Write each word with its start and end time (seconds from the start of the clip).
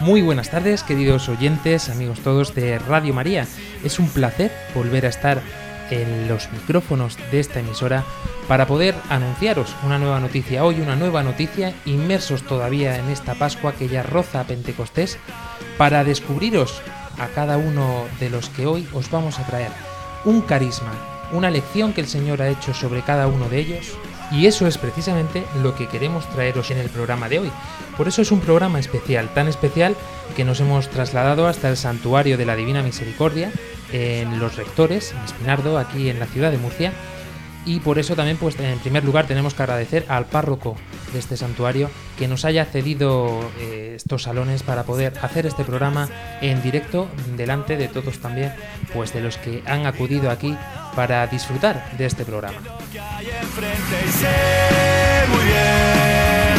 Muy 0.00 0.22
buenas 0.22 0.48
tardes, 0.50 0.82
queridos 0.82 1.28
oyentes, 1.28 1.90
amigos 1.90 2.20
todos 2.20 2.54
de 2.54 2.78
Radio 2.78 3.12
María. 3.12 3.46
Es 3.84 3.98
un 3.98 4.08
placer 4.08 4.50
volver 4.74 5.04
a 5.04 5.10
estar 5.10 5.42
en 5.90 6.26
los 6.26 6.50
micrófonos 6.52 7.18
de 7.30 7.38
esta 7.38 7.60
emisora 7.60 8.04
para 8.48 8.66
poder 8.66 8.94
anunciaros 9.10 9.76
una 9.84 9.98
nueva 9.98 10.18
noticia. 10.18 10.64
Hoy 10.64 10.80
una 10.80 10.96
nueva 10.96 11.22
noticia, 11.22 11.74
inmersos 11.84 12.44
todavía 12.44 12.96
en 12.96 13.10
esta 13.10 13.34
Pascua 13.34 13.74
que 13.74 13.88
ya 13.88 14.02
roza 14.02 14.44
Pentecostés, 14.44 15.18
para 15.76 16.02
descubriros 16.02 16.80
a 17.18 17.26
cada 17.28 17.58
uno 17.58 18.06
de 18.20 18.30
los 18.30 18.48
que 18.48 18.64
hoy 18.64 18.88
os 18.94 19.10
vamos 19.10 19.38
a 19.38 19.44
traer 19.44 19.70
un 20.24 20.40
carisma, 20.40 20.92
una 21.32 21.50
lección 21.50 21.92
que 21.92 22.00
el 22.00 22.08
Señor 22.08 22.40
ha 22.40 22.48
hecho 22.48 22.72
sobre 22.72 23.02
cada 23.02 23.26
uno 23.26 23.50
de 23.50 23.58
ellos. 23.58 23.98
Y 24.30 24.46
eso 24.46 24.66
es 24.66 24.78
precisamente 24.78 25.44
lo 25.62 25.74
que 25.74 25.88
queremos 25.88 26.28
traeros 26.30 26.70
en 26.70 26.78
el 26.78 26.88
programa 26.88 27.28
de 27.28 27.40
hoy. 27.40 27.50
Por 27.96 28.06
eso 28.08 28.22
es 28.22 28.30
un 28.30 28.40
programa 28.40 28.78
especial, 28.78 29.32
tan 29.34 29.48
especial 29.48 29.96
que 30.36 30.44
nos 30.44 30.60
hemos 30.60 30.88
trasladado 30.88 31.48
hasta 31.48 31.68
el 31.68 31.76
Santuario 31.76 32.38
de 32.38 32.46
la 32.46 32.56
Divina 32.56 32.82
Misericordia, 32.82 33.52
en 33.92 34.38
Los 34.38 34.56
Rectores, 34.56 35.12
en 35.12 35.24
Espinardo, 35.24 35.78
aquí 35.78 36.08
en 36.08 36.20
la 36.20 36.26
ciudad 36.26 36.50
de 36.50 36.58
Murcia. 36.58 36.92
Y 37.66 37.80
por 37.80 37.98
eso 37.98 38.16
también, 38.16 38.38
pues 38.38 38.58
en 38.58 38.78
primer 38.78 39.04
lugar, 39.04 39.26
tenemos 39.26 39.52
que 39.52 39.62
agradecer 39.62 40.06
al 40.08 40.26
párroco 40.26 40.76
de 41.12 41.18
este 41.18 41.36
santuario 41.36 41.90
que 42.18 42.26
nos 42.26 42.44
haya 42.44 42.64
cedido 42.64 43.40
eh, 43.58 43.94
estos 43.96 44.22
salones 44.22 44.62
para 44.62 44.84
poder 44.84 45.12
hacer 45.20 45.44
este 45.44 45.64
programa 45.64 46.08
en 46.40 46.62
directo 46.62 47.08
delante 47.36 47.76
de 47.76 47.88
todos 47.88 48.18
también, 48.20 48.54
pues 48.94 49.12
de 49.12 49.20
los 49.20 49.36
que 49.36 49.62
han 49.66 49.86
acudido 49.86 50.30
aquí 50.30 50.56
para 50.96 51.26
disfrutar 51.26 51.96
de 51.98 52.06
este 52.06 52.24
programa. 52.24 52.79
Que 53.20 53.26
hay 53.26 53.42
enfrente 53.42 53.96
y 54.06 54.12
sé 54.12 55.26
muy 55.28 55.44
bien 55.44 56.58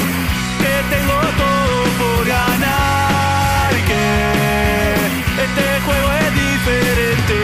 que 0.59 0.95
tengo 0.95 1.19
todo 1.37 1.83
por 1.99 2.27
ganar 2.27 3.71
y 3.73 3.87
que 3.87 4.03
este 5.43 5.81
juego 5.85 6.07
es 6.19 6.31
diferente. 6.33 7.37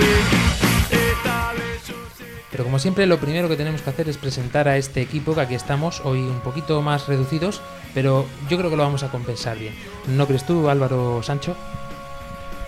Esta 0.91 1.53
vez 1.53 1.87
yo 1.87 1.95
sé 2.17 2.25
Pero 2.51 2.63
como 2.63 2.79
siempre, 2.79 3.05
lo 3.07 3.19
primero 3.19 3.49
que 3.49 3.55
tenemos 3.55 3.81
que 3.81 3.89
hacer 3.89 4.09
es 4.09 4.17
presentar 4.17 4.67
a 4.67 4.77
este 4.77 5.01
equipo 5.01 5.33
que 5.33 5.41
aquí 5.41 5.55
estamos, 5.55 6.01
hoy 6.03 6.19
un 6.19 6.39
poquito 6.41 6.81
más 6.81 7.07
reducidos, 7.07 7.61
pero 7.93 8.25
yo 8.49 8.57
creo 8.57 8.69
que 8.69 8.77
lo 8.77 8.83
vamos 8.83 9.03
a 9.03 9.09
compensar 9.09 9.57
bien. 9.57 9.73
¿No 10.07 10.27
crees 10.27 10.45
tú, 10.45 10.69
Álvaro 10.69 11.23
Sancho? 11.23 11.55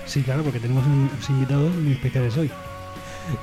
Sí, 0.06 0.24
claro, 0.24 0.44
porque 0.44 0.60
tenemos 0.60 0.86
unos 0.86 1.30
invitados 1.30 1.74
muy 1.76 1.94
especiales 1.94 2.36
hoy. 2.38 2.52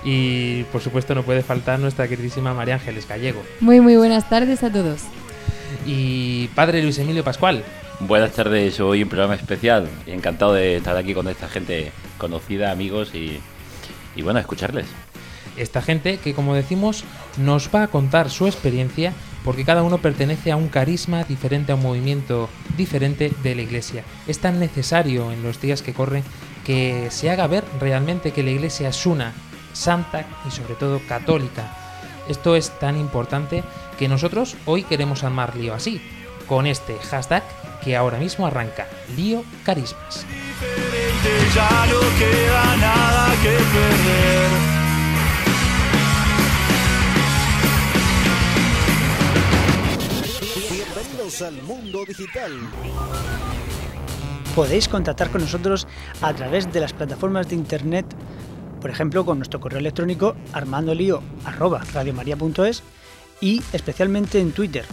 Y 0.04 0.64
por 0.64 0.80
supuesto 0.80 1.14
no 1.14 1.22
puede 1.22 1.42
faltar 1.42 1.78
nuestra 1.78 2.08
queridísima 2.08 2.54
María 2.54 2.74
Ángeles 2.74 3.06
Gallego. 3.08 3.42
Muy 3.60 3.80
muy 3.80 3.96
buenas 3.96 4.28
tardes 4.28 4.62
a 4.62 4.72
todos. 4.72 5.02
Y 5.84 6.48
padre 6.48 6.82
Luis 6.82 6.98
Emilio 6.98 7.24
Pascual. 7.24 7.64
Buenas 8.00 8.32
tardes, 8.32 8.78
hoy 8.80 9.02
un 9.02 9.08
programa 9.08 9.34
especial. 9.34 9.88
Encantado 10.06 10.52
de 10.52 10.76
estar 10.76 10.96
aquí 10.96 11.14
con 11.14 11.28
esta 11.28 11.48
gente 11.48 11.92
conocida, 12.18 12.70
amigos 12.70 13.14
y, 13.14 13.40
y 14.14 14.22
bueno, 14.22 14.38
escucharles. 14.38 14.86
Esta 15.56 15.80
gente 15.80 16.18
que, 16.18 16.34
como 16.34 16.54
decimos, 16.54 17.04
nos 17.38 17.70
va 17.74 17.84
a 17.84 17.88
contar 17.88 18.28
su 18.28 18.46
experiencia 18.46 19.14
porque 19.44 19.64
cada 19.64 19.82
uno 19.82 19.98
pertenece 19.98 20.50
a 20.52 20.56
un 20.56 20.68
carisma 20.68 21.24
diferente, 21.24 21.72
a 21.72 21.76
un 21.76 21.82
movimiento 21.82 22.50
diferente 22.76 23.32
de 23.42 23.54
la 23.54 23.62
Iglesia. 23.62 24.02
Es 24.26 24.40
tan 24.40 24.60
necesario 24.60 25.32
en 25.32 25.42
los 25.42 25.60
días 25.60 25.82
que 25.82 25.94
corren 25.94 26.24
que 26.64 27.06
se 27.10 27.30
haga 27.30 27.46
ver 27.46 27.64
realmente 27.80 28.32
que 28.32 28.42
la 28.42 28.50
Iglesia 28.50 28.88
es 28.88 29.06
una, 29.06 29.32
santa 29.76 30.26
y 30.46 30.50
sobre 30.50 30.74
todo 30.74 31.00
católica. 31.06 31.72
Esto 32.28 32.56
es 32.56 32.70
tan 32.78 32.98
importante 32.98 33.62
que 33.98 34.08
nosotros 34.08 34.56
hoy 34.64 34.82
queremos 34.82 35.22
armar 35.22 35.54
lío 35.56 35.74
así, 35.74 36.00
con 36.48 36.66
este 36.66 36.98
hashtag 36.98 37.44
que 37.84 37.96
ahora 37.96 38.18
mismo 38.18 38.46
arranca, 38.46 38.86
lío 39.16 39.44
carismas. 39.64 40.26
diferente, 40.26 41.54
ya 41.54 41.86
no 41.86 42.00
queda 42.18 42.76
nada 42.76 43.34
que 43.42 43.50
perder. 43.50 44.50
Bienvenidos 50.70 51.42
al 51.42 51.62
mundo 51.62 52.04
digital. 52.06 52.52
Podéis 54.54 54.88
contactar 54.88 55.30
con 55.30 55.42
nosotros 55.42 55.86
a 56.22 56.32
través 56.32 56.72
de 56.72 56.80
las 56.80 56.94
plataformas 56.94 57.48
de 57.48 57.56
internet, 57.56 58.06
por 58.80 58.90
ejemplo 58.90 59.24
con 59.24 59.38
nuestro 59.38 59.60
correo 59.60 59.78
electrónico 59.78 60.34
armandolio@radiomaria.es 60.52 62.82
y 63.40 63.62
especialmente 63.72 64.40
en 64.40 64.50
Twitter, 64.52 64.84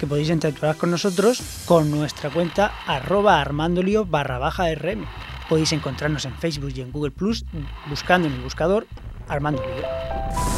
que 0.00 0.06
podéis 0.06 0.30
interactuar 0.30 0.76
con 0.76 0.90
nosotros 0.90 1.42
con 1.66 1.90
nuestra 1.90 2.30
cuenta 2.30 2.72
arroba 2.86 3.40
armandolio 3.40 4.04
barra 4.04 4.38
baja 4.38 4.72
rm. 4.74 5.06
Podéis 5.48 5.72
encontrarnos 5.72 6.24
en 6.24 6.34
Facebook 6.34 6.72
y 6.74 6.80
en 6.82 6.92
Google 6.92 7.10
Plus 7.10 7.44
buscando 7.88 8.28
en 8.28 8.34
el 8.34 8.42
buscador 8.42 8.86
Armando 9.28 9.62
Lío. 9.62 10.57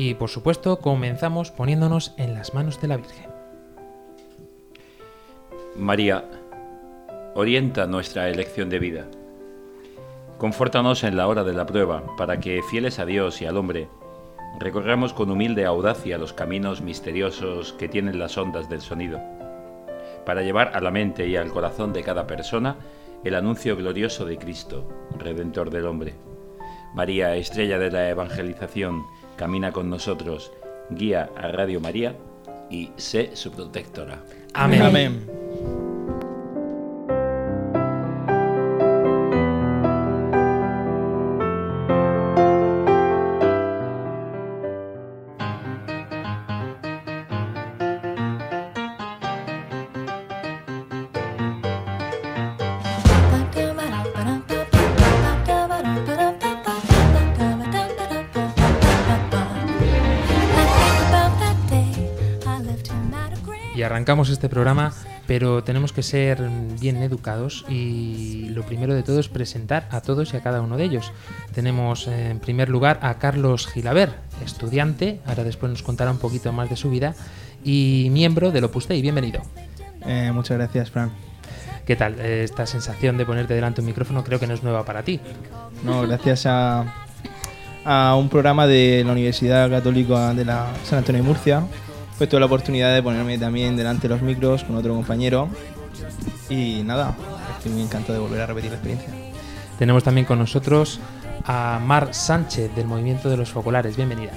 Y 0.00 0.14
por 0.14 0.30
supuesto 0.30 0.78
comenzamos 0.78 1.50
poniéndonos 1.50 2.14
en 2.16 2.32
las 2.32 2.54
manos 2.54 2.80
de 2.80 2.88
la 2.88 2.96
Virgen. 2.96 3.26
María, 5.76 6.24
orienta 7.34 7.86
nuestra 7.86 8.30
elección 8.30 8.70
de 8.70 8.78
vida. 8.78 9.04
Confórtanos 10.38 11.04
en 11.04 11.18
la 11.18 11.28
hora 11.28 11.44
de 11.44 11.52
la 11.52 11.66
prueba, 11.66 12.16
para 12.16 12.40
que, 12.40 12.62
fieles 12.62 12.98
a 12.98 13.04
Dios 13.04 13.42
y 13.42 13.44
al 13.44 13.58
hombre, 13.58 13.88
recorramos 14.58 15.12
con 15.12 15.30
humilde 15.30 15.66
audacia 15.66 16.16
los 16.16 16.32
caminos 16.32 16.80
misteriosos 16.80 17.74
que 17.74 17.86
tienen 17.86 18.18
las 18.18 18.38
ondas 18.38 18.70
del 18.70 18.80
sonido, 18.80 19.20
para 20.24 20.40
llevar 20.40 20.70
a 20.74 20.80
la 20.80 20.90
mente 20.90 21.28
y 21.28 21.36
al 21.36 21.50
corazón 21.50 21.92
de 21.92 22.02
cada 22.02 22.26
persona 22.26 22.76
el 23.22 23.34
anuncio 23.34 23.76
glorioso 23.76 24.24
de 24.24 24.38
Cristo, 24.38 24.88
Redentor 25.18 25.68
del 25.68 25.84
hombre. 25.84 26.14
María, 26.94 27.36
estrella 27.36 27.78
de 27.78 27.90
la 27.90 28.08
evangelización, 28.08 29.04
camina 29.40 29.72
con 29.72 29.88
nosotros, 29.88 30.52
guía 30.90 31.30
a 31.34 31.48
Radio 31.48 31.80
María 31.80 32.14
y 32.68 32.90
sé 32.96 33.30
su 33.32 33.50
protectora. 33.50 34.22
Amén. 34.52 35.26
Y 35.34 35.39
arrancamos 64.00 64.30
este 64.30 64.48
programa, 64.48 64.94
pero 65.26 65.62
tenemos 65.62 65.92
que 65.92 66.02
ser 66.02 66.48
bien 66.80 66.96
educados 67.02 67.66
y 67.68 68.48
lo 68.48 68.62
primero 68.62 68.94
de 68.94 69.02
todo 69.02 69.20
es 69.20 69.28
presentar 69.28 69.88
a 69.90 70.00
todos 70.00 70.32
y 70.32 70.38
a 70.38 70.42
cada 70.42 70.62
uno 70.62 70.78
de 70.78 70.84
ellos. 70.84 71.12
Tenemos 71.52 72.08
eh, 72.08 72.30
en 72.30 72.40
primer 72.40 72.70
lugar 72.70 72.98
a 73.02 73.18
Carlos 73.18 73.66
Gilaber, 73.66 74.14
estudiante, 74.42 75.20
ahora 75.26 75.44
después 75.44 75.68
nos 75.68 75.82
contará 75.82 76.12
un 76.12 76.16
poquito 76.16 76.50
más 76.50 76.70
de 76.70 76.76
su 76.76 76.88
vida, 76.88 77.14
y 77.62 78.08
miembro 78.10 78.50
del 78.50 78.64
Opus 78.64 78.88
Dei. 78.88 79.02
Bienvenido. 79.02 79.42
Eh, 80.06 80.30
muchas 80.32 80.56
gracias, 80.56 80.90
Fran. 80.90 81.12
¿Qué 81.84 81.94
tal? 81.94 82.18
Eh, 82.20 82.44
Esta 82.44 82.64
sensación 82.64 83.18
de 83.18 83.26
ponerte 83.26 83.52
delante 83.52 83.82
un 83.82 83.86
micrófono 83.86 84.24
creo 84.24 84.40
que 84.40 84.46
no 84.46 84.54
es 84.54 84.62
nueva 84.62 84.86
para 84.86 85.02
ti. 85.02 85.20
No, 85.84 86.00
gracias 86.08 86.46
a, 86.46 86.86
a 87.84 88.16
un 88.16 88.30
programa 88.30 88.66
de 88.66 89.02
la 89.04 89.12
Universidad 89.12 89.68
Católica 89.68 90.32
de 90.32 90.46
la 90.46 90.68
San 90.84 91.00
Antonio 91.00 91.20
de 91.20 91.28
Murcia, 91.28 91.64
pues 92.20 92.28
tuve 92.28 92.40
la 92.40 92.46
oportunidad 92.46 92.94
de 92.94 93.02
ponerme 93.02 93.38
también 93.38 93.76
delante 93.76 94.06
de 94.06 94.12
los 94.12 94.20
micros 94.20 94.62
con 94.62 94.76
otro 94.76 94.94
compañero. 94.94 95.48
Y 96.50 96.82
nada, 96.84 97.16
estoy 97.56 97.72
muy 97.72 97.80
encantado 97.80 98.12
de 98.12 98.18
volver 98.18 98.42
a 98.42 98.46
repetir 98.46 98.72
la 98.72 98.76
experiencia. 98.76 99.08
Tenemos 99.78 100.04
también 100.04 100.26
con 100.26 100.38
nosotros 100.38 101.00
a 101.46 101.80
Mar 101.82 102.12
Sánchez 102.12 102.76
del 102.76 102.86
Movimiento 102.86 103.30
de 103.30 103.38
los 103.38 103.48
Focolares. 103.48 103.96
Bienvenida. 103.96 104.32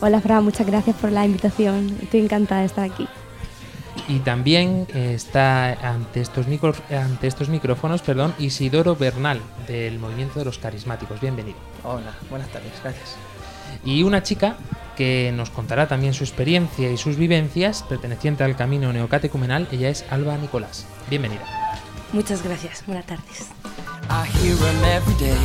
Hola 0.00 0.20
Fran, 0.20 0.42
muchas 0.42 0.66
gracias 0.66 0.96
por 0.96 1.12
la 1.12 1.24
invitación. 1.24 1.96
Estoy 2.02 2.22
encantada 2.22 2.62
de 2.62 2.66
estar 2.66 2.90
aquí. 2.90 3.06
Y 4.08 4.18
también 4.18 4.88
eh, 4.92 5.12
está 5.14 5.74
ante 5.74 6.22
estos, 6.22 6.48
micro, 6.48 6.74
ante 6.90 7.28
estos 7.28 7.48
micrófonos 7.48 8.02
perdón, 8.02 8.34
Isidoro 8.40 8.96
Bernal 8.96 9.40
del 9.68 10.00
Movimiento 10.00 10.40
de 10.40 10.44
los 10.44 10.58
Carismáticos. 10.58 11.20
Bienvenido. 11.20 11.58
Hola, 11.84 12.16
buenas 12.28 12.48
tardes, 12.48 12.72
gracias. 12.82 13.14
Y 13.84 14.02
una 14.02 14.24
chica 14.24 14.56
que 14.96 15.32
nos 15.34 15.50
contará 15.50 15.88
también 15.88 16.14
su 16.14 16.24
experiencia 16.24 16.90
y 16.90 16.96
sus 16.96 17.16
vivencias 17.16 17.82
perteneciente 17.82 18.44
al 18.44 18.56
camino 18.56 18.92
neocatecumenal. 18.92 19.68
Ella 19.72 19.88
es 19.88 20.04
Alba 20.10 20.36
Nicolás. 20.36 20.86
Bienvenida. 21.08 21.42
Muchas 22.12 22.42
gracias, 22.42 22.84
buenas 22.86 23.06
tardes. 23.06 23.50
I 24.10 24.26
hear 24.38 24.56
every 24.84 25.14
day. 25.14 25.38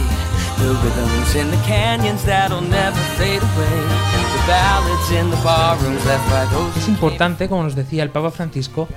The 0.58 0.74
rhythms 0.84 1.36
in 1.36 1.50
the 1.52 1.58
canyons 1.68 2.24
that'll 2.26 2.62
never 2.62 3.00
fade 3.18 3.42
away. 3.42 4.08
The 4.34 4.44
ballads 4.48 5.12
in 5.12 5.30
the 5.30 5.38
barrooms 5.44 6.04
left 6.06 6.30
by 6.30 6.46
those. 6.52 6.78
Es 6.80 6.88
importante, 6.88 7.48
como 7.48 7.64
nos 7.64 7.76
decía 7.76 8.04
el 8.04 8.10
Papa 8.10 8.32
Francisco, 8.32 8.88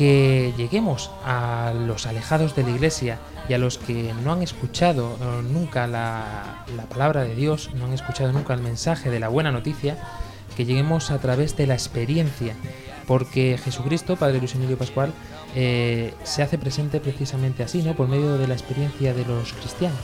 que 0.00 0.54
lleguemos 0.56 1.10
a 1.26 1.74
los 1.86 2.06
alejados 2.06 2.56
de 2.56 2.62
la 2.62 2.70
iglesia 2.70 3.18
y 3.50 3.52
a 3.52 3.58
los 3.58 3.76
que 3.76 4.14
no 4.24 4.32
han 4.32 4.40
escuchado 4.40 5.18
eh, 5.20 5.42
nunca 5.42 5.86
la, 5.86 6.64
la 6.74 6.84
palabra 6.84 7.22
de 7.24 7.34
Dios, 7.34 7.68
no 7.74 7.84
han 7.84 7.92
escuchado 7.92 8.32
nunca 8.32 8.54
el 8.54 8.62
mensaje 8.62 9.10
de 9.10 9.20
la 9.20 9.28
buena 9.28 9.52
noticia, 9.52 9.98
que 10.56 10.64
lleguemos 10.64 11.10
a 11.10 11.18
través 11.18 11.54
de 11.58 11.66
la 11.66 11.74
experiencia, 11.74 12.54
porque 13.06 13.58
Jesucristo, 13.62 14.16
Padre 14.16 14.38
Luis 14.38 14.54
Emilio 14.54 14.78
Pascual, 14.78 15.12
eh, 15.54 16.14
se 16.24 16.42
hace 16.42 16.56
presente 16.56 16.98
precisamente 17.00 17.62
así, 17.62 17.82
¿no? 17.82 17.94
Por 17.94 18.08
medio 18.08 18.38
de 18.38 18.48
la 18.48 18.54
experiencia 18.54 19.12
de 19.12 19.26
los 19.26 19.52
cristianos. 19.52 19.98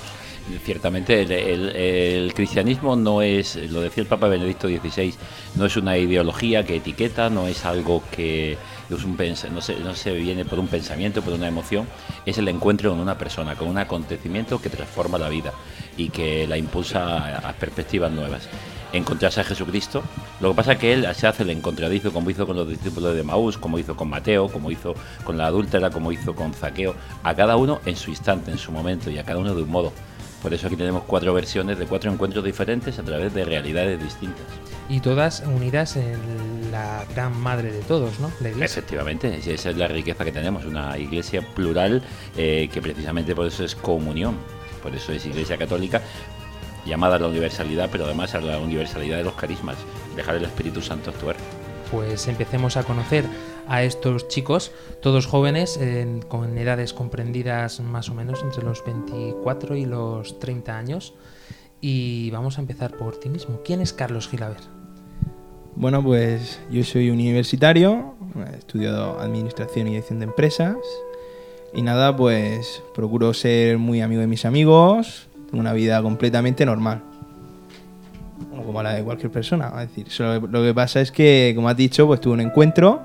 Ciertamente, 0.64 1.22
el, 1.22 1.32
el- 1.32 1.74
el 1.76 2.34
cristianismo 2.34 2.96
no 2.96 3.22
es, 3.22 3.56
lo 3.56 3.80
decía 3.80 4.02
el 4.02 4.08
Papa 4.08 4.28
Benedicto 4.28 4.68
XVI, 4.68 5.14
no 5.56 5.64
es 5.66 5.76
una 5.78 5.96
ideología 5.96 6.64
que 6.66 6.76
etiqueta, 6.76 7.30
no 7.30 7.48
es 7.48 7.64
algo 7.64 8.02
que 8.12 8.56
es 8.90 9.04
un 9.04 9.16
no, 9.52 9.60
se, 9.60 9.76
no 9.80 9.94
se 9.94 10.12
viene 10.14 10.44
por 10.44 10.58
un 10.58 10.68
pensamiento, 10.68 11.22
por 11.22 11.32
una 11.32 11.48
emoción, 11.48 11.86
es 12.24 12.38
el 12.38 12.48
encuentro 12.48 12.90
con 12.90 13.00
una 13.00 13.18
persona, 13.18 13.56
con 13.56 13.68
un 13.68 13.78
acontecimiento 13.78 14.60
que 14.60 14.70
transforma 14.70 15.18
la 15.18 15.28
vida 15.28 15.52
y 15.96 16.10
que 16.10 16.46
la 16.46 16.56
impulsa 16.56 17.18
a, 17.18 17.48
a 17.48 17.52
perspectivas 17.52 18.12
nuevas. 18.12 18.48
Encontrarse 18.92 19.40
a 19.40 19.44
Jesucristo, 19.44 20.02
lo 20.40 20.50
que 20.50 20.54
pasa 20.54 20.72
es 20.72 20.78
que 20.78 20.92
él 20.92 21.06
se 21.14 21.26
hace 21.26 21.42
el 21.42 21.50
encontradizo 21.50 22.12
como 22.12 22.30
hizo 22.30 22.46
con 22.46 22.56
los 22.56 22.68
discípulos 22.68 23.14
de 23.14 23.24
Maús, 23.24 23.58
como 23.58 23.78
hizo 23.78 23.96
con 23.96 24.08
Mateo, 24.08 24.48
como 24.48 24.70
hizo 24.70 24.94
con 25.24 25.36
la 25.36 25.46
adúltera, 25.46 25.90
como 25.90 26.12
hizo 26.12 26.34
con 26.34 26.54
Zaqueo, 26.54 26.94
a 27.22 27.34
cada 27.34 27.56
uno 27.56 27.80
en 27.84 27.96
su 27.96 28.10
instante, 28.10 28.52
en 28.52 28.58
su 28.58 28.70
momento 28.70 29.10
y 29.10 29.18
a 29.18 29.24
cada 29.24 29.40
uno 29.40 29.54
de 29.54 29.62
un 29.62 29.70
modo. 29.70 29.92
Por 30.46 30.54
eso 30.54 30.68
aquí 30.68 30.76
tenemos 30.76 31.02
cuatro 31.02 31.34
versiones 31.34 31.76
de 31.76 31.86
cuatro 31.86 32.08
encuentros 32.08 32.44
diferentes 32.44 32.96
a 33.00 33.02
través 33.02 33.34
de 33.34 33.44
realidades 33.44 34.00
distintas. 34.00 34.44
Y 34.88 35.00
todas 35.00 35.40
unidas 35.40 35.96
en 35.96 36.70
la 36.70 37.04
gran 37.12 37.36
madre 37.36 37.72
de 37.72 37.80
todos, 37.80 38.20
¿no? 38.20 38.30
La 38.38 38.50
iglesia. 38.50 38.78
Efectivamente, 38.78 39.40
esa 39.44 39.70
es 39.70 39.76
la 39.76 39.88
riqueza 39.88 40.24
que 40.24 40.30
tenemos, 40.30 40.64
una 40.64 40.96
iglesia 40.98 41.42
plural 41.42 42.00
eh, 42.36 42.70
que 42.72 42.80
precisamente 42.80 43.34
por 43.34 43.48
eso 43.48 43.64
es 43.64 43.74
comunión, 43.74 44.36
por 44.84 44.94
eso 44.94 45.10
es 45.10 45.26
iglesia 45.26 45.56
católica 45.56 46.00
llamada 46.84 47.16
a 47.16 47.18
la 47.18 47.26
universalidad, 47.26 47.88
pero 47.90 48.04
además 48.04 48.36
a 48.36 48.40
la 48.40 48.60
universalidad 48.60 49.16
de 49.16 49.24
los 49.24 49.34
carismas, 49.34 49.76
dejar 50.14 50.36
el 50.36 50.44
Espíritu 50.44 50.80
Santo 50.80 51.10
actuar. 51.10 51.34
Pues 51.90 52.28
empecemos 52.28 52.76
a 52.76 52.84
conocer 52.84 53.24
a 53.68 53.82
estos 53.82 54.28
chicos, 54.28 54.72
todos 55.02 55.26
jóvenes, 55.26 55.76
en- 55.76 56.22
con 56.22 56.56
edades 56.58 56.92
comprendidas 56.92 57.80
más 57.80 58.08
o 58.10 58.14
menos 58.14 58.42
entre 58.42 58.62
los 58.62 58.84
24 58.84 59.76
y 59.76 59.84
los 59.86 60.38
30 60.38 60.76
años. 60.78 61.14
Y 61.80 62.30
vamos 62.30 62.58
a 62.58 62.60
empezar 62.62 62.96
por 62.96 63.18
ti 63.20 63.28
mismo. 63.28 63.60
¿Quién 63.64 63.80
es 63.80 63.92
Carlos 63.92 64.28
Gilaver? 64.28 64.60
Bueno, 65.74 66.02
pues 66.02 66.58
yo 66.70 66.82
soy 66.84 67.10
universitario, 67.10 68.14
he 68.50 68.56
estudiado 68.56 69.20
Administración 69.20 69.86
y 69.88 69.90
Dirección 69.90 70.18
de 70.20 70.24
Empresas 70.24 70.76
y 71.74 71.82
nada, 71.82 72.16
pues 72.16 72.82
procuro 72.94 73.34
ser 73.34 73.76
muy 73.76 74.00
amigo 74.00 74.22
de 74.22 74.26
mis 74.26 74.46
amigos, 74.46 75.28
tengo 75.50 75.60
una 75.60 75.74
vida 75.74 76.00
completamente 76.02 76.64
normal, 76.64 77.02
Bueno, 78.50 78.64
como 78.64 78.82
la 78.82 78.94
de 78.94 79.02
cualquier 79.04 79.30
persona. 79.30 79.70
Es 79.82 79.88
decir, 79.94 80.08
lo 80.50 80.62
que 80.62 80.72
pasa 80.74 81.02
es 81.02 81.12
que, 81.12 81.52
como 81.54 81.68
has 81.68 81.76
dicho, 81.76 82.06
pues 82.06 82.20
tuve 82.22 82.32
un 82.34 82.40
encuentro 82.40 83.02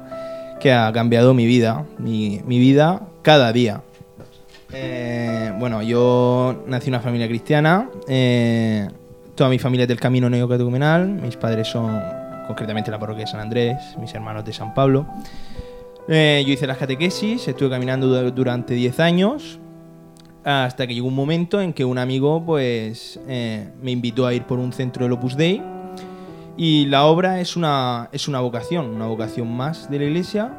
que 0.61 0.71
ha 0.71 0.91
cambiado 0.93 1.33
mi 1.33 1.45
vida, 1.45 1.85
mi, 1.97 2.39
vida 2.45 3.01
cada 3.23 3.51
día. 3.51 3.81
Eh, 4.73 5.51
bueno, 5.59 5.81
yo 5.81 6.63
nací 6.67 6.87
en 6.89 6.93
una 6.95 7.01
familia 7.03 7.27
cristiana. 7.27 7.89
eh, 8.07 8.87
toda 9.35 9.49
mi 9.49 9.59
familia 9.59 9.83
es 9.83 9.87
del 9.89 9.99
camino 9.99 10.29
neocatecumenal. 10.29 11.07
Mis 11.07 11.35
padres 11.35 11.67
son 11.67 11.99
concretamente 12.47 12.91
la 12.91 12.99
parroquia 12.99 13.25
de 13.25 13.31
San 13.31 13.39
Andrés, 13.39 13.77
mis 13.99 14.13
hermanos 14.13 14.45
de 14.45 14.53
San 14.53 14.73
Pablo. 14.73 15.05
Eh, 16.07 16.43
yo 16.45 16.53
hice 16.53 16.67
las 16.67 16.77
catequesis, 16.77 17.47
estuve 17.47 17.69
caminando 17.69 18.07
du- 18.07 18.31
durante 18.31 18.73
10 18.73 18.99
años. 18.99 19.59
Hasta 20.43 20.87
que 20.87 20.93
llegó 20.95 21.07
un 21.07 21.15
momento 21.15 21.61
en 21.61 21.71
que 21.71 21.85
un 21.85 21.97
amigo 21.99 22.43
pues 22.43 23.19
me 23.27 23.91
invitó 23.91 24.25
a 24.25 24.33
ir 24.33 24.43
por 24.43 24.57
un 24.57 24.73
centro 24.73 25.03
del 25.05 25.11
Opus 25.13 25.37
Dei. 25.37 25.61
Y 26.63 26.85
la 26.85 27.05
obra 27.05 27.41
es 27.41 27.55
una, 27.55 28.07
es 28.11 28.27
una 28.27 28.39
vocación, 28.39 28.85
una 28.85 29.07
vocación 29.07 29.51
más 29.51 29.89
de 29.89 29.97
la 29.97 30.05
iglesia 30.05 30.53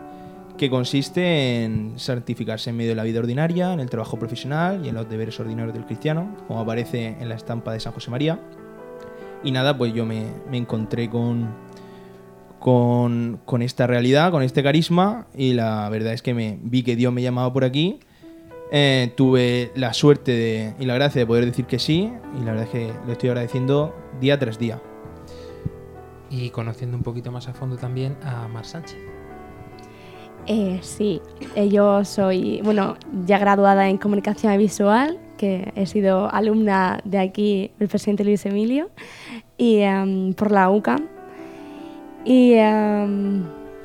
que 0.58 0.68
consiste 0.68 1.62
en 1.62 1.92
santificarse 1.94 2.70
en 2.70 2.76
medio 2.76 2.90
de 2.90 2.96
la 2.96 3.04
vida 3.04 3.20
ordinaria, 3.20 3.72
en 3.72 3.78
el 3.78 3.88
trabajo 3.88 4.18
profesional 4.18 4.84
y 4.84 4.88
en 4.88 4.96
los 4.96 5.08
deberes 5.08 5.38
ordinarios 5.38 5.72
del 5.72 5.84
cristiano, 5.84 6.34
como 6.48 6.58
aparece 6.58 7.16
en 7.20 7.28
la 7.28 7.36
estampa 7.36 7.72
de 7.72 7.78
San 7.78 7.92
José 7.92 8.10
María. 8.10 8.40
Y 9.44 9.52
nada, 9.52 9.78
pues 9.78 9.94
yo 9.94 10.04
me, 10.04 10.24
me 10.50 10.56
encontré 10.56 11.08
con, 11.08 11.50
con, 12.58 13.38
con 13.44 13.62
esta 13.62 13.86
realidad, 13.86 14.32
con 14.32 14.42
este 14.42 14.64
carisma, 14.64 15.28
y 15.36 15.52
la 15.52 15.88
verdad 15.88 16.14
es 16.14 16.22
que 16.22 16.34
me 16.34 16.58
vi 16.64 16.82
que 16.82 16.96
Dios 16.96 17.12
me 17.12 17.22
llamaba 17.22 17.52
por 17.52 17.62
aquí. 17.62 18.00
Eh, 18.72 19.12
tuve 19.16 19.70
la 19.76 19.92
suerte 19.92 20.74
y 20.80 20.84
la 20.84 20.94
gracia 20.94 21.20
de 21.20 21.26
poder 21.26 21.46
decir 21.46 21.66
que 21.66 21.78
sí, 21.78 22.12
y 22.36 22.44
la 22.44 22.54
verdad 22.54 22.64
es 22.64 22.70
que 22.70 22.92
lo 23.06 23.12
estoy 23.12 23.28
agradeciendo 23.28 23.94
día 24.20 24.36
tras 24.40 24.58
día. 24.58 24.80
Y 26.32 26.48
conociendo 26.50 26.96
un 26.96 27.02
poquito 27.04 27.30
más 27.30 27.46
a 27.48 27.52
fondo 27.52 27.76
también 27.76 28.16
a 28.24 28.48
Mar 28.48 28.64
Sánchez. 28.64 28.98
Eh, 30.46 30.80
sí, 30.82 31.20
eh, 31.54 31.68
yo 31.68 32.04
soy, 32.04 32.60
bueno, 32.64 32.96
ya 33.26 33.38
graduada 33.38 33.88
en 33.88 33.96
comunicación 33.98 34.56
visual, 34.58 35.18
que 35.38 35.72
he 35.76 35.86
sido 35.86 36.28
alumna 36.34 36.98
de 37.04 37.18
aquí, 37.18 37.70
el 37.78 37.86
presidente 37.88 38.24
Luis 38.24 38.44
Emilio, 38.46 38.90
y 39.56 39.78
em, 39.80 40.32
por 40.34 40.50
la 40.50 40.68
UCAM. 40.70 41.06
Y 42.24 42.54
em, 42.54 43.44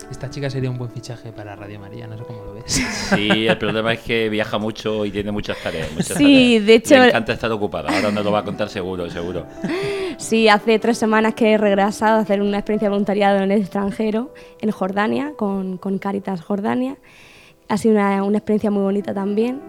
Esta 0.10 0.30
chica 0.30 0.50
sería 0.50 0.72
un 0.72 0.78
buen 0.80 0.90
fichaje 0.90 1.32
para 1.32 1.56
Radio 1.56 1.80
María, 1.80 2.08
no 2.08 2.18
sé 2.18 2.24
cómo 2.24 2.44
lo 2.46 2.54
ves. 2.56 2.64
Sí, 2.66 3.46
el 3.48 3.58
problema 3.58 3.94
es 3.94 4.00
que 4.00 4.30
viaja 4.30 4.58
mucho 4.58 5.06
y 5.06 5.12
tiene 5.12 5.32
muchas 5.32 5.62
tareas. 5.62 5.92
muchas 5.92 6.18
Sí, 6.18 6.24
tareas. 6.56 6.66
de 6.66 6.74
hecho- 6.76 6.96
Le 7.04 7.08
encanta 7.10 7.34
estar 7.34 7.52
ocupada, 7.52 7.90
ahora 7.94 8.10
nos 8.12 8.24
lo 8.24 8.32
va 8.32 8.40
a 8.40 8.44
contar 8.44 8.70
seguro, 8.70 9.10
seguro. 9.12 9.46
Sí, 10.18 10.50
hace 10.50 10.80
tres 10.80 10.98
semanas 10.98 11.34
que 11.34 11.54
he 11.54 11.58
regresado 11.58 12.18
a 12.18 12.22
hacer 12.22 12.42
una 12.42 12.58
experiencia 12.58 12.88
de 12.88 12.90
voluntariado 12.90 13.38
en 13.38 13.52
el 13.52 13.62
extranjero, 13.62 14.34
en 14.62 14.72
Jordania, 14.72 15.34
con, 15.36 15.78
con 15.78 15.98
Caritas 15.98 16.42
Jordania. 16.42 16.98
Ha 17.70 17.78
sido 17.78 17.96
una, 17.96 18.24
una 18.24 18.38
experiencia 18.38 18.72
muy 18.72 18.84
bonita 18.84 19.14
también 19.14 19.62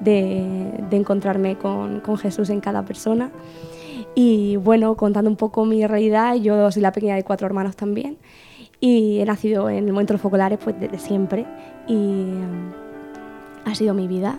de, 0.00 0.72
de 0.90 0.96
encontrarme 0.96 1.56
con, 1.56 2.00
con 2.00 2.18
Jesús 2.18 2.50
en 2.50 2.60
cada 2.60 2.84
persona. 2.84 3.30
Y 4.14 4.56
bueno, 4.56 4.96
contando 4.96 5.28
un 5.28 5.36
poco 5.36 5.64
mi 5.64 5.86
realidad, 5.86 6.36
yo 6.36 6.70
soy 6.70 6.82
la 6.82 6.92
pequeña 6.92 7.16
de 7.16 7.24
cuatro 7.24 7.46
hermanos 7.46 7.76
también. 7.76 8.18
Y 8.80 9.20
he 9.20 9.24
nacido 9.24 9.68
en 9.70 9.86
el 9.86 9.92
momento 9.92 10.12
de 10.12 10.14
los 10.14 10.22
focolares 10.22 10.58
pues 10.62 10.78
desde 10.78 10.98
siempre. 10.98 11.46
Y 11.88 12.26
ha 13.64 13.74
sido 13.74 13.94
mi 13.94 14.06
vida. 14.06 14.36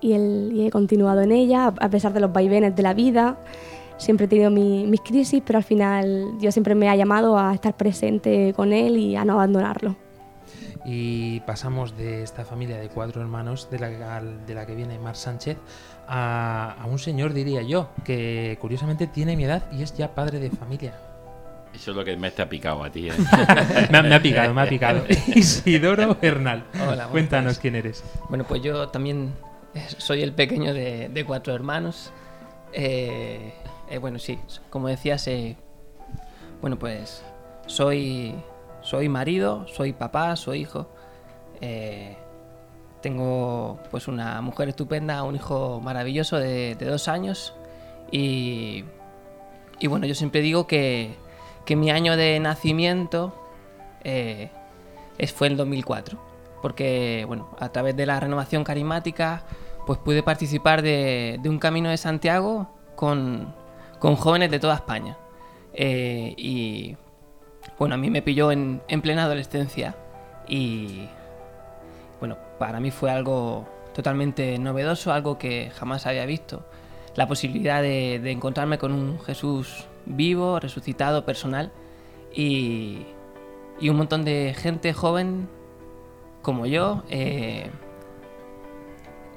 Y, 0.00 0.66
he 0.66 0.70
continuado 0.70 1.22
en 1.22 1.32
ella, 1.32 1.66
a 1.66 1.88
pesar 1.88 2.12
de 2.12 2.20
los 2.20 2.32
vaivenes 2.32 2.74
de 2.74 2.82
la 2.82 2.94
vida. 2.94 3.38
Siempre 3.98 4.26
he 4.26 4.28
tenido 4.28 4.50
mi- 4.50 4.86
mis 4.86 5.00
crisis, 5.00 5.42
pero 5.44 5.58
al 5.58 5.64
final 5.64 6.38
Dios 6.38 6.54
siempre 6.54 6.74
me 6.74 6.88
ha 6.88 6.96
llamado 6.96 7.38
a 7.38 7.54
estar 7.54 7.76
presente 7.76 8.52
con 8.54 8.72
Él 8.72 8.96
y 8.98 9.16
a 9.16 9.24
no 9.24 9.34
abandonarlo. 9.34 9.96
Y 10.84 11.40
pasamos 11.40 11.96
de 11.96 12.22
esta 12.22 12.44
familia 12.44 12.76
de 12.78 12.88
cuatro 12.88 13.20
hermanos 13.20 13.68
de 13.70 13.78
la, 13.80 14.22
de 14.22 14.54
la 14.54 14.66
que 14.66 14.74
viene 14.74 14.98
Mar 15.00 15.16
Sánchez 15.16 15.56
a, 16.06 16.76
a 16.80 16.86
un 16.86 16.98
señor, 17.00 17.32
diría 17.32 17.62
yo, 17.62 17.88
que 18.04 18.56
curiosamente 18.60 19.06
tiene 19.08 19.34
mi 19.36 19.44
edad 19.44 19.64
y 19.72 19.82
es 19.82 19.96
ya 19.96 20.14
padre 20.14 20.38
de 20.38 20.50
familia. 20.50 20.94
Eso 21.74 21.90
es 21.90 21.96
lo 21.96 22.04
que 22.04 22.16
me 22.16 22.28
está 22.28 22.48
picado 22.48 22.84
a 22.84 22.90
ti. 22.90 23.08
¿eh? 23.08 23.12
me, 23.90 23.98
ha, 23.98 24.02
me 24.02 24.14
ha 24.14 24.22
picado, 24.22 24.54
me 24.54 24.62
ha 24.62 24.68
picado. 24.68 25.04
Isidoro 25.34 26.16
Bernal, 26.20 26.64
Hola, 26.88 27.08
cuéntanos 27.08 27.58
quién 27.58 27.74
eres. 27.74 28.04
Bueno, 28.28 28.44
pues 28.44 28.62
yo 28.62 28.88
también 28.88 29.32
soy 29.98 30.22
el 30.22 30.32
pequeño 30.32 30.72
de, 30.72 31.08
de 31.08 31.24
cuatro 31.24 31.52
hermanos. 31.54 32.12
Eh, 32.72 33.52
eh, 33.88 33.98
bueno, 33.98 34.18
sí, 34.18 34.38
como 34.70 34.88
decías, 34.88 35.26
eh, 35.28 35.56
bueno, 36.60 36.78
pues 36.78 37.22
soy, 37.66 38.34
soy 38.80 39.08
marido, 39.08 39.66
soy 39.68 39.92
papá, 39.92 40.34
soy 40.36 40.62
hijo. 40.62 40.88
Eh, 41.60 42.16
tengo 43.00 43.78
pues 43.90 44.08
una 44.08 44.40
mujer 44.42 44.68
estupenda, 44.68 45.22
un 45.22 45.36
hijo 45.36 45.80
maravilloso 45.80 46.38
de, 46.38 46.74
dos 46.74 47.08
años 47.08 47.54
Y, 48.10 48.84
y 49.78 49.86
bueno, 49.86 50.06
yo 50.06 50.14
siempre 50.14 50.40
digo 50.40 50.66
que, 50.66 51.14
que 51.64 51.76
mi 51.76 51.90
año 51.90 52.16
de 52.16 52.40
nacimiento 52.40 53.32
fue 55.34 55.48
el 55.48 55.56
2004, 55.56 56.18
porque 56.62 57.24
bueno, 57.26 57.48
a 57.58 57.68
través 57.70 57.96
de 57.96 58.06
la 58.06 58.20
renovación 58.20 58.64
carismática 58.64 59.44
pues 59.86 59.98
pude 59.98 60.22
participar 60.22 60.82
de 60.82 61.40
un 61.44 61.58
camino 61.58 61.90
de 61.90 61.96
Santiago 61.96 62.68
con, 62.96 63.54
con 64.06 64.14
jóvenes 64.14 64.52
de 64.52 64.60
toda 64.60 64.76
España. 64.76 65.16
Eh, 65.74 66.32
y 66.36 66.96
bueno, 67.76 67.96
a 67.96 67.98
mí 67.98 68.08
me 68.08 68.22
pilló 68.22 68.52
en, 68.52 68.80
en 68.86 69.02
plena 69.02 69.24
adolescencia 69.24 69.96
y 70.46 71.08
bueno, 72.20 72.38
para 72.56 72.78
mí 72.78 72.92
fue 72.92 73.10
algo 73.10 73.66
totalmente 73.96 74.60
novedoso, 74.60 75.12
algo 75.12 75.38
que 75.38 75.72
jamás 75.74 76.06
había 76.06 76.24
visto. 76.24 76.64
La 77.16 77.26
posibilidad 77.26 77.82
de, 77.82 78.20
de 78.22 78.30
encontrarme 78.30 78.78
con 78.78 78.92
un 78.92 79.18
Jesús 79.18 79.88
vivo, 80.04 80.60
resucitado, 80.60 81.24
personal 81.24 81.72
y, 82.32 83.06
y 83.80 83.88
un 83.88 83.96
montón 83.96 84.24
de 84.24 84.54
gente 84.56 84.92
joven 84.92 85.48
como 86.42 86.66
yo 86.66 87.02
eh, 87.10 87.72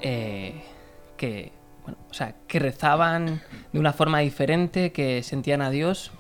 eh, 0.03 0.61
que, 1.17 1.58
o 2.09 2.13
sea, 2.13 2.35
que 2.47 2.59
rezaban 2.59 3.41
de 3.71 3.79
una 3.79 3.93
forma 3.93 4.19
diferente, 4.19 4.91
que 4.91 5.23
sentían 5.23 5.61
a 5.61 5.69
Dios, 5.69 6.11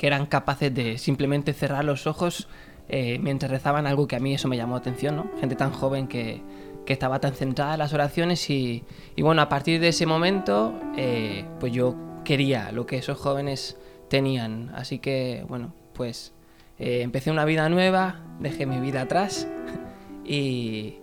que 0.00 0.06
eran 0.06 0.26
capaces 0.26 0.74
de 0.74 0.96
simplemente 0.96 1.52
cerrar 1.52 1.84
los 1.84 2.06
ojos 2.06 2.48
eh, 2.88 3.18
mientras 3.20 3.50
rezaban 3.50 3.86
algo 3.86 4.08
que 4.08 4.16
a 4.16 4.18
mí 4.18 4.34
eso 4.34 4.48
me 4.48 4.56
llamó 4.56 4.74
la 4.74 4.80
atención, 4.80 5.14
¿no? 5.14 5.30
Gente 5.38 5.54
tan 5.56 5.70
joven 5.70 6.08
que, 6.08 6.42
que 6.84 6.92
estaba 6.92 7.20
tan 7.20 7.34
centrada 7.34 7.74
en 7.74 7.78
las 7.78 7.92
oraciones 7.92 8.50
y, 8.50 8.82
y 9.14 9.22
bueno, 9.22 9.42
a 9.42 9.48
partir 9.48 9.78
de 9.78 9.88
ese 9.88 10.06
momento, 10.06 10.74
eh, 10.96 11.44
pues 11.60 11.72
yo 11.72 11.94
quería 12.24 12.72
lo 12.72 12.86
que 12.86 12.96
esos 12.96 13.18
jóvenes 13.18 13.76
tenían. 14.08 14.72
Así 14.74 14.98
que, 14.98 15.44
bueno, 15.48 15.72
pues 15.92 16.32
eh, 16.78 17.02
empecé 17.02 17.30
una 17.30 17.44
vida 17.44 17.68
nueva, 17.68 18.24
dejé 18.40 18.66
mi 18.66 18.80
vida 18.80 19.02
atrás 19.02 19.46
y, 20.24 20.96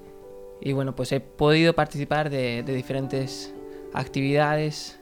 y 0.60 0.74
bueno, 0.74 0.96
pues 0.96 1.12
he 1.14 1.20
podido 1.20 1.74
participar 1.74 2.30
de 2.30 2.64
diferentes 2.64 3.54
actividades, 3.94 5.00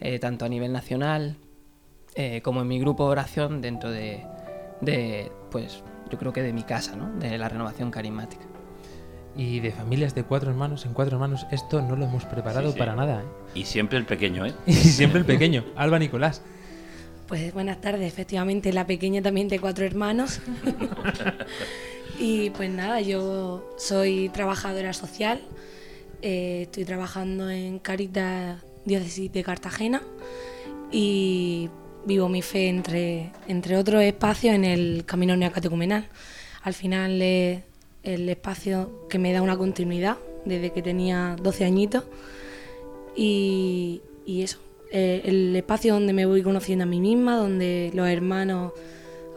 eh, 0.00 0.18
tanto 0.18 0.44
a 0.44 0.48
nivel 0.48 0.72
nacional 0.72 1.36
eh, 2.14 2.40
como 2.42 2.60
en 2.62 2.68
mi 2.68 2.78
grupo 2.78 3.04
de 3.06 3.10
oración 3.12 3.60
dentro 3.60 3.90
de, 3.90 4.24
de, 4.80 5.32
pues 5.50 5.82
yo 6.10 6.18
creo 6.18 6.32
que 6.32 6.42
de 6.42 6.52
mi 6.52 6.62
casa, 6.62 6.94
¿no? 6.96 7.10
de 7.18 7.36
la 7.38 7.48
renovación 7.48 7.90
carismática. 7.90 8.44
Y 9.36 9.58
de 9.58 9.72
familias 9.72 10.14
de 10.14 10.22
cuatro 10.22 10.50
hermanos 10.50 10.86
en 10.86 10.92
cuatro 10.94 11.16
hermanos, 11.16 11.44
esto 11.50 11.82
no 11.82 11.96
lo 11.96 12.04
hemos 12.04 12.24
preparado 12.24 12.68
Sí, 12.68 12.74
sí. 12.74 12.78
para 12.78 12.94
nada. 12.94 13.22
¿eh? 13.22 13.58
Y 13.58 13.64
siempre 13.64 13.98
el 13.98 14.04
pequeño, 14.04 14.46
¿eh? 14.46 14.54
Y 14.66 14.74
siempre 14.74 15.18
el 15.18 15.26
pequeño, 15.26 15.64
Alba 15.74 15.98
Nicolás. 15.98 16.40
Pues 17.26 17.52
buenas 17.52 17.80
tardes, 17.80 18.06
efectivamente, 18.06 18.72
la 18.72 18.86
pequeña 18.86 19.22
también 19.22 19.48
de 19.48 19.58
cuatro 19.58 19.84
hermanos. 19.84 20.40
y 22.20 22.50
pues 22.50 22.70
nada, 22.70 23.00
yo 23.00 23.74
soy 23.76 24.28
trabajadora 24.28 24.92
social, 24.92 25.40
eh, 26.22 26.62
estoy 26.62 26.84
trabajando 26.84 27.50
en 27.50 27.78
Caritas 27.78 28.62
Diócesis 28.84 29.32
de 29.32 29.42
Cartagena 29.42 30.02
y 30.90 31.70
vivo 32.06 32.28
mi 32.28 32.42
fe 32.42 32.68
entre, 32.68 33.32
entre 33.48 33.76
otros 33.76 34.02
espacios 34.02 34.54
en 34.54 34.64
el 34.64 35.04
Camino 35.06 35.36
Neocatecumenal. 35.36 36.08
Al 36.62 36.74
final 36.74 37.20
es 37.22 37.62
el 38.02 38.28
espacio 38.28 39.06
que 39.08 39.18
me 39.18 39.32
da 39.32 39.42
una 39.42 39.56
continuidad 39.56 40.18
desde 40.44 40.70
que 40.70 40.82
tenía 40.82 41.36
12 41.42 41.64
añitos 41.64 42.04
y, 43.16 44.02
eso, 44.26 44.58
eh, 44.90 45.22
el 45.24 45.56
espacio 45.56 45.94
donde 45.94 46.12
me 46.12 46.26
voy 46.26 46.42
conociendo 46.42 46.84
a 46.84 46.86
mí 46.86 47.00
misma, 47.00 47.36
donde 47.36 47.90
los 47.94 48.08
hermanos 48.08 48.72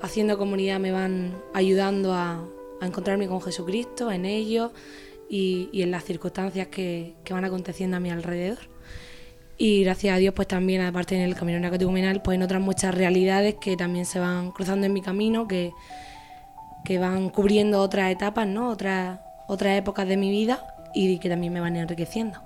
haciendo 0.01 0.37
comunidad 0.37 0.79
me 0.79 0.91
van 0.91 1.33
ayudando 1.53 2.13
a, 2.13 2.43
a 2.81 2.85
encontrarme 2.85 3.27
con 3.27 3.41
Jesucristo, 3.41 4.11
en 4.11 4.25
ellos 4.25 4.71
y, 5.29 5.69
y 5.71 5.81
en 5.81 5.91
las 5.91 6.03
circunstancias 6.03 6.67
que, 6.67 7.15
que 7.23 7.33
van 7.33 7.45
aconteciendo 7.45 7.97
a 7.97 7.99
mi 7.99 8.09
alrededor. 8.09 8.59
Y 9.57 9.83
gracias 9.83 10.15
a 10.15 10.17
Dios, 10.17 10.33
pues 10.35 10.47
también, 10.47 10.81
aparte 10.81 11.15
en 11.15 11.21
el 11.21 11.35
camino 11.35 11.59
neocatecumenal, 11.59 12.21
pues 12.21 12.35
en 12.35 12.43
otras 12.43 12.61
muchas 12.61 12.93
realidades 12.93 13.55
que 13.59 13.75
también 13.75 14.05
se 14.05 14.19
van 14.19 14.51
cruzando 14.51 14.85
en 14.85 14.93
mi 14.93 15.01
camino, 15.01 15.47
que, 15.47 15.71
que 16.85 16.99
van 16.99 17.29
cubriendo 17.29 17.81
otras 17.81 18.11
etapas, 18.11 18.47
¿no? 18.47 18.69
Otras, 18.69 19.19
otras 19.47 19.77
épocas 19.77 20.07
de 20.07 20.15
mi 20.15 20.29
vida 20.29 20.63
y 20.93 21.17
que 21.17 21.27
también 21.27 21.53
me 21.53 21.59
van 21.59 21.75
enriqueciendo. 21.75 22.39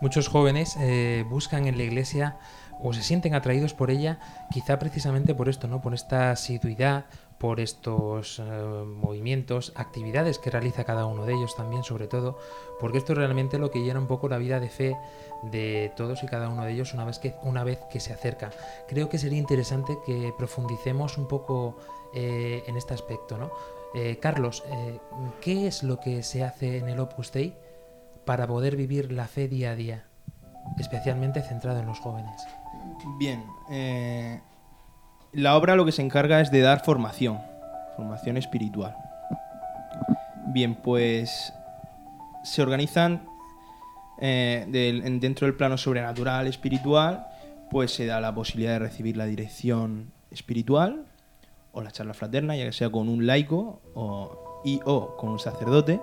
Muchos 0.00 0.28
jóvenes 0.28 0.76
eh, 0.80 1.24
buscan 1.28 1.66
en 1.66 1.76
la 1.76 1.84
iglesia 1.84 2.36
o 2.80 2.92
se 2.92 3.02
sienten 3.02 3.34
atraídos 3.34 3.74
por 3.74 3.90
ella, 3.90 4.18
quizá 4.52 4.78
precisamente 4.78 5.34
por 5.34 5.48
esto, 5.48 5.68
¿no? 5.68 5.80
Por 5.80 5.94
esta 5.94 6.32
asiduidad, 6.32 7.06
por 7.38 7.60
estos 7.60 8.40
eh, 8.40 8.42
movimientos, 8.42 9.72
actividades 9.76 10.38
que 10.38 10.50
realiza 10.50 10.84
cada 10.84 11.06
uno 11.06 11.24
de 11.24 11.34
ellos 11.34 11.54
también, 11.56 11.84
sobre 11.84 12.08
todo, 12.08 12.36
porque 12.80 12.98
esto 12.98 13.12
es 13.12 13.18
realmente 13.18 13.58
lo 13.58 13.70
que 13.70 13.80
llena 13.80 14.00
un 14.00 14.08
poco 14.08 14.28
la 14.28 14.38
vida 14.38 14.58
de 14.58 14.68
fe 14.68 14.96
de 15.44 15.92
todos 15.96 16.22
y 16.24 16.26
cada 16.26 16.48
uno 16.48 16.64
de 16.64 16.72
ellos 16.72 16.94
una 16.94 17.04
vez 17.04 17.18
que, 17.20 17.36
una 17.42 17.62
vez 17.62 17.78
que 17.90 18.00
se 18.00 18.12
acerca. 18.12 18.50
Creo 18.88 19.08
que 19.08 19.18
sería 19.18 19.38
interesante 19.38 19.96
que 20.04 20.32
profundicemos 20.36 21.16
un 21.16 21.28
poco 21.28 21.76
eh, 22.12 22.64
en 22.66 22.76
este 22.76 22.94
aspecto, 22.94 23.38
¿no? 23.38 23.52
Eh, 23.94 24.18
Carlos, 24.20 24.64
¿qué 25.40 25.66
es 25.66 25.82
lo 25.82 25.98
que 25.98 26.22
se 26.22 26.44
hace 26.44 26.76
en 26.76 26.88
el 26.90 27.00
Opus 27.00 27.32
Dei 27.32 27.56
para 28.26 28.46
poder 28.46 28.76
vivir 28.76 29.12
la 29.12 29.26
fe 29.26 29.48
día 29.48 29.70
a 29.70 29.74
día, 29.76 30.04
especialmente 30.78 31.40
centrado 31.40 31.80
en 31.80 31.86
los 31.86 31.98
jóvenes? 31.98 32.42
Bien, 33.18 33.42
la 35.38 35.56
obra 35.56 35.76
lo 35.76 35.84
que 35.84 35.92
se 35.92 36.02
encarga 36.02 36.40
es 36.40 36.50
de 36.50 36.60
dar 36.60 36.84
formación, 36.84 37.38
formación 37.96 38.36
espiritual. 38.36 38.96
Bien, 40.48 40.74
pues 40.74 41.52
se 42.42 42.60
organizan 42.60 43.22
eh, 44.20 44.66
dentro 45.20 45.46
del 45.46 45.56
plano 45.56 45.78
sobrenatural, 45.78 46.48
espiritual, 46.48 47.28
pues 47.70 47.92
se 47.92 48.06
da 48.06 48.20
la 48.20 48.34
posibilidad 48.34 48.72
de 48.72 48.78
recibir 48.80 49.16
la 49.16 49.26
dirección 49.26 50.10
espiritual 50.32 51.04
o 51.70 51.82
la 51.82 51.92
charla 51.92 52.14
fraterna, 52.14 52.56
ya 52.56 52.64
que 52.64 52.72
sea 52.72 52.90
con 52.90 53.08
un 53.08 53.24
laico 53.24 53.80
o, 53.94 54.62
y 54.64 54.80
o 54.84 55.16
con 55.16 55.30
un 55.30 55.38
sacerdote. 55.38 56.00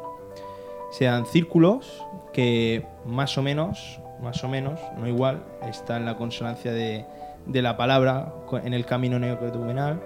Se 0.91 1.05
dan 1.05 1.25
círculos 1.25 2.05
que 2.31 2.85
más 3.05 3.37
o 3.37 3.41
menos, 3.41 3.99
más 4.21 4.41
o 4.45 4.47
menos, 4.47 4.79
no 4.97 5.09
igual, 5.09 5.43
está 5.67 5.97
en 5.97 6.05
la 6.05 6.15
consonancia 6.15 6.71
de, 6.71 7.05
de 7.45 7.61
la 7.61 7.77
palabra 7.77 8.33
en 8.63 8.73
el 8.73 8.85
camino 8.85 9.19
neocatecumenal, 9.19 10.01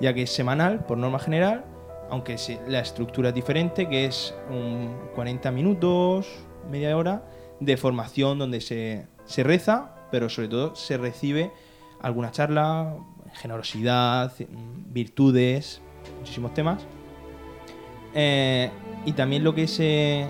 ya 0.00 0.12
que 0.14 0.22
es 0.22 0.30
semanal, 0.30 0.84
por 0.84 0.98
norma 0.98 1.18
general, 1.18 1.64
aunque 2.10 2.36
la 2.68 2.80
estructura 2.80 3.30
es 3.30 3.34
diferente, 3.34 3.88
que 3.88 4.04
es 4.06 4.34
un 4.50 4.94
40 5.14 5.50
minutos, 5.50 6.26
media 6.70 6.96
hora, 6.96 7.24
de 7.60 7.76
formación 7.76 8.38
donde 8.38 8.60
se, 8.60 9.06
se 9.24 9.42
reza, 9.42 9.94
pero 10.10 10.28
sobre 10.28 10.48
todo 10.48 10.74
se 10.76 10.96
recibe 10.98 11.50
alguna 12.00 12.30
charla, 12.30 12.94
generosidad, 13.34 14.32
virtudes, 14.90 15.80
muchísimos 16.18 16.52
temas. 16.54 16.84
Eh, 18.14 18.70
y 19.06 19.12
también 19.12 19.42
lo 19.42 19.54
que 19.54 19.66
se 19.66 20.26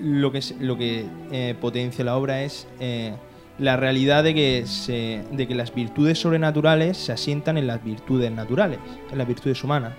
lo 0.00 0.32
que 0.32 0.40
se- 0.40 0.56
lo 0.58 0.78
que 0.78 1.04
eh, 1.30 1.54
potencia 1.60 2.02
la 2.04 2.16
obra 2.16 2.42
es 2.42 2.66
eh, 2.80 3.12
la 3.62 3.76
realidad 3.76 4.24
de 4.24 4.34
que 4.34 5.22
de 5.30 5.46
que 5.46 5.54
las 5.54 5.72
virtudes 5.72 6.18
sobrenaturales 6.18 6.96
se 6.96 7.12
asientan 7.12 7.56
en 7.56 7.68
las 7.68 7.82
virtudes 7.82 8.30
naturales, 8.32 8.78
en 9.10 9.18
las 9.18 9.28
virtudes 9.28 9.62
humanas. 9.62 9.92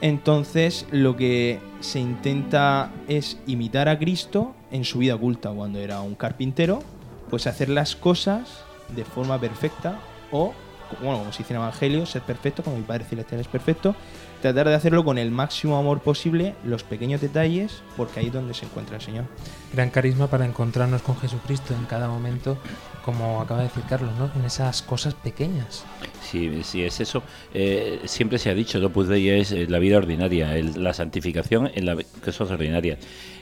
Entonces, 0.00 0.86
lo 0.90 1.16
que 1.16 1.58
se 1.80 1.98
intenta 1.98 2.90
es 3.08 3.38
imitar 3.46 3.88
a 3.88 3.98
Cristo 3.98 4.54
en 4.70 4.84
su 4.84 5.00
vida 5.00 5.16
oculta, 5.16 5.50
cuando 5.50 5.80
era 5.80 6.00
un 6.00 6.14
carpintero, 6.14 6.78
pues 7.28 7.46
hacer 7.46 7.68
las 7.68 7.96
cosas 7.96 8.64
de 8.94 9.04
forma 9.04 9.38
perfecta 9.38 10.00
o, 10.30 10.54
bueno, 11.00 11.18
como 11.18 11.32
se 11.32 11.38
dice 11.38 11.52
en 11.54 11.60
el 11.60 11.62
Evangelio, 11.66 12.06
ser 12.06 12.22
perfecto, 12.22 12.62
como 12.62 12.76
mi 12.76 12.82
Padre 12.82 13.04
Celestial 13.04 13.40
es 13.40 13.48
perfecto, 13.48 13.94
tratar 14.42 14.68
de 14.68 14.74
hacerlo 14.74 15.04
con 15.04 15.18
el 15.18 15.30
máximo 15.30 15.76
amor 15.76 16.00
posible, 16.00 16.54
los 16.64 16.82
pequeños 16.82 17.20
detalles, 17.20 17.82
porque 17.96 18.20
ahí 18.20 18.26
es 18.26 18.32
donde 18.32 18.54
se 18.54 18.64
encuentra 18.64 18.96
el 18.96 19.02
Señor. 19.02 19.24
Gran 19.72 19.90
carisma 19.90 20.26
para 20.28 20.46
encontrarnos 20.46 21.02
con 21.02 21.16
Jesucristo 21.18 21.74
en 21.74 21.84
cada 21.86 22.08
momento, 22.08 22.56
como 23.04 23.40
acaba 23.40 23.60
de 23.60 23.68
decir 23.68 23.82
Carlos, 23.88 24.10
¿no? 24.18 24.30
En 24.38 24.44
esas 24.44 24.82
cosas 24.82 25.14
pequeñas. 25.14 25.84
Sí, 26.22 26.62
sí, 26.64 26.82
es 26.82 27.00
eso. 27.00 27.22
Eh, 27.54 28.00
siempre 28.06 28.38
se 28.38 28.50
ha 28.50 28.54
dicho, 28.54 28.78
el 28.78 28.84
Opus 28.84 29.08
Dei 29.08 29.28
es 29.28 29.52
eh, 29.52 29.66
la 29.68 29.78
vida 29.78 29.98
ordinaria, 29.98 30.56
el- 30.56 30.82
la 30.82 30.94
santificación 30.94 31.70
en 31.74 31.86
las 31.86 31.96
cosas 32.24 32.50
ordinarias. 32.50 32.98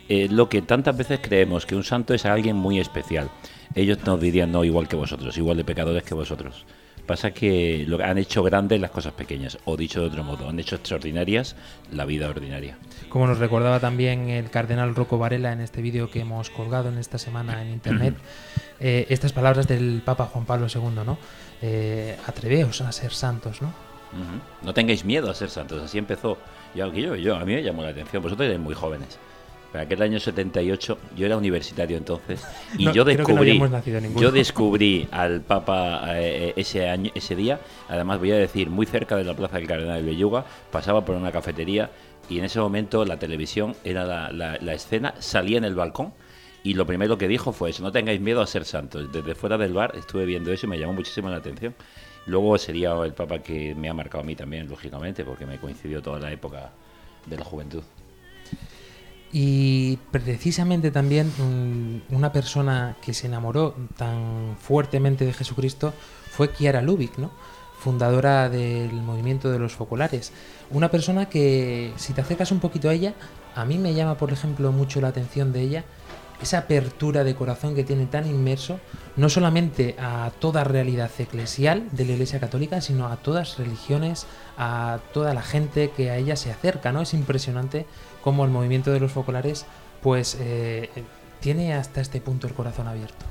Eh, 0.09 0.29
lo 0.31 0.49
que 0.49 0.63
tantas 0.63 0.97
veces 0.97 1.21
creemos 1.23 1.67
que 1.67 1.77
un 1.77 1.85
santo 1.85 2.15
es 2.15 2.25
alguien 2.25 2.57
muy 2.57 2.81
especial. 2.81 3.29
Ellos 3.75 3.99
nos 4.07 4.19
dirían, 4.21 4.51
no, 4.51 4.65
igual 4.65 4.89
que 4.89 4.97
vosotros, 4.97 5.37
igual 5.37 5.59
de 5.59 5.65
pecadores 5.65 6.03
que 6.03 6.15
vosotros. 6.15 6.65
Pasa 7.09 7.31
que 7.31 7.87
lo, 7.89 8.05
han 8.05 8.19
hecho 8.19 8.43
grandes 8.43 8.79
las 8.79 8.91
cosas 8.91 9.15
pequeñas, 9.15 9.57
o 9.65 9.79
dicho 9.79 10.03
de 10.03 10.09
otro 10.09 10.25
modo, 10.25 10.47
han 10.47 10.61
hecho 10.61 10.77
extraordinarias 10.77 11.57
la 11.91 12.05
vida 12.05 12.29
ordinaria. 12.29 12.77
Como 13.09 13.27
nos 13.27 13.39
recordaba 13.39 13.81
también 13.81 14.29
el 14.29 14.51
cardenal 14.51 14.95
Rocco 14.95 15.17
Varela 15.17 15.55
en 15.55 15.63
este 15.63 15.81
vídeo 15.81 16.11
que 16.11 16.21
hemos 16.21 16.51
colgado 16.51 16.91
en 16.91 16.99
esta 16.99 17.17
semana 17.17 17.63
en 17.63 17.71
internet, 17.71 18.15
eh, 18.81 19.07
estas 19.09 19.33
palabras 19.33 19.67
del 19.67 20.03
Papa 20.05 20.27
Juan 20.27 20.45
Pablo 20.45 20.67
II, 20.73 21.03
¿no? 21.07 21.17
Eh, 21.63 22.15
atreveos 22.27 22.83
a 22.83 22.93
ser 22.93 23.15
santos, 23.15 23.63
¿no? 23.63 23.73
No 24.63 24.75
tengáis 24.75 25.03
miedo 25.07 25.31
a 25.31 25.35
ser 25.35 25.49
santos, 25.49 25.83
así 25.83 25.97
empezó. 25.97 26.37
Yo, 26.75 26.93
yo, 26.93 27.17
yo, 27.17 27.37
a 27.37 27.45
mí 27.47 27.55
me 27.55 27.63
llamó 27.63 27.85
la 27.85 27.89
atención, 27.89 28.23
vosotros 28.23 28.45
erais 28.45 28.61
muy 28.61 28.75
jóvenes. 28.75 29.19
Para 29.73 29.85
aquel 29.85 30.01
año 30.01 30.19
78, 30.19 30.99
yo 31.17 31.27
era 31.27 31.37
universitario 31.37 31.99
entonces, 31.99 32.43
y 32.79 32.87
No, 32.87 32.93
yo 32.95 33.05
no 33.05 33.11
descubrí, 33.19 33.59
yo 34.23 34.33
descubrí 34.33 35.09
al 35.11 35.41
Papa 35.43 36.03
eh, 36.19 36.55
ese 36.57 36.89
año, 36.89 37.11
ese 37.15 37.37
día, 37.37 37.61
además 37.89 38.19
voy 38.19 38.33
a 38.33 38.37
decir, 38.37 38.71
muy 38.71 38.87
cerca 38.87 39.15
de 39.17 39.25
la 39.25 39.35
Plaza 39.35 39.59
del 39.59 39.67
Cardenal 39.67 40.03
de 40.05 40.11
Belluga, 40.11 40.47
pasaba 40.71 41.05
por 41.05 41.17
una 41.17 41.31
cafetería 41.33 41.91
y 42.31 42.39
en 42.39 42.45
ese 42.47 42.61
momento 42.61 43.05
la 43.05 43.19
televisión 43.19 43.75
era 43.85 44.05
la, 44.05 44.33
la- 44.33 44.57
la 44.59 44.73
escena, 44.75 45.15
salía 45.19 45.59
en 45.59 45.65
el 45.65 45.75
balcón 45.75 46.15
y 46.65 46.73
lo 46.75 46.87
primero 46.87 47.19
que 47.19 47.29
dijo 47.29 47.53
fue 47.53 47.69
eso, 47.71 47.83
no 47.83 47.93
tengáis 47.93 48.21
miedo 48.23 48.41
a 48.41 48.47
ser 48.47 48.65
santos. 48.65 49.13
Desde 49.13 49.35
fuera 49.35 49.59
del 49.59 49.75
bar 49.75 49.93
estuve 49.97 50.25
viendo 50.25 50.51
eso 50.51 50.65
y 50.67 50.71
me 50.71 50.79
llamó 50.79 50.95
muchísimo 50.95 51.29
la 51.29 51.37
atención. 51.37 51.75
Luego 52.27 52.57
sería 52.59 52.93
el 53.05 53.13
Papa 53.13 53.39
que 53.41 53.75
me 53.75 53.89
ha 53.89 53.95
marcado 53.95 54.23
a 54.23 54.27
mí 54.27 54.35
también, 54.35 54.67
lógicamente, 54.69 55.25
porque 55.25 55.45
me 55.47 55.59
coincidió 55.59 56.03
toda 56.03 56.19
la 56.19 56.33
época 56.33 56.71
de 57.27 57.37
la 57.37 57.45
juventud. 57.45 57.83
Y 59.33 59.99
precisamente 60.11 60.91
también 60.91 61.29
mm, 61.39 62.15
una 62.15 62.33
persona 62.33 62.97
que 63.03 63.13
se 63.13 63.27
enamoró 63.27 63.75
tan 63.97 64.57
fuertemente 64.59 65.25
de 65.25 65.33
Jesucristo 65.33 65.93
fue 66.31 66.53
Chiara 66.53 66.83
Lubick, 66.83 67.19
¿no? 67.19 67.31
fundadora 67.79 68.49
del 68.49 68.93
movimiento 68.93 69.51
de 69.51 69.59
los 69.61 69.75
focolares. 69.75 70.33
Una 70.71 70.91
persona 70.91 71.29
que, 71.29 71.93
si 71.97 72.13
te 72.13 72.21
acercas 72.21 72.51
un 72.51 72.59
poquito 72.59 72.89
a 72.89 72.93
ella, 72.93 73.15
a 73.55 73.65
mí 73.65 73.79
me 73.79 73.95
llama, 73.95 74.17
por 74.17 74.33
ejemplo, 74.33 74.73
mucho 74.73 75.01
la 75.01 75.09
atención 75.09 75.53
de 75.53 75.61
ella 75.61 75.85
esa 76.43 76.59
apertura 76.59 77.25
de 77.25 77.35
corazón 77.35 77.75
que 77.75 77.85
tiene 77.85 78.07
tan 78.07 78.27
inmerso, 78.27 78.79
no 79.17 79.29
solamente 79.29 79.97
a 79.99 80.31
toda 80.39 80.65
realidad 80.65 81.11
eclesial 81.19 81.89
de 81.93 82.05
la 82.05 82.13
Iglesia 82.13 82.39
Católica, 82.39 82.81
sino 82.81 83.09
a 83.09 83.17
todas 83.17 83.59
religiones, 83.59 84.27
a 84.57 85.01
toda 85.13 85.35
la 85.35 85.43
gente 85.43 85.91
que 85.91 86.11
a 86.11 86.17
ella 86.17 86.37
se 86.37 86.53
acerca, 86.53 86.93
¿no? 86.93 87.03
Es 87.03 87.15
impresionante 87.15 87.87
cómo 88.23 88.45
el 88.45 88.51
movimiento 88.51 88.93
de 88.93 89.01
los 89.01 89.13
focolares, 89.13 89.67
pues, 90.03 90.37
eh, 90.41 90.91
tiene 91.41 91.75
hasta 91.75 92.01
este 92.01 92.21
punto 92.21 92.47
el 92.47 92.55
corazón 92.55 92.89
abierto. 92.89 93.25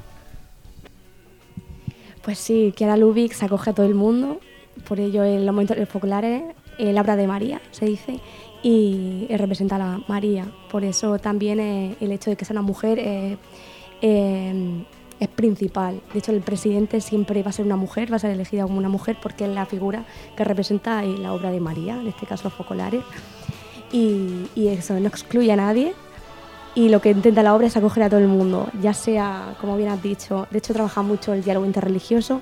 Pues 2.23 2.39
sí, 2.39 2.73
Kiara 2.75 2.97
Lubick 2.97 3.33
se 3.33 3.45
acoge 3.45 3.69
a 3.69 3.73
todo 3.73 3.85
el 3.85 3.95
mundo, 3.95 4.39
por 4.87 4.99
ello 4.99 5.23
en 5.23 5.45
los 5.45 5.53
momentos 5.53 5.77
focolares 5.89 6.43
el 6.77 6.97
habla 6.97 7.15
de 7.15 7.25
María, 7.25 7.61
se 7.71 7.85
dice, 7.85 8.19
y 8.61 9.27
eh, 9.29 9.37
representa 9.37 9.77
a 9.77 9.79
la 9.79 10.01
María. 10.07 10.51
Por 10.69 10.83
eso 10.83 11.17
también 11.19 11.59
eh, 11.59 11.95
el 12.01 12.11
hecho 12.11 12.29
de 12.29 12.35
que 12.35 12.45
sea 12.45 12.53
una 12.53 12.61
mujer 12.61 12.99
es 15.19 15.27
principal. 15.29 16.01
De 16.13 16.19
hecho, 16.19 16.31
el 16.31 16.41
presidente 16.41 17.01
siempre 17.01 17.41
va 17.43 17.49
a 17.49 17.53
ser 17.53 17.65
una 17.65 17.75
mujer, 17.75 18.11
va 18.11 18.17
a 18.17 18.19
ser 18.19 18.31
elegida 18.31 18.63
como 18.63 18.77
una 18.77 18.89
mujer 18.89 19.17
porque 19.21 19.45
es 19.45 19.49
la 19.49 19.65
figura 19.65 20.05
que 20.35 20.43
representa 20.43 21.01
la 21.01 21.33
obra 21.33 21.49
de 21.49 21.59
María, 21.59 21.99
en 21.99 22.07
este 22.07 22.25
caso 22.25 22.45
los 22.45 22.53
focolares. 22.53 23.03
Y, 23.91 24.47
y 24.55 24.67
eso 24.67 24.99
no 24.99 25.07
excluye 25.07 25.51
a 25.51 25.55
nadie, 25.55 25.93
y 26.75 26.89
lo 26.89 27.01
que 27.01 27.09
intenta 27.09 27.41
la 27.41 27.55
obra 27.55 27.67
es 27.67 27.77
acoger 27.77 28.03
a 28.03 28.09
todo 28.09 28.19
el 28.19 28.27
mundo, 28.27 28.67
ya 28.81 28.93
sea, 28.93 29.55
como 29.61 29.77
bien 29.77 29.89
has 29.89 30.03
dicho, 30.03 30.45
de 30.51 30.59
hecho 30.59 30.73
trabaja 30.73 31.01
mucho 31.01 31.33
el 31.33 31.43
diálogo 31.43 31.65
interreligioso 31.65 32.41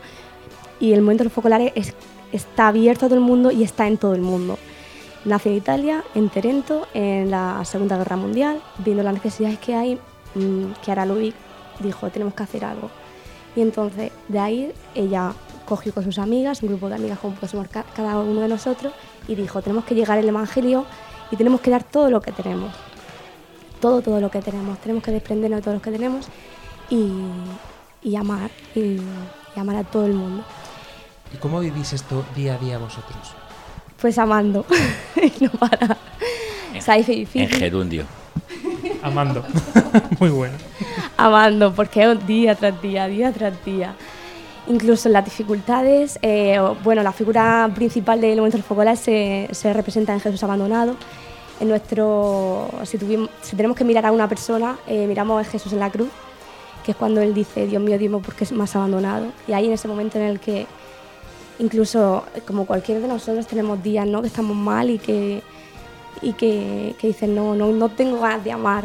y 0.80 0.92
el 0.92 1.02
momento 1.02 1.20
de 1.24 1.25
los 1.25 1.34
focolares 1.34 1.72
es- 1.75 1.94
está 2.34 2.68
abierto 2.68 3.06
a 3.06 3.10
todo 3.10 3.18
el 3.20 3.24
mundo 3.24 3.52
y 3.52 3.64
está 3.64 3.88
en 3.88 3.98
todo 3.98 4.14
el 4.14 4.22
mundo. 4.22 4.58
Nace 5.24 5.50
en 5.50 5.56
Italia, 5.56 6.04
en 6.16 6.30
Terento, 6.30 6.88
en 6.94 7.32
la 7.32 7.64
Segunda 7.64 7.98
Guerra 7.98 8.18
Mundial, 8.18 8.60
viendo 8.80 9.04
las 9.04 9.14
necesidades 9.14 9.58
que 9.60 9.74
hay, 9.74 10.00
mm, 10.36 10.82
Chiara 10.82 11.06
Lubick 11.06 11.36
dijo, 11.80 12.10
tenemos 12.10 12.34
que 12.34 12.44
hacer 12.44 12.66
algo. 12.66 12.90
Y 13.56 13.62
entonces, 13.62 14.12
de 14.28 14.40
ahí, 14.40 14.72
ella 14.96 15.32
cogió 15.66 15.94
con 15.94 16.04
sus 16.04 16.20
amigas, 16.20 16.62
un 16.62 16.70
grupo 16.70 16.90
de 16.90 16.96
amigas 16.96 17.20
como 17.20 17.36
cada 17.96 18.20
uno 18.20 18.42
de 18.42 18.48
nosotros, 18.50 18.92
y 19.30 19.36
dijo, 19.36 19.62
tenemos 19.62 19.86
que 19.86 19.96
llegar 19.96 20.18
el 20.20 20.28
Evangelio 20.28 20.86
y 21.31 21.35
tenemos 21.35 21.61
que 21.61 21.72
dar 21.72 21.83
todo 21.83 22.09
lo 22.09 22.22
que 22.22 22.31
tenemos 22.31 22.72
todo, 23.85 24.01
todo 24.01 24.20
lo 24.20 24.31
que 24.31 24.42
tenemos. 24.42 24.79
Tenemos 24.79 25.03
que 25.03 25.11
desprendernos 25.11 25.59
de 25.59 25.64
todo 25.64 25.74
lo 25.75 25.81
que 25.81 25.92
tenemos 25.92 26.25
y, 26.90 27.07
y 28.01 28.16
amar, 28.16 28.50
y, 28.74 28.79
y 28.79 29.59
amar 29.59 29.75
a 29.75 29.83
todo 29.83 30.07
el 30.07 30.14
mundo. 30.14 30.44
¿Y 31.31 31.38
cómo 31.38 31.59
vivís 31.59 31.94
esto 31.94 32.25
día 32.35 32.55
a 32.55 32.57
día 32.57 32.79
vosotros? 32.79 33.33
Pues 34.01 34.18
amando, 34.18 34.66
y 35.16 35.44
no 35.44 35.51
para. 35.51 35.98
En 36.74 37.05
difícil. 37.05 37.48
gerundio. 37.48 38.05
Amando. 39.03 39.46
Muy 40.20 40.29
bueno. 40.29 40.57
amando, 41.16 41.74
porque 41.74 42.11
es 42.11 42.27
día 42.27 42.55
tras 42.55 42.81
día, 42.81 43.07
día 43.07 43.31
tras 43.31 43.64
día. 43.64 43.96
Incluso 44.68 45.10
en 45.10 45.14
las 45.14 45.24
dificultades, 45.25 46.18
eh, 46.24 46.58
bueno, 46.84 47.04
la 47.04 47.12
figura 47.12 47.70
principal 47.75 48.20
del 48.20 48.38
momento 48.38 48.58
del 48.58 48.64
focolar 48.64 48.98
se, 48.98 49.48
se 49.51 49.72
representa 49.74 50.12
en 50.14 50.20
Jesús 50.20 50.42
abandonado. 50.44 50.96
En 51.60 51.70
nuestro, 51.70 52.68
si, 52.84 52.98
tuvimos- 52.98 53.30
si 53.44 53.56
tenemos 53.56 53.78
que 53.78 53.84
mirar 53.84 54.06
a 54.08 54.12
una 54.12 54.28
persona, 54.28 54.78
eh, 54.88 55.06
miramos 55.08 55.46
a 55.46 55.50
Jesús 55.50 55.72
en 55.74 55.80
la 55.80 55.92
cruz, 55.92 56.10
que 56.84 56.92
es 56.92 56.98
cuando 56.98 57.22
él 57.22 57.34
dice, 57.34 57.68
Dios 57.68 57.82
mío, 57.82 57.98
Dios 58.00 58.12
mío, 58.12 58.22
¿por 58.22 58.34
qué 58.36 58.46
me 58.54 58.64
has 58.64 58.75
abandonado? 58.75 59.28
Y 59.48 59.54
ahí 59.54 59.68
en 59.68 59.74
ese 59.74 59.88
momento 59.88 60.18
en 60.18 60.25
el 60.25 60.40
que 60.40 60.66
incluso 61.60 62.24
como 62.48 62.66
cualquiera 62.66 63.00
de 63.00 63.08
nosotros 63.08 63.48
tenemos 63.48 63.82
días 63.82 64.06
¿no? 64.08 64.22
que 64.22 64.28
estamos 64.28 64.56
mal 64.58 64.90
y 64.90 64.98
que, 64.98 65.42
y 66.22 66.34
que, 66.34 66.96
que 67.00 67.08
dicen, 67.08 67.36
no, 67.36 67.56
no, 67.56 67.68
no 67.72 67.90
tengo 67.90 68.20
ganas 68.20 68.44
de 68.44 68.51
amar, 68.51 68.84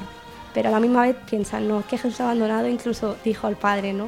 pero 0.55 0.69
a 0.69 0.73
la 0.73 0.81
misma 0.81 1.03
vez 1.03 1.17
piensan, 1.29 1.67
no, 1.67 1.81
es 1.81 1.87
que 1.87 1.97
Jesús 1.99 2.21
abandonado, 2.21 2.69
incluso 2.69 3.17
dijo 3.25 3.47
al 3.47 3.57
Padre, 3.57 3.93
¿no? 3.95 4.07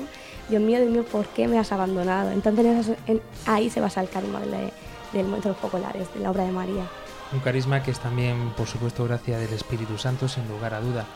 Dios 0.52 0.62
mío, 0.62 0.78
Dios 0.80 0.90
mío, 0.90 1.04
¿por 1.10 1.26
qué 1.26 1.48
me 1.48 1.58
has 1.58 1.72
abandonado? 1.72 2.30
Entonces 2.30 2.64
en 2.64 2.76
eso- 2.78 2.96
en- 3.06 3.22
ahí 3.46 3.68
se 3.70 3.80
basa 3.80 4.00
el 4.02 4.08
carisma 4.08 4.40
de- 4.40 4.72
del 5.12 5.24
momento 5.26 5.48
de 5.48 5.54
los 5.54 5.58
populares, 5.62 6.08
de 6.14 6.20
la 6.20 6.30
obra 6.30 6.44
de 6.44 6.52
María. 6.52 6.84
Un 7.32 7.40
carisma 7.40 7.82
que 7.82 7.90
es 7.90 7.98
también, 7.98 8.50
por 8.56 8.66
supuesto, 8.68 9.04
gracia 9.04 9.38
del 9.38 9.52
Espíritu 9.54 9.96
Santo, 9.96 10.28
sin 10.28 10.46
lugar 10.48 10.74
a 10.74 10.80
duda. 10.80 11.06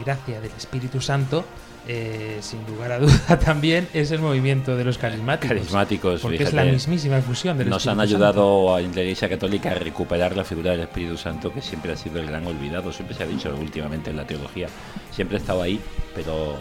Y 0.00 0.04
gracia 0.04 0.40
del 0.40 0.52
Espíritu 0.56 1.00
Santo, 1.00 1.44
eh, 1.88 2.38
sin 2.40 2.64
lugar 2.66 2.92
a 2.92 2.98
duda, 3.00 3.38
también 3.40 3.88
es 3.92 4.12
el 4.12 4.20
movimiento 4.20 4.76
de 4.76 4.84
los 4.84 4.98
carismáticos. 4.98 5.56
Carismáticos, 5.56 6.20
Porque 6.20 6.44
es 6.44 6.52
la 6.52 6.62
mismísima 6.64 7.18
efusión 7.18 7.58
del 7.58 7.68
Nos 7.70 7.78
Espíritu 7.82 8.00
han 8.02 8.08
Santo. 8.08 8.24
ayudado 8.24 8.78
en 8.78 8.94
la 8.94 9.00
Iglesia 9.02 9.28
Católica 9.28 9.72
a 9.72 9.74
recuperar 9.74 10.36
la 10.36 10.44
figura 10.44 10.70
del 10.72 10.80
Espíritu 10.82 11.16
Santo, 11.16 11.52
que 11.52 11.60
siempre 11.60 11.92
ha 11.92 11.96
sido 11.96 12.20
el 12.20 12.26
gran 12.28 12.46
olvidado, 12.46 12.92
siempre 12.92 13.16
se 13.16 13.24
ha 13.24 13.26
dicho 13.26 13.52
últimamente 13.60 14.10
en 14.10 14.16
la 14.18 14.24
teología. 14.24 14.68
Siempre 15.10 15.38
ha 15.38 15.40
estado 15.40 15.60
ahí, 15.62 15.80
pero 16.14 16.54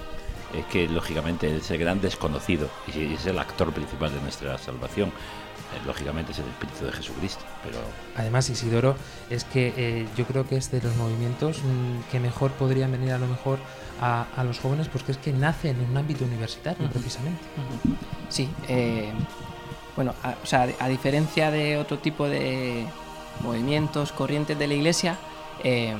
es 0.53 0.65
que 0.65 0.87
lógicamente 0.87 1.55
es 1.57 1.69
el 1.71 1.77
gran 1.77 2.01
desconocido 2.01 2.69
y 2.93 3.13
es 3.13 3.25
el 3.25 3.39
actor 3.39 3.71
principal 3.73 4.13
de 4.13 4.21
nuestra 4.21 4.57
salvación. 4.57 5.09
Eh, 5.09 5.81
Lógicamente 5.85 6.31
es 6.33 6.39
el 6.39 6.45
Espíritu 6.45 6.85
de 6.85 6.91
Jesucristo, 6.91 7.43
pero 7.63 7.77
Además, 8.17 8.49
Isidoro, 8.49 8.95
es 9.29 9.45
que 9.45 9.73
eh, 9.77 10.07
yo 10.17 10.25
creo 10.25 10.45
que 10.47 10.57
es 10.57 10.69
de 10.71 10.81
los 10.81 10.95
movimientos 10.97 11.59
mm, 11.59 12.11
que 12.11 12.19
mejor 12.19 12.51
podrían 12.51 12.91
venir 12.91 13.13
a 13.13 13.17
lo 13.17 13.27
mejor 13.27 13.59
a, 14.01 14.25
a 14.35 14.43
los 14.43 14.59
jóvenes, 14.59 14.87
porque 14.89 15.13
es 15.13 15.17
que 15.17 15.31
nacen 15.31 15.77
en 15.79 15.89
un 15.91 15.97
ámbito 15.97 16.25
universitario, 16.25 16.89
precisamente. 16.89 17.41
Sí, 18.29 18.49
eh, 18.67 19.11
bueno, 19.95 20.13
a, 20.23 20.35
o 20.43 20.45
sea, 20.45 20.67
a 20.79 20.87
diferencia 20.89 21.51
de 21.51 21.77
otro 21.77 21.99
tipo 21.99 22.27
de 22.27 22.85
movimientos, 23.41 24.11
corrientes 24.11 24.57
de 24.57 24.67
la 24.67 24.73
iglesia, 24.73 25.17
eh, 25.63 25.95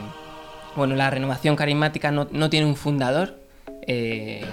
bueno, 0.75 0.95
la 0.95 1.09
renovación 1.09 1.55
carismática 1.55 2.11
no, 2.11 2.27
no 2.31 2.49
tiene 2.49 2.65
un 2.65 2.75
fundador. 2.75 3.40
Eh, 3.87 4.45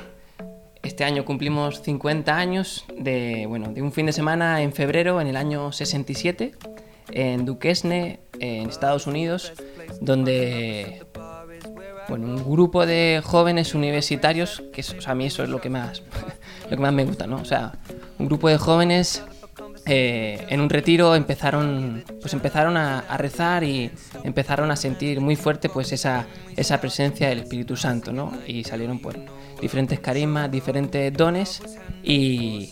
este 0.83 1.05
año 1.05 1.25
cumplimos 1.25 1.83
50 1.83 2.37
años 2.37 2.85
de, 2.97 3.47
bueno, 3.47 3.73
de 3.73 3.83
un 3.83 3.93
fin 3.93 4.07
de 4.07 4.13
semana 4.13 4.63
en 4.63 4.73
febrero, 4.73 5.21
en 5.21 5.27
el 5.27 5.37
año 5.37 5.73
67, 5.73 6.53
en 7.11 7.45
Duquesne, 7.45 8.21
en 8.39 8.69
Estados 8.69 9.07
Unidos, 9.07 9.53
donde 10.01 11.05
bueno, 12.09 12.27
un 12.27 12.51
grupo 12.51 12.87
de 12.87 13.21
jóvenes 13.23 13.75
universitarios, 13.75 14.63
que 14.73 14.81
o 14.81 15.01
sea, 15.01 15.13
a 15.13 15.15
mí 15.15 15.27
eso 15.27 15.43
es 15.43 15.51
lo 15.51 15.61
que 15.61 15.69
más, 15.69 16.03
lo 16.71 16.77
que 16.77 16.83
más 16.83 16.93
me 16.93 17.05
gusta, 17.05 17.27
¿no? 17.27 17.37
O 17.37 17.45
sea, 17.45 17.73
un 18.19 18.27
grupo 18.27 18.49
de 18.49 18.57
jóvenes 18.57 19.23
eh, 19.89 20.47
en 20.49 20.61
un 20.61 20.69
retiro 20.69 21.15
empezaron, 21.15 22.05
pues 22.21 22.33
empezaron 22.35 22.77
a, 22.77 23.17
rezar 23.17 23.65
y 23.65 23.91
empezaron 24.23 24.71
a 24.71 24.77
sentir 24.77 25.21
muy 25.21 25.35
fuerte 25.35 25.69
pues 25.69 25.93
esa, 25.93 26.27
esa 26.57 26.81
presencia 26.81 27.29
del 27.29 27.41
Espíritu 27.41 27.77
Santo, 27.77 28.13
¿no? 28.13 28.33
Y 28.47 28.65
salieron 28.65 28.99
pues 28.99 29.17
diferentes 29.61 29.99
carismas, 30.01 30.51
diferentes 30.51 31.13
dones 31.13 31.63
y, 32.03 32.71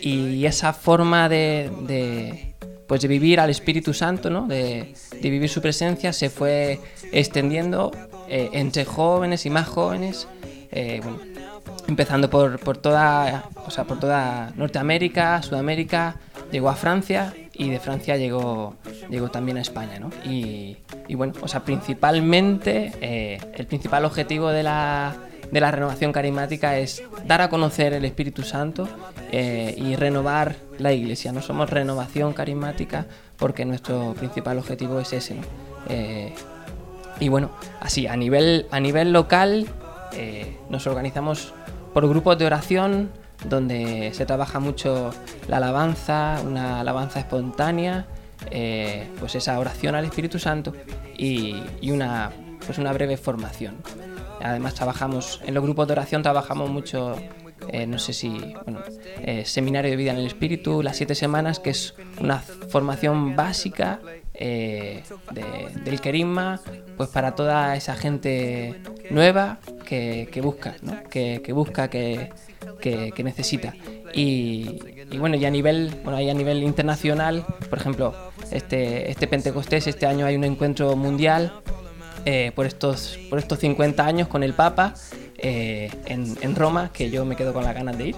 y 0.00 0.44
esa 0.44 0.72
forma 0.72 1.28
de, 1.28 1.70
de, 1.86 2.54
pues 2.86 3.00
de 3.00 3.08
vivir 3.08 3.40
al 3.40 3.50
Espíritu 3.50 3.94
Santo, 3.94 4.30
¿no? 4.30 4.46
De, 4.46 4.94
de 5.20 5.30
vivir 5.30 5.48
su 5.48 5.60
presencia 5.60 6.12
se 6.12 6.30
fue 6.30 6.80
extendiendo 7.12 7.90
eh, 8.28 8.50
entre 8.52 8.84
jóvenes 8.84 9.46
y 9.46 9.50
más 9.50 9.68
jóvenes. 9.68 10.28
Eh, 10.72 11.00
bueno, 11.02 11.20
empezando 11.88 12.28
por, 12.28 12.58
por, 12.58 12.76
toda, 12.76 13.48
o 13.64 13.70
sea, 13.70 13.84
por 13.84 14.00
toda 14.00 14.52
Norteamérica, 14.56 15.42
Sudamérica, 15.42 16.16
llegó 16.50 16.68
a 16.68 16.74
Francia 16.76 17.34
y 17.52 17.70
de 17.70 17.80
Francia 17.80 18.16
llegó, 18.16 18.74
llegó 19.10 19.30
también 19.30 19.58
a 19.58 19.60
España. 19.60 19.98
¿no? 19.98 20.10
Y, 20.24 20.76
bueno, 21.14 21.32
o 21.40 21.48
sea, 21.48 21.64
principalmente 21.64 22.92
eh, 23.00 23.38
el 23.54 23.66
principal 23.66 24.04
objetivo 24.04 24.50
de 24.50 24.62
la, 24.62 25.14
de 25.50 25.60
la 25.60 25.70
renovación 25.70 26.12
carismática 26.12 26.78
es 26.78 27.02
dar 27.26 27.40
a 27.42 27.48
conocer 27.48 27.92
el 27.92 28.04
Espíritu 28.04 28.42
Santo 28.42 28.88
eh, 29.32 29.74
y 29.76 29.96
renovar 29.96 30.56
la 30.78 30.92
iglesia. 30.92 31.32
No 31.32 31.42
somos 31.42 31.70
renovación 31.70 32.32
carismática 32.32 33.06
porque 33.36 33.64
nuestro 33.64 34.14
principal 34.14 34.58
objetivo 34.58 35.00
es 35.00 35.12
ese. 35.12 35.34
¿no? 35.34 35.42
Eh, 35.88 36.34
y 37.18 37.28
bueno, 37.28 37.50
así, 37.80 38.06
a 38.06 38.16
nivel, 38.16 38.66
a 38.70 38.80
nivel 38.80 39.12
local 39.12 39.66
nos 40.70 40.86
organizamos 40.86 41.52
por 41.92 42.08
grupos 42.08 42.38
de 42.38 42.46
oración 42.46 43.10
donde 43.48 44.12
se 44.14 44.26
trabaja 44.26 44.60
mucho 44.60 45.10
la 45.48 45.58
alabanza, 45.58 46.40
una 46.44 46.80
alabanza 46.80 47.20
espontánea, 47.20 48.06
eh, 48.50 49.08
pues 49.18 49.34
esa 49.34 49.58
oración 49.58 49.94
al 49.94 50.04
Espíritu 50.04 50.38
Santo 50.38 50.72
y, 51.16 51.56
una, 51.90 52.30
pues 52.64 52.78
una 52.78 52.92
breve 52.92 53.16
formación. 53.16 53.76
Además 54.42 54.74
trabajamos, 54.74 55.40
en 55.44 55.54
los 55.54 55.62
grupos 55.62 55.86
de 55.86 55.92
oración 55.94 56.22
trabajamos 56.22 56.70
mucho, 56.70 57.16
eh, 57.68 57.86
no 57.86 57.98
sé 57.98 58.12
si, 58.12 58.54
bueno, 58.64 58.80
eh, 59.22 59.44
Seminario 59.44 59.90
de 59.90 59.96
Vida 59.96 60.12
en 60.12 60.18
el 60.18 60.26
Espíritu, 60.26 60.82
las 60.82 60.96
siete 60.96 61.14
semanas, 61.14 61.58
que 61.58 61.70
es 61.70 61.94
una 62.20 62.38
formación 62.40 63.34
básica 63.34 64.00
de, 64.38 65.02
del 65.82 66.00
querisma, 66.00 66.60
pues 66.98 67.08
para 67.08 67.34
toda 67.34 67.74
esa 67.74 67.96
gente 67.96 68.80
nueva 69.10 69.58
que, 69.86 70.40
busca, 70.42 70.76
¿no? 70.82 71.02
que, 71.08 71.40
busca, 71.54 71.88
que, 71.88 72.30
que 72.80 73.22
necesita. 73.24 73.74
Y, 74.14 74.78
y, 75.10 75.18
bueno, 75.18 75.36
y 75.36 75.44
a 75.44 75.50
nivel, 75.50 75.92
bueno, 76.02 76.20
y 76.20 76.30
a 76.30 76.34
nivel 76.34 76.62
internacional, 76.62 77.44
por 77.68 77.78
ejemplo, 77.78 78.14
este, 78.50 79.10
este 79.10 79.26
Pentecostés, 79.26 79.86
este 79.86 80.06
año 80.06 80.26
hay 80.26 80.36
un 80.36 80.44
encuentro 80.44 80.96
mundial 80.96 81.52
eh, 82.24 82.52
por, 82.54 82.66
estos, 82.66 83.18
por 83.28 83.38
estos 83.38 83.58
50 83.58 84.04
años 84.04 84.28
con 84.28 84.42
el 84.42 84.54
Papa 84.54 84.94
eh, 85.38 85.90
en, 86.06 86.36
en, 86.40 86.56
Roma, 86.56 86.90
que 86.92 87.10
yo 87.10 87.24
me 87.24 87.36
quedo 87.36 87.52
con 87.52 87.64
las 87.64 87.74
ganas 87.74 87.98
de 87.98 88.08
ir. 88.08 88.16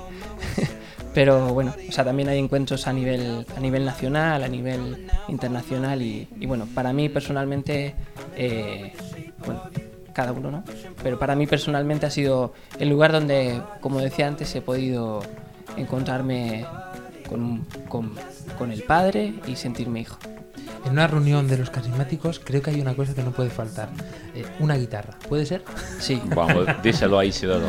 Pero 1.15 1.53
bueno, 1.53 1.75
o 1.89 1.93
sea, 1.93 2.05
también 2.05 2.29
hay 2.29 2.39
encuentros 2.39 2.87
a 2.87 2.93
nivel, 2.93 3.45
a 3.57 3.61
nivel 3.61 3.85
nacional, 3.85 4.45
a 4.45 4.49
nivel 4.49 5.09
internacional 5.27 6.01
y, 6.01 6.29
y 6.39 6.47
bueno, 6.47 6.69
para 6.75 6.93
mí 6.93 7.09
personalmente, 7.09 7.95
eh, 8.37 8.93
bueno, 9.45 9.63
cada 10.19 10.33
uno, 10.33 10.51
¿no? 10.51 10.65
Pero 11.01 11.17
para 11.17 11.37
mí 11.37 11.47
personalmente 11.47 12.05
ha 12.05 12.11
sido 12.11 12.53
el 12.81 12.89
lugar 12.89 13.13
donde, 13.13 13.63
como 13.81 14.01
decía 14.01 14.27
antes, 14.27 14.53
he 14.57 14.61
podido 14.61 15.23
encontrarme 15.77 16.67
con, 17.29 17.65
con, 17.89 18.17
con 18.59 18.73
el 18.73 18.83
Padre 18.83 19.35
y 19.47 19.55
sentirme 19.55 20.01
hijo. 20.01 20.19
En 20.85 20.91
una 20.91 21.07
reunión 21.07 21.47
de 21.47 21.57
los 21.57 21.71
carismáticos 21.71 22.41
creo 22.41 22.61
que 22.61 22.71
hay 22.71 22.81
una 22.81 22.95
cosa 22.95 23.15
que 23.15 23.23
no 23.23 23.31
puede 23.31 23.51
faltar. 23.51 23.91
Eh, 24.35 24.45
una 24.59 24.75
guitarra. 24.75 25.17
¿Puede 25.29 25.47
ser? 25.47 25.63
Sí. 26.01 26.21
Vamos, 26.35 26.67
díselo 26.83 27.21
a 27.21 27.25
Isidoro. 27.25 27.69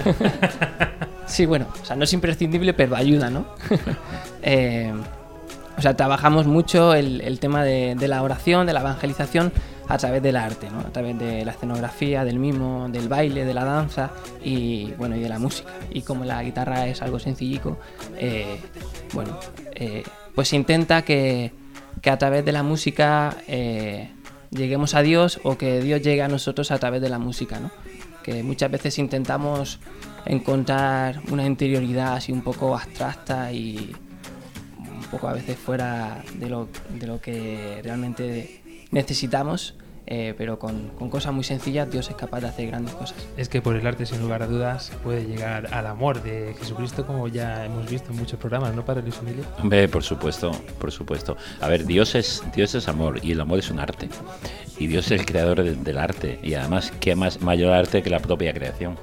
sí, 1.28 1.46
bueno, 1.46 1.68
o 1.80 1.86
sea, 1.86 1.96
no 1.96 2.06
es 2.06 2.14
imprescindible, 2.14 2.74
pero 2.74 2.96
ayuda, 2.96 3.30
¿no? 3.30 3.46
eh, 4.42 4.92
o 5.78 5.82
sea, 5.84 5.96
trabajamos 5.96 6.48
mucho 6.48 6.96
el, 6.96 7.22
el 7.22 7.40
tema 7.40 7.64
de, 7.64 7.94
de, 7.94 8.08
la 8.08 8.24
oración, 8.24 8.66
de 8.66 8.74
la 8.74 8.80
evangelización 8.80 9.52
a 9.90 9.98
través 9.98 10.22
del 10.22 10.38
arte. 10.38 10.68
A 10.68 10.92
través 10.92 11.18
de 11.18 11.44
la 11.44 11.52
escenografía, 11.52 12.24
del 12.24 12.40
mimo, 12.40 12.88
del 12.90 13.10
baile, 13.10 13.44
de 13.44 13.54
la 13.54 13.66
danza 13.66 14.12
y, 14.44 14.94
bueno, 14.94 15.18
y 15.18 15.20
de 15.20 15.28
la 15.28 15.40
música. 15.40 15.70
Y 15.90 16.04
como 16.04 16.24
la 16.24 16.42
guitarra 16.44 16.88
es 16.88 17.02
algo 17.02 17.20
sencillico, 17.20 17.78
eh, 18.18 18.60
bueno, 19.14 19.38
eh, 19.74 20.04
pues 20.34 20.54
intenta 20.54 21.02
que 21.02 21.52
a 22.06 22.18
través 22.18 22.46
de 22.46 22.52
la 22.52 22.64
música 22.64 23.36
eh, 23.48 24.12
lleguemos 24.52 24.94
a 24.94 25.02
Dios 25.02 25.40
o 25.44 25.58
que 25.58 25.82
Dios 25.82 26.02
llegue 26.02 26.22
a 26.22 26.28
nosotros 26.28 26.72
a 26.72 26.78
través 26.78 27.02
de 27.02 27.10
la 27.10 27.18
música. 27.18 27.60
Que 28.24 28.44
muchas 28.44 28.70
veces 28.70 29.00
intentamos 29.00 29.80
encontrar 30.26 31.20
una 31.32 31.46
interioridad 31.46 32.14
así 32.14 32.32
un 32.32 32.44
poco 32.44 32.78
abstracta 32.78 33.52
y 33.52 33.96
un 34.78 35.06
poco 35.10 35.28
a 35.28 35.34
veces 35.34 35.58
fuera 35.58 36.24
de 36.36 36.48
lo, 36.48 36.68
de 36.90 37.08
lo 37.08 37.20
que 37.20 37.82
realmente 37.84 38.59
necesitamos 38.92 39.76
eh, 40.12 40.34
pero 40.36 40.58
con, 40.58 40.90
con, 40.98 41.12
cosas 41.12 41.32
muy 41.34 41.44
sencillas 41.44 41.92
Dios 41.92 42.10
es 42.10 42.16
capaz 42.16 42.40
de 42.42 42.48
hacer 42.48 42.66
grandes 42.66 42.96
cosas. 42.96 43.16
Es 43.38 43.48
que 43.48 43.62
por 43.62 43.76
el 43.76 43.86
arte, 43.86 44.08
sin 44.08 44.20
lugar 44.20 44.42
a 44.42 44.48
dudas, 44.48 44.92
puede 45.04 45.28
llegar 45.28 45.72
al 45.72 45.86
amor 45.86 46.24
de 46.24 46.56
Jesucristo, 46.58 47.06
como 47.06 47.28
ya 47.28 47.64
hemos 47.64 47.88
visto 47.88 48.12
en 48.12 48.18
muchos 48.18 48.40
programas, 48.40 48.74
¿no, 48.74 48.84
Padre 48.84 49.04
Luis 49.04 49.20
Emilio? 49.20 49.44
Hombre, 49.62 49.88
por 49.88 50.02
supuesto, 50.02 50.52
por 50.80 50.92
supuesto. 50.92 51.38
A 51.62 51.68
ver, 51.68 51.86
Dios 51.86 52.16
es, 52.16 52.42
Dios 52.56 52.74
es 52.74 52.88
amor 52.88 53.20
y 53.24 53.34
el 53.34 53.40
amor 53.42 53.60
es 53.60 53.70
un 53.70 53.80
arte. 53.80 54.10
Y 54.80 54.88
Dios 54.88 55.12
es 55.12 55.20
el 55.20 55.28
creador 55.28 55.62
de, 55.62 55.76
del 55.76 56.00
arte. 56.00 56.40
Y 56.42 56.56
además, 56.56 56.92
¿qué 57.00 57.16
más 57.16 57.42
mayor 57.42 57.72
arte 57.74 58.02
que 58.02 58.10
la 58.10 58.20
propia 58.20 58.52
creación? 58.52 58.98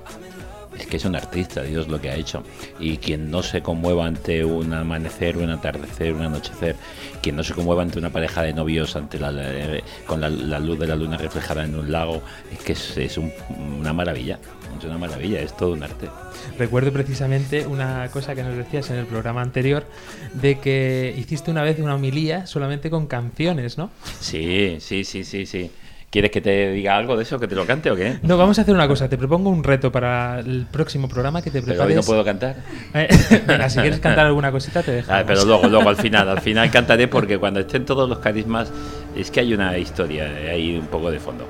es 0.79 0.87
que 0.87 0.96
es 0.96 1.05
un 1.05 1.16
artista, 1.16 1.62
Dios 1.62 1.88
lo 1.88 2.01
que 2.01 2.11
ha 2.11 2.16
hecho. 2.16 2.42
Y 2.79 2.99
quien 2.99 3.31
no 3.31 3.42
se 3.42 3.62
conmueva 3.62 4.07
ante 4.07 4.44
un 4.44 4.72
amanecer, 4.72 5.37
un 5.38 5.51
atardecer, 5.51 6.12
un 6.12 6.22
anochecer, 6.22 6.77
quien 7.26 7.34
no 7.34 7.42
se 7.42 7.54
conmueva 7.54 7.82
ante 7.82 7.98
una 7.98 8.10
pareja 8.10 8.42
de 8.42 8.52
novios 8.52 8.94
ante 8.94 9.18
la, 9.18 9.32
eh, 9.34 9.82
con 10.06 10.20
la, 10.20 10.30
la, 10.30 10.60
luz 10.60 10.78
de 10.78 10.86
la 10.86 10.94
luna 10.94 11.16
reflejada 11.16 11.64
en 11.64 11.74
un 11.74 11.90
lago, 11.90 12.22
es 12.52 12.60
que 12.60 12.70
es, 12.70 12.96
es 12.96 13.18
un, 13.18 13.32
una 13.58 13.92
maravilla. 13.92 14.38
Es 14.78 14.84
una 14.84 14.96
maravilla, 14.96 15.40
es 15.40 15.56
todo 15.56 15.72
un 15.72 15.82
arte. 15.82 16.08
Recuerdo 16.56 16.92
precisamente 16.92 17.66
una 17.66 18.08
cosa 18.12 18.36
que 18.36 18.44
nos 18.44 18.56
decías 18.56 18.90
en 18.90 18.98
el 18.98 19.06
programa 19.06 19.42
anterior, 19.42 19.88
de 20.34 20.60
que 20.60 21.16
hiciste 21.18 21.50
una 21.50 21.64
vez 21.64 21.80
una 21.80 21.96
homilía 21.96 22.46
solamente 22.46 22.90
con 22.90 23.08
canciones, 23.08 23.76
¿no? 23.76 23.90
Sí, 24.20 24.76
sí, 24.78 25.02
sí, 25.02 25.24
sí, 25.24 25.46
sí. 25.46 25.68
¿Quieres 26.16 26.31
que 26.31 26.40
te 26.40 26.70
diga 26.70 26.96
algo 26.96 27.14
de 27.14 27.24
eso, 27.24 27.38
que 27.38 27.46
te 27.46 27.55
lo 27.55 27.66
cante 27.66 27.90
o 27.90 27.94
qué? 27.94 28.20
No, 28.22 28.38
vamos 28.38 28.59
a 28.59 28.62
hacer 28.62 28.74
una 28.74 28.88
cosa. 28.88 29.07
Te 29.07 29.18
propongo 29.18 29.50
un 29.50 29.62
reto 29.62 29.92
para 29.92 30.40
el 30.40 30.64
próximo 30.64 31.11
programa 31.11 31.42
que 31.42 31.50
te 31.50 31.61
prepares. 31.61 31.76
Pero 31.76 31.88
hoy 31.90 31.94
no 31.94 32.02
puedo 32.02 32.24
cantar. 32.24 32.57
Eh, 32.94 33.07
venga, 33.46 33.68
si 33.68 33.81
quieres 33.81 34.00
cantar 34.00 34.24
alguna 34.24 34.50
cosita 34.50 34.83
te 34.83 34.92
dejo. 34.92 35.12
Ah, 35.12 35.24
pero 35.26 35.44
luego, 35.44 35.68
luego 35.68 35.87
al 35.90 35.96
final, 35.96 36.26
al 36.31 36.40
final 36.40 36.70
cantaré 36.70 37.07
porque 37.07 37.37
cuando 37.37 37.61
estén 37.61 37.85
todos 37.85 38.09
los 38.09 38.18
carismas 38.20 38.72
es 39.14 39.31
que 39.31 39.40
hay 39.40 39.52
una 39.52 39.76
historia, 39.76 40.24
hay 40.24 40.79
un 40.79 40.87
poco 40.87 41.11
de 41.11 41.20
fondo. 41.20 41.46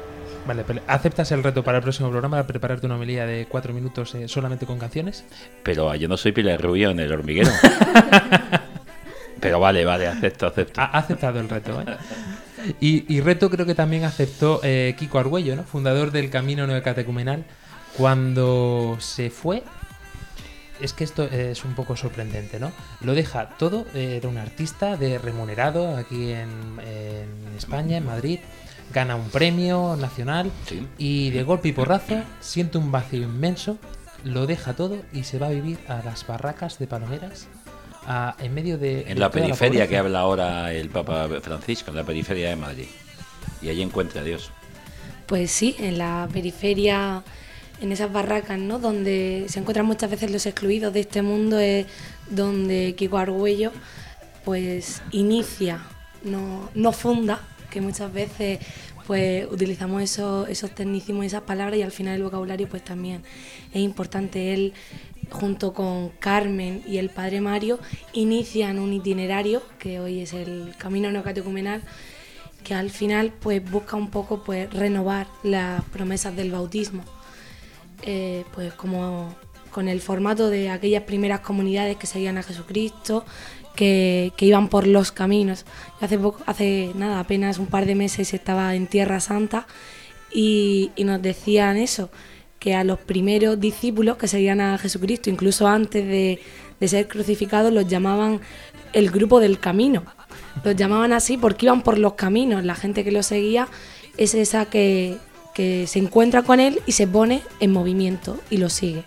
Vale, 0.49 0.65
pero 0.67 0.81
¿aceptas 0.89 1.31
el 1.31 1.45
reto 1.45 1.63
para 1.63 1.79
el 1.79 1.85
próximo 1.85 2.11
programa 2.11 2.39
para 2.39 2.49
prepararte 2.49 2.87
una 2.87 2.97
homilía 2.97 3.25
de 3.25 3.47
cuatro 3.49 3.73
minutos 3.73 4.17
eh, 4.17 4.27
solamente 4.27 4.67
con 4.67 4.81
canciones? 4.81 5.25
Pero 5.63 5.95
yo 5.95 6.09
no 6.09 6.17
soy 6.17 6.33
Pilar 6.33 6.61
Rubio 6.61 6.91
en 6.91 6.99
el 6.99 7.13
hormiguero. 7.13 7.53
pero 9.41 9.61
vale, 9.61 9.85
vale, 9.85 10.09
acepto, 10.09 10.49
acepto. 10.49 10.81
Ha 10.81 10.87
aceptado 10.87 11.39
el 11.39 11.49
reto, 11.49 11.81
¿eh? 11.83 11.85
Y, 12.81 13.13
y, 13.13 13.21
reto 13.21 13.51
creo 13.51 13.67
que 13.67 13.75
también 13.75 14.05
aceptó 14.05 14.61
eh, 14.63 14.95
Kiko 14.99 15.19
Argüello, 15.19 15.57
¿no? 15.57 15.65
fundador 15.65 16.11
del 16.11 16.31
Camino 16.31 16.67
Neocatecumenal, 16.67 17.45
cuando 17.97 18.97
se 19.01 19.31
fue. 19.31 19.63
Es 20.81 20.93
que 20.93 21.05
esto 21.05 21.25
es 21.25 21.65
un 21.65 21.75
poco 21.75 21.97
sorprendente, 21.97 22.61
¿no? 22.61 22.71
Lo 23.01 23.15
deja 23.15 23.49
todo, 23.59 23.87
eh, 23.95 24.17
era 24.19 24.29
un 24.29 24.37
artista 24.37 24.99
de 24.99 25.17
remunerado 25.19 25.97
aquí 25.97 26.33
en, 26.33 26.51
en, 26.87 27.57
España, 27.57 27.97
en 27.97 28.05
Madrid, 28.05 28.41
gana 28.93 29.17
un 29.17 29.31
premio 29.31 29.97
nacional 29.97 30.51
sí. 30.69 30.87
y 30.99 31.31
de 31.31 31.45
golpe 31.45 31.69
y 31.69 31.73
porrazo 31.73 32.23
siente 32.41 32.77
un 32.77 32.93
vacío 32.93 33.23
inmenso, 33.23 33.79
lo 34.23 34.47
deja 34.47 34.75
todo 34.75 34.99
y 35.15 35.25
se 35.25 35.39
va 35.39 35.47
a 35.47 35.51
vivir 35.51 35.79
a 35.89 36.03
las 36.03 36.27
barracas 36.27 36.79
de 36.79 36.87
Palomeras 36.87 37.49
a, 38.07 38.37
en 38.39 38.55
medio 38.55 38.79
de. 38.79 39.05
En 39.09 39.19
la 39.19 39.31
periferia 39.31 39.81
la 39.81 39.89
que 39.89 39.99
habla 39.99 40.21
ahora 40.21 40.73
el 40.73 40.89
Papa 40.89 41.29
Francisco, 41.43 41.91
en 41.91 41.97
la 41.97 42.05
periferia 42.05 42.49
de 42.49 42.57
Madrid. 42.57 42.87
Y 43.61 43.69
allí 43.69 43.83
encuentra 43.83 44.21
a 44.21 44.25
Dios. 44.25 44.51
Pues 45.27 45.51
sí, 45.51 45.75
en 45.79 45.99
la 45.99 46.29
periferia, 46.33 47.25
en 47.81 47.93
esas 47.93 48.13
barracas, 48.13 48.59
¿no? 48.59 48.79
Donde 48.79 49.47
se 49.49 49.59
encuentran 49.59 49.87
muchas 49.87 50.11
veces 50.11 50.31
los 50.31 50.47
excluidos 50.47 50.93
de 50.93 51.01
este 51.01 51.23
mundo, 51.23 51.59
es 51.59 51.87
donde 52.31 52.95
Kiko 52.97 53.19
Argüello, 53.19 53.73
pues 54.45 55.03
inicia, 55.11 55.81
no, 56.23 56.71
no 56.75 56.93
funda, 56.93 57.41
que 57.71 57.81
muchas 57.81 58.13
veces 58.13 58.61
pues 59.07 59.47
utilizamos 59.51 60.03
esos, 60.03 60.49
esos 60.49 60.71
tecnicismos 60.73 61.25
y 61.25 61.27
esas 61.29 61.43
palabras 61.43 61.79
y 61.79 61.83
al 61.83 61.93
final 61.93 62.17
el 62.17 62.25
vocabulario 62.25 62.69
pues 62.69 62.83
también 62.83 63.23
es 63.73 63.81
importante. 63.81 64.53
Él 64.53 64.73
junto 65.31 65.73
con 65.73 66.11
Carmen 66.19 66.83
y 66.87 66.99
el 66.99 67.11
padre 67.11 67.41
Mario, 67.41 67.79
inician 68.13 68.79
un 68.79 68.93
itinerario 68.93 69.63
que 69.79 70.01
hoy 70.01 70.21
es 70.21 70.33
el 70.33 70.75
Camino 70.79 71.11
Neocatecumenal, 71.11 71.83
que 72.65 72.75
al 72.75 72.91
final 72.91 73.33
pues 73.41 73.69
busca 73.71 73.97
un 73.97 74.11
poco 74.11 74.43
pues 74.43 74.73
renovar 74.73 75.29
las 75.43 75.85
promesas 75.85 76.35
del 76.35 76.51
bautismo, 76.51 77.05
eh, 78.03 78.45
pues 78.55 78.73
como 78.75 79.35
con 79.71 79.89
el 79.89 80.01
formato 80.01 80.49
de 80.49 80.71
aquellas 80.71 81.03
primeras 81.03 81.41
comunidades 81.41 81.97
que 81.97 82.07
seguían 82.07 82.39
a 82.39 82.43
Jesucristo, 82.43 83.25
que, 83.77 84.33
que 84.37 84.47
iban 84.47 84.69
por 84.69 84.87
los 84.87 85.13
caminos. 85.13 85.67
Hace, 86.01 86.19
poco, 86.19 86.43
hace 86.47 86.93
nada, 86.95 87.21
apenas 87.21 87.59
un 87.59 87.67
par 87.67 87.85
de 87.87 87.95
meses 87.95 88.33
estaba 88.33 88.75
en 88.75 88.87
Tierra 88.87 89.21
Santa 89.21 89.67
y, 90.33 90.91
y 90.97 91.05
nos 91.05 91.21
decían 91.23 91.77
eso, 91.77 92.11
que 92.67 92.75
a 92.75 92.83
los 92.83 92.99
primeros 92.99 93.61
discípulos 93.61 94.17
que 94.17 94.27
seguían 94.27 94.61
a 94.61 94.77
Jesucristo, 94.77 95.31
incluso 95.31 95.69
antes 95.69 96.05
de, 96.05 96.41
de 96.81 96.89
ser 96.89 97.07
crucificados, 97.07 97.73
los 97.73 97.87
llamaban 97.87 98.41
el 98.93 99.13
grupo 99.13 99.39
del 99.39 99.61
camino. 99.61 100.03
Los 100.65 100.75
llamaban 100.75 101.13
así 101.13 101.39
porque 101.39 101.67
iban 101.67 101.83
por 101.83 101.97
los 101.97 102.15
caminos. 102.15 102.65
La 102.65 102.75
gente 102.75 103.05
que 103.05 103.13
los 103.13 103.27
seguía 103.27 103.69
es 104.17 104.35
esa 104.35 104.65
que, 104.65 105.17
que 105.55 105.87
se 105.87 106.01
encuentra 106.01 106.43
con 106.43 106.59
él 106.59 106.81
y 106.87 106.93
se 106.93 107.07
pone 107.07 107.41
en 107.61 107.71
movimiento 107.71 108.37
y 108.51 108.57
lo 108.57 108.69
sigue. 108.69 109.05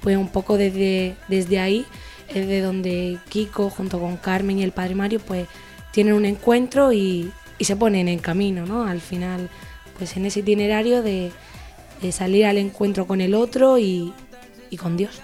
Pues 0.00 0.16
un 0.16 0.28
poco 0.28 0.56
desde, 0.56 1.16
desde 1.26 1.58
ahí 1.58 1.84
es 2.28 2.46
de 2.46 2.60
donde 2.60 3.18
Kiko 3.30 3.68
junto 3.68 3.98
con 3.98 4.16
Carmen 4.16 4.60
y 4.60 4.62
el 4.62 4.70
padre 4.70 4.94
Mario 4.94 5.18
pues 5.18 5.48
tienen 5.90 6.14
un 6.14 6.24
encuentro 6.24 6.92
y, 6.92 7.32
y 7.58 7.64
se 7.64 7.74
ponen 7.74 8.06
en 8.06 8.20
camino, 8.20 8.64
¿no? 8.64 8.84
Al 8.84 9.00
final, 9.00 9.48
pues 9.98 10.16
en 10.16 10.24
ese 10.24 10.38
itinerario 10.38 11.02
de, 11.02 11.32
de 12.02 12.12
salir 12.12 12.46
al 12.46 12.58
encuentro 12.58 13.06
con 13.06 13.20
el 13.20 13.34
otro 13.34 13.78
y, 13.78 14.12
y 14.70 14.76
con 14.76 14.96
Dios. 14.96 15.20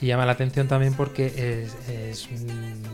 Y 0.00 0.06
llama 0.06 0.26
la 0.26 0.32
atención 0.32 0.66
también 0.66 0.94
porque 0.94 1.26
es, 1.26 1.76
es, 1.88 2.28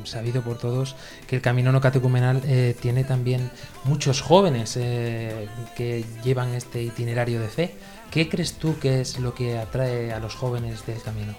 sabido 0.05 0.43
por 0.43 0.59
todos 0.59 0.97
que 1.27 1.37
el 1.37 1.43
camino 1.43 1.73
no 1.73 1.81
catecumenal 1.81 2.43
eh, 2.45 2.77
tiene 2.81 3.05
también 3.05 3.51
muchos 3.85 4.21
jóvenes 4.21 4.77
eh, 4.77 5.49
que 5.77 6.05
llevan 6.23 6.55
este 6.55 6.83
itinerario 6.83 7.41
de 7.41 7.49
fe. 7.49 7.75
¿Qué 8.11 8.29
crees 8.29 8.55
tú 8.55 8.79
que 8.79 9.01
es 9.01 9.19
lo 9.19 9.35
que 9.35 9.59
atrae 9.59 10.13
a 10.13 10.19
los 10.19 10.35
jóvenes 10.35 10.85
del 10.87 11.01
camino? 11.01 11.35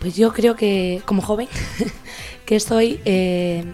Pues 0.00 0.16
yo 0.16 0.32
creo 0.32 0.54
que, 0.54 1.02
como 1.04 1.22
joven, 1.22 1.48
que 2.46 2.60
soy, 2.60 3.00
eh, 3.04 3.64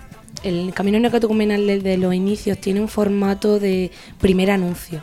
el 0.43 0.73
Camino 0.75 0.99
Neocatecumenal 0.99 1.67
desde 1.67 1.99
los 1.99 2.15
inicios 2.15 2.59
tiene 2.59 2.81
un 2.81 2.89
formato 2.89 3.59
de 3.59 3.91
primer 4.21 4.51
anuncio. 4.51 5.03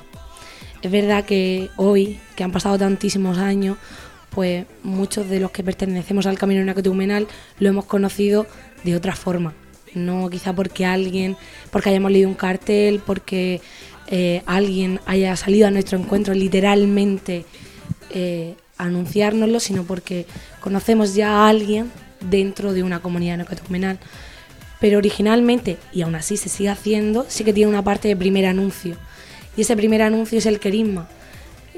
Es 0.82 0.92
verdad 0.92 1.26
que 1.26 1.70
hoy, 1.78 2.20
que 2.36 2.44
han 2.44 2.52
pasado 2.52 2.78
tantísimos 2.78 3.38
años, 3.38 3.78
pues 4.32 4.66
muchos 4.84 5.30
de 5.30 5.40
los 5.40 5.52
que 5.52 5.64
pertenecemos 5.64 6.26
al 6.26 6.38
Camino 6.38 6.64
Neocatecumenal 6.64 7.28
lo 7.60 7.70
hemos 7.70 7.86
conocido 7.86 8.48
de 8.84 8.96
otra 8.96 9.16
forma. 9.16 9.54
No 9.94 10.30
quizá 10.30 10.54
porque 10.54 10.86
alguien, 10.86 11.36
porque 11.70 11.90
hayamos 11.90 12.12
leído 12.12 12.30
un 12.30 12.36
cartel, 12.36 13.02
porque 13.06 13.62
eh, 14.08 14.42
alguien 14.46 15.00
haya 15.06 15.36
salido 15.36 15.68
a 15.68 15.72
nuestro 15.72 16.00
encuentro 16.00 16.34
literalmente 16.34 17.46
eh, 18.10 18.56
anunciárnoslo, 18.78 19.60
sino 19.60 19.84
porque 19.84 20.26
conocemos 20.62 21.14
ya 21.14 21.30
a 21.30 21.50
alguien 21.50 21.92
dentro 22.22 22.74
de 22.74 22.84
una 22.84 23.02
comunidad 23.02 23.38
neocatecumenal. 23.38 24.00
Pero 24.80 24.98
originalmente, 24.98 25.78
y 25.94 26.02
aún 26.02 26.16
así 26.16 26.38
se 26.38 26.50
sigue 26.50 26.70
haciendo, 26.70 27.26
sí 27.28 27.44
que 27.44 27.54
tiene 27.54 27.70
una 27.70 27.84
parte 27.84 28.08
de 28.08 28.16
primer 28.16 28.48
anuncio. 28.48 28.96
Y 29.58 29.62
ese 29.62 29.76
primer 29.76 30.02
anuncio 30.02 30.38
es 30.38 30.46
el 30.46 30.60
querisma, 30.60 31.08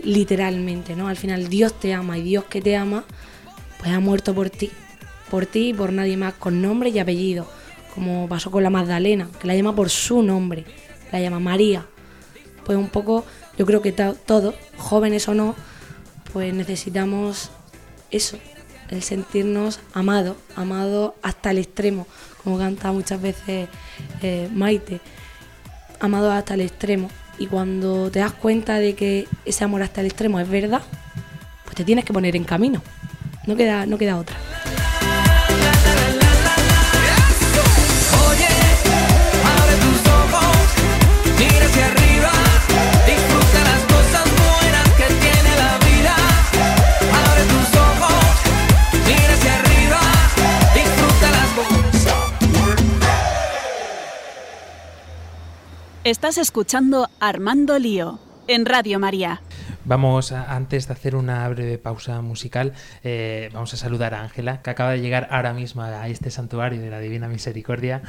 literalmente, 0.03 0.95
¿no? 0.95 1.07
Al 1.07 1.17
final 1.17 1.47
Dios 1.49 1.79
te 1.79 1.93
ama 1.93 2.17
y 2.17 2.23
Dios 2.23 2.45
que 2.45 2.61
te 2.61 2.75
ama, 2.75 3.03
pues 3.79 3.91
ha 3.91 3.99
muerto 3.99 4.33
por 4.33 4.49
ti, 4.49 4.69
por 5.29 5.45
ti 5.45 5.69
y 5.69 5.73
por 5.73 5.91
nadie 5.91 6.17
más, 6.17 6.33
con 6.35 6.61
nombre 6.61 6.89
y 6.89 6.99
apellido, 6.99 7.47
como 7.95 8.27
pasó 8.27 8.51
con 8.51 8.63
la 8.63 8.69
Magdalena, 8.69 9.29
que 9.39 9.47
la 9.47 9.55
llama 9.55 9.75
por 9.75 9.89
su 9.89 10.21
nombre, 10.21 10.65
la 11.11 11.19
llama 11.19 11.39
María. 11.39 11.85
Pues 12.65 12.77
un 12.77 12.89
poco, 12.89 13.25
yo 13.57 13.65
creo 13.65 13.81
que 13.81 13.91
to- 13.91 14.15
todos, 14.25 14.55
jóvenes 14.77 15.27
o 15.27 15.33
no, 15.33 15.55
pues 16.31 16.53
necesitamos 16.53 17.49
eso, 18.11 18.37
el 18.89 19.01
sentirnos 19.01 19.79
amados, 19.93 20.37
amados 20.55 21.13
hasta 21.23 21.51
el 21.51 21.57
extremo, 21.57 22.07
como 22.43 22.57
canta 22.57 22.91
muchas 22.91 23.21
veces 23.21 23.67
eh, 24.21 24.47
Maite, 24.53 25.01
amados 25.99 26.31
hasta 26.33 26.53
el 26.53 26.61
extremo. 26.61 27.09
Y 27.37 27.47
cuando 27.47 28.11
te 28.11 28.19
das 28.19 28.33
cuenta 28.33 28.79
de 28.79 28.95
que 28.95 29.27
ese 29.45 29.63
amor 29.63 29.81
hasta 29.81 30.01
el 30.01 30.07
extremo 30.07 30.39
es 30.39 30.49
verdad, 30.49 30.81
pues 31.63 31.75
te 31.75 31.83
tienes 31.83 32.05
que 32.05 32.13
poner 32.13 32.35
en 32.35 32.43
camino. 32.43 32.81
No 33.47 33.55
queda, 33.55 33.85
no 33.85 33.97
queda 33.97 34.17
otra. 34.17 34.37
Estás 56.03 56.37
escuchando 56.37 57.09
Armando 57.19 57.79
Lío 57.79 58.19
en 58.47 58.65
Radio 58.65 58.99
María. 58.99 59.41
Vamos, 59.85 60.31
a- 60.31 60.53
antes 60.53 60.87
de 60.87 60.93
hacer 60.93 61.15
una 61.15 61.47
breve 61.49 61.77
pausa 61.77 62.21
musical, 62.21 62.73
eh, 63.03 63.49
vamos 63.53 63.73
a 63.73 63.77
saludar 63.77 64.13
a 64.13 64.21
Ángela, 64.21 64.61
que 64.61 64.69
acaba 64.69 64.91
de 64.91 65.01
llegar 65.01 65.27
ahora 65.31 65.53
mismo 65.53 65.81
a 65.81 66.07
este 66.07 66.29
santuario 66.31 66.81
de 66.81 66.89
la 66.89 66.99
Divina 66.99 67.27
Misericordia. 67.27 68.01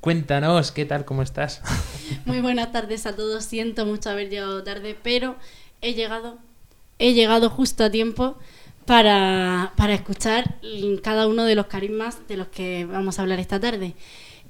Cuéntanos, 0.00 0.70
¿qué 0.72 0.84
tal? 0.86 1.04
¿Cómo 1.04 1.22
estás? 1.22 1.60
Muy 2.24 2.40
buenas 2.40 2.72
tardes 2.72 3.06
a 3.06 3.14
todos. 3.16 3.44
Siento 3.44 3.84
mucho 3.86 4.10
haber 4.10 4.28
llegado 4.28 4.62
tarde, 4.62 4.96
pero 5.00 5.36
he 5.80 5.94
llegado, 5.94 6.38
he 6.98 7.14
llegado 7.14 7.50
justo 7.50 7.84
a 7.84 7.90
tiempo 7.90 8.38
para, 8.86 9.72
para 9.76 9.94
escuchar 9.94 10.56
cada 11.02 11.26
uno 11.26 11.44
de 11.44 11.54
los 11.56 11.66
carismas 11.66 12.26
de 12.28 12.36
los 12.36 12.48
que 12.48 12.84
vamos 12.86 13.18
a 13.18 13.22
hablar 13.22 13.38
esta 13.40 13.58
tarde. 13.60 13.94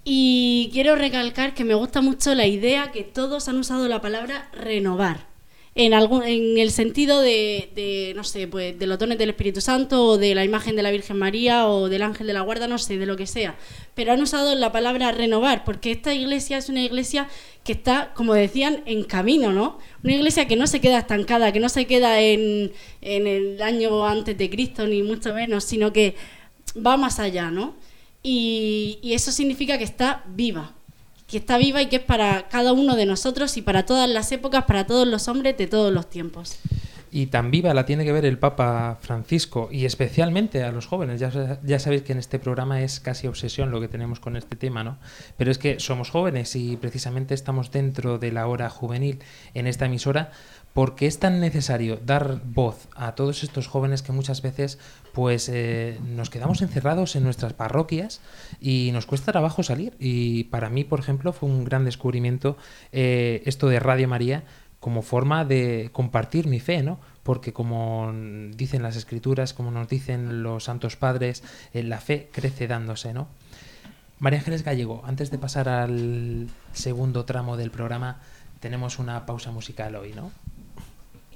Y 0.04 0.70
quiero 0.72 0.96
recalcar 0.96 1.54
que 1.54 1.64
me 1.64 1.74
gusta 1.74 2.00
mucho 2.00 2.34
la 2.34 2.46
idea 2.46 2.90
que 2.90 3.04
todos 3.04 3.48
han 3.48 3.58
usado 3.58 3.86
la 3.88 4.00
palabra 4.00 4.48
renovar. 4.52 5.28
En, 5.76 5.94
algún, 5.94 6.24
en 6.24 6.58
el 6.58 6.72
sentido 6.72 7.20
de, 7.20 7.70
de, 7.76 8.12
no 8.16 8.24
sé, 8.24 8.48
pues 8.48 8.76
de 8.76 8.86
los 8.88 8.98
dones 8.98 9.18
del 9.18 9.30
Espíritu 9.30 9.60
Santo 9.60 10.04
o 10.04 10.18
de 10.18 10.34
la 10.34 10.44
imagen 10.44 10.74
de 10.74 10.82
la 10.82 10.90
Virgen 10.90 11.16
María 11.16 11.68
o 11.68 11.88
del 11.88 12.02
ángel 12.02 12.26
de 12.26 12.32
la 12.32 12.40
guarda, 12.40 12.66
no 12.66 12.76
sé, 12.76 12.98
de 12.98 13.06
lo 13.06 13.16
que 13.16 13.26
sea. 13.26 13.56
Pero 13.94 14.12
han 14.12 14.20
usado 14.20 14.54
la 14.56 14.72
palabra 14.72 15.12
renovar, 15.12 15.62
porque 15.64 15.92
esta 15.92 16.12
iglesia 16.12 16.58
es 16.58 16.68
una 16.68 16.82
iglesia 16.82 17.28
que 17.62 17.72
está, 17.72 18.12
como 18.14 18.34
decían, 18.34 18.82
en 18.86 19.04
camino, 19.04 19.52
¿no? 19.52 19.78
Una 20.02 20.14
iglesia 20.14 20.48
que 20.48 20.56
no 20.56 20.66
se 20.66 20.80
queda 20.80 20.98
estancada, 20.98 21.52
que 21.52 21.60
no 21.60 21.68
se 21.68 21.86
queda 21.86 22.20
en, 22.20 22.72
en 23.00 23.26
el 23.28 23.62
año 23.62 24.04
antes 24.04 24.36
de 24.36 24.50
Cristo, 24.50 24.88
ni 24.88 25.02
mucho 25.02 25.32
menos, 25.34 25.62
sino 25.64 25.92
que 25.92 26.16
va 26.84 26.96
más 26.96 27.20
allá, 27.20 27.50
¿no? 27.50 27.76
Y, 28.22 28.98
eso 29.02 29.32
significa 29.32 29.78
que 29.78 29.84
está 29.84 30.24
viva, 30.28 30.72
que 31.26 31.38
está 31.38 31.56
viva 31.58 31.80
y 31.82 31.86
que 31.86 31.96
es 31.96 32.02
para 32.02 32.48
cada 32.48 32.72
uno 32.72 32.96
de 32.96 33.06
nosotros 33.06 33.56
y 33.56 33.62
para 33.62 33.86
todas 33.86 34.08
las 34.08 34.30
épocas, 34.32 34.64
para 34.64 34.86
todos 34.86 35.06
los 35.06 35.28
hombres 35.28 35.56
de 35.56 35.66
todos 35.66 35.92
los 35.92 36.08
tiempos. 36.10 36.58
Y 37.12 37.26
tan 37.26 37.50
viva 37.50 37.74
la 37.74 37.86
tiene 37.86 38.04
que 38.04 38.12
ver 38.12 38.24
el 38.24 38.38
Papa 38.38 38.98
Francisco 39.00 39.68
y 39.72 39.84
especialmente 39.84 40.62
a 40.62 40.70
los 40.70 40.86
jóvenes. 40.86 41.18
Ya, 41.18 41.58
ya 41.64 41.78
sabéis 41.80 42.02
que 42.02 42.12
en 42.12 42.18
este 42.18 42.38
programa 42.38 42.82
es 42.82 43.00
casi 43.00 43.26
obsesión 43.26 43.72
lo 43.72 43.80
que 43.80 43.88
tenemos 43.88 44.20
con 44.20 44.36
este 44.36 44.54
tema, 44.54 44.84
¿no? 44.84 44.98
Pero 45.36 45.50
es 45.50 45.58
que 45.58 45.80
somos 45.80 46.10
jóvenes 46.10 46.54
y 46.54 46.76
precisamente 46.76 47.34
estamos 47.34 47.72
dentro 47.72 48.18
de 48.18 48.30
la 48.30 48.46
hora 48.46 48.70
juvenil 48.70 49.18
en 49.54 49.66
esta 49.66 49.86
emisora 49.86 50.30
porque 50.72 51.06
es 51.06 51.18
tan 51.18 51.40
necesario 51.40 51.98
dar 52.04 52.40
voz 52.44 52.88
a 52.94 53.14
todos 53.14 53.42
estos 53.42 53.66
jóvenes 53.66 54.02
que 54.02 54.12
muchas 54.12 54.40
veces 54.42 54.78
pues 55.12 55.48
eh, 55.48 55.98
nos 56.04 56.30
quedamos 56.30 56.62
encerrados 56.62 57.16
en 57.16 57.24
nuestras 57.24 57.52
parroquias 57.52 58.20
y 58.60 58.90
nos 58.92 59.06
cuesta 59.06 59.32
trabajo 59.32 59.62
salir. 59.62 59.94
Y 59.98 60.44
para 60.44 60.70
mí, 60.70 60.84
por 60.84 61.00
ejemplo, 61.00 61.32
fue 61.32 61.48
un 61.48 61.64
gran 61.64 61.84
descubrimiento 61.84 62.56
eh, 62.92 63.42
esto 63.46 63.68
de 63.68 63.80
Radio 63.80 64.08
María 64.08 64.44
como 64.80 65.02
forma 65.02 65.44
de 65.44 65.90
compartir 65.92 66.46
mi 66.46 66.58
fe, 66.58 66.82
¿no? 66.82 66.98
Porque 67.22 67.52
como 67.52 68.12
dicen 68.56 68.82
las 68.82 68.96
escrituras, 68.96 69.52
como 69.52 69.70
nos 69.70 69.88
dicen 69.88 70.42
los 70.42 70.64
santos 70.64 70.96
padres, 70.96 71.42
eh, 71.74 71.82
la 71.82 72.00
fe 72.00 72.30
crece 72.32 72.66
dándose, 72.66 73.12
¿no? 73.12 73.28
María 74.18 74.38
Ángeles 74.38 74.64
Gallego, 74.64 75.02
antes 75.04 75.30
de 75.30 75.38
pasar 75.38 75.68
al 75.68 76.48
segundo 76.72 77.24
tramo 77.24 77.56
del 77.56 77.70
programa, 77.70 78.20
tenemos 78.60 78.98
una 78.98 79.26
pausa 79.26 79.50
musical 79.50 79.96
hoy, 79.96 80.12
¿no? 80.12 80.30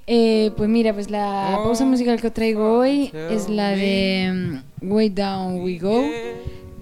Eh, 0.06 0.50
pues 0.56 0.68
mira, 0.68 0.92
pues 0.92 1.10
la 1.10 1.58
pausa 1.62 1.84
musical 1.86 2.20
que 2.20 2.26
os 2.26 2.34
traigo 2.34 2.78
hoy 2.78 3.10
es 3.30 3.48
la 3.48 3.70
de 3.70 4.60
mm, 4.82 4.92
Way 4.92 5.08
Down 5.10 5.62
We 5.62 5.78
Go, 5.78 6.04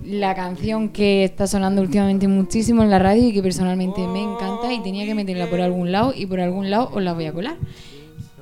la 0.04 0.34
canción 0.34 0.88
que 0.88 1.22
está 1.22 1.46
sonando 1.46 1.82
últimamente 1.82 2.26
muchísimo 2.26 2.82
en 2.82 2.90
la 2.90 2.98
radio 2.98 3.28
y 3.28 3.32
que 3.32 3.42
personalmente 3.42 4.00
me 4.08 4.22
encanta 4.22 4.72
y 4.72 4.82
tenía 4.82 5.06
que 5.06 5.14
meterla 5.14 5.48
por 5.48 5.60
algún 5.60 5.92
lado 5.92 6.12
y 6.16 6.26
por 6.26 6.40
algún 6.40 6.68
lado 6.68 6.90
os 6.92 7.02
la 7.02 7.12
voy 7.12 7.26
a 7.26 7.32
colar. 7.32 7.56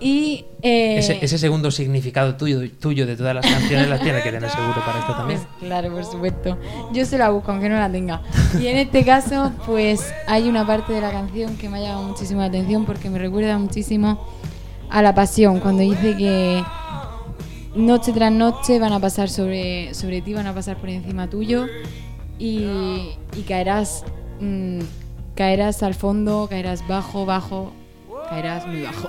Y 0.02 0.46
eh, 0.62 0.96
Ese, 0.96 1.18
ese 1.20 1.36
segundo 1.36 1.70
significado 1.70 2.34
tuyo, 2.36 2.62
tuyo 2.80 3.06
de 3.06 3.18
todas 3.18 3.34
las 3.34 3.44
canciones 3.44 3.86
las 3.86 4.00
tiene 4.00 4.22
que 4.22 4.32
tener 4.32 4.48
seguro 4.48 4.82
para 4.86 5.00
esto 5.00 5.12
también. 5.12 5.40
Pues, 5.40 5.68
claro, 5.68 5.92
por 5.92 6.04
supuesto. 6.06 6.56
Yo 6.94 7.04
se 7.04 7.18
la 7.18 7.28
busco, 7.28 7.52
aunque 7.52 7.68
no 7.68 7.78
la 7.78 7.92
tenga. 7.92 8.22
Y 8.58 8.66
en 8.68 8.78
este 8.78 9.04
caso, 9.04 9.52
pues 9.66 10.10
hay 10.26 10.48
una 10.48 10.66
parte 10.66 10.94
de 10.94 11.02
la 11.02 11.10
canción 11.10 11.54
que 11.58 11.68
me 11.68 11.78
ha 11.78 11.82
llamado 11.82 12.08
muchísimo 12.08 12.40
la 12.40 12.46
atención 12.46 12.86
porque 12.86 13.10
me 13.10 13.18
recuerda 13.18 13.58
muchísimo 13.58 14.26
a 14.90 15.02
la 15.02 15.14
pasión, 15.14 15.60
cuando 15.60 15.82
dice 15.82 16.16
que 16.16 16.62
noche 17.74 18.12
tras 18.12 18.32
noche 18.32 18.78
van 18.78 18.92
a 18.92 19.00
pasar 19.00 19.28
sobre, 19.28 19.94
sobre 19.94 20.20
ti, 20.20 20.34
van 20.34 20.46
a 20.46 20.54
pasar 20.54 20.76
por 20.76 20.88
encima 20.88 21.30
tuyo 21.30 21.66
y, 22.38 22.64
y 23.36 23.42
caerás, 23.46 24.04
mm, 24.40 24.80
caerás 25.34 25.82
al 25.82 25.94
fondo, 25.94 26.48
caerás 26.50 26.86
bajo, 26.88 27.24
bajo, 27.24 27.72
caerás 28.28 28.66
muy 28.66 28.82
bajo. 28.82 29.08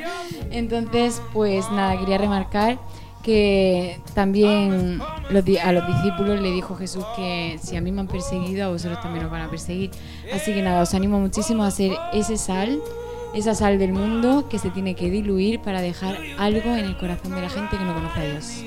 Entonces, 0.50 1.22
pues 1.32 1.70
nada, 1.70 1.98
quería 1.98 2.18
remarcar 2.18 2.78
que 3.22 4.00
también 4.14 5.00
los 5.30 5.44
a 5.62 5.72
los 5.72 5.86
discípulos 5.86 6.40
le 6.40 6.50
dijo 6.50 6.74
Jesús 6.74 7.04
que 7.16 7.58
si 7.62 7.76
a 7.76 7.80
mí 7.80 7.92
me 7.92 8.00
han 8.00 8.08
perseguido, 8.08 8.66
a 8.66 8.68
vosotros 8.70 9.00
también 9.00 9.24
os 9.24 9.30
van 9.30 9.42
a 9.42 9.50
perseguir. 9.50 9.90
Así 10.34 10.52
que 10.52 10.60
nada, 10.60 10.82
os 10.82 10.92
animo 10.92 11.20
muchísimo 11.20 11.62
a 11.64 11.70
ser 11.70 11.92
ese 12.12 12.36
sal, 12.36 12.80
esa 13.34 13.54
sal 13.54 13.78
del 13.78 13.92
mundo 13.92 14.48
que 14.48 14.58
se 14.58 14.70
tiene 14.70 14.94
que 14.94 15.10
diluir 15.10 15.60
para 15.60 15.80
dejar 15.80 16.16
algo 16.38 16.70
en 16.70 16.84
el 16.84 16.96
corazón 16.96 17.34
de 17.34 17.42
la 17.42 17.48
gente 17.48 17.76
que 17.76 17.84
no 17.84 17.94
conoce 17.94 18.20
a 18.20 18.24
Dios. 18.24 18.64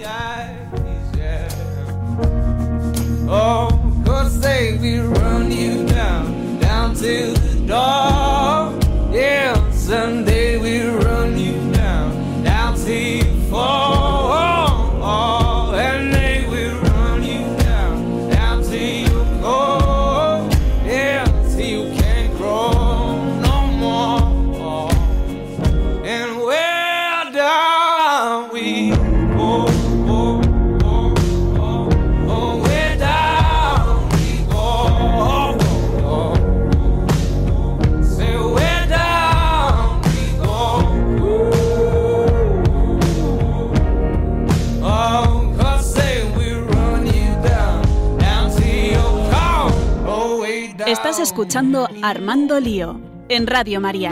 Escuchando 51.19 51.87
Armando 52.03 52.59
Lío 52.59 52.99
en 53.29 53.47
Radio 53.47 53.79
María. 53.79 54.11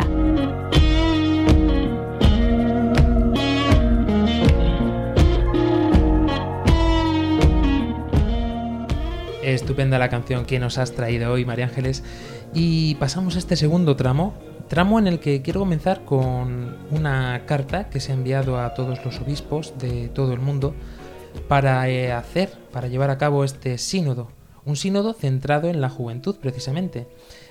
Estupenda 9.44 10.00
la 10.00 10.10
canción 10.10 10.46
que 10.46 10.60
nos 10.60 10.78
has 10.78 10.94
traído 10.94 11.32
hoy, 11.32 11.46
María 11.46 11.66
Ángeles. 11.66 12.04
Y 12.54 12.96
pasamos 12.96 13.36
a 13.36 13.40
este 13.40 13.58
segundo 13.58 13.96
tramo, 13.96 14.34
tramo 14.68 14.98
en 14.98 15.08
el 15.08 15.20
que 15.20 15.42
quiero 15.42 15.60
comenzar 15.60 16.06
con 16.06 16.78
una 16.90 17.46
carta 17.46 17.90
que 17.90 18.00
se 18.00 18.12
ha 18.12 18.16
enviado 18.16 18.60
a 18.60 18.74
todos 18.74 19.04
los 19.06 19.20
obispos 19.20 19.78
de 19.78 20.08
todo 20.08 20.34
el 20.34 20.40
mundo 20.40 20.74
para 21.48 21.88
eh, 21.90 22.12
hacer, 22.12 22.50
para 22.72 22.88
llevar 22.88 23.10
a 23.10 23.18
cabo 23.18 23.44
este 23.44 23.78
sínodo. 23.78 24.30
Un 24.66 24.76
sínodo 24.76 25.14
centrado 25.14 25.70
en 25.70 25.82
la 25.82 25.90
juventud, 25.90 26.38
precisamente. 26.38 27.08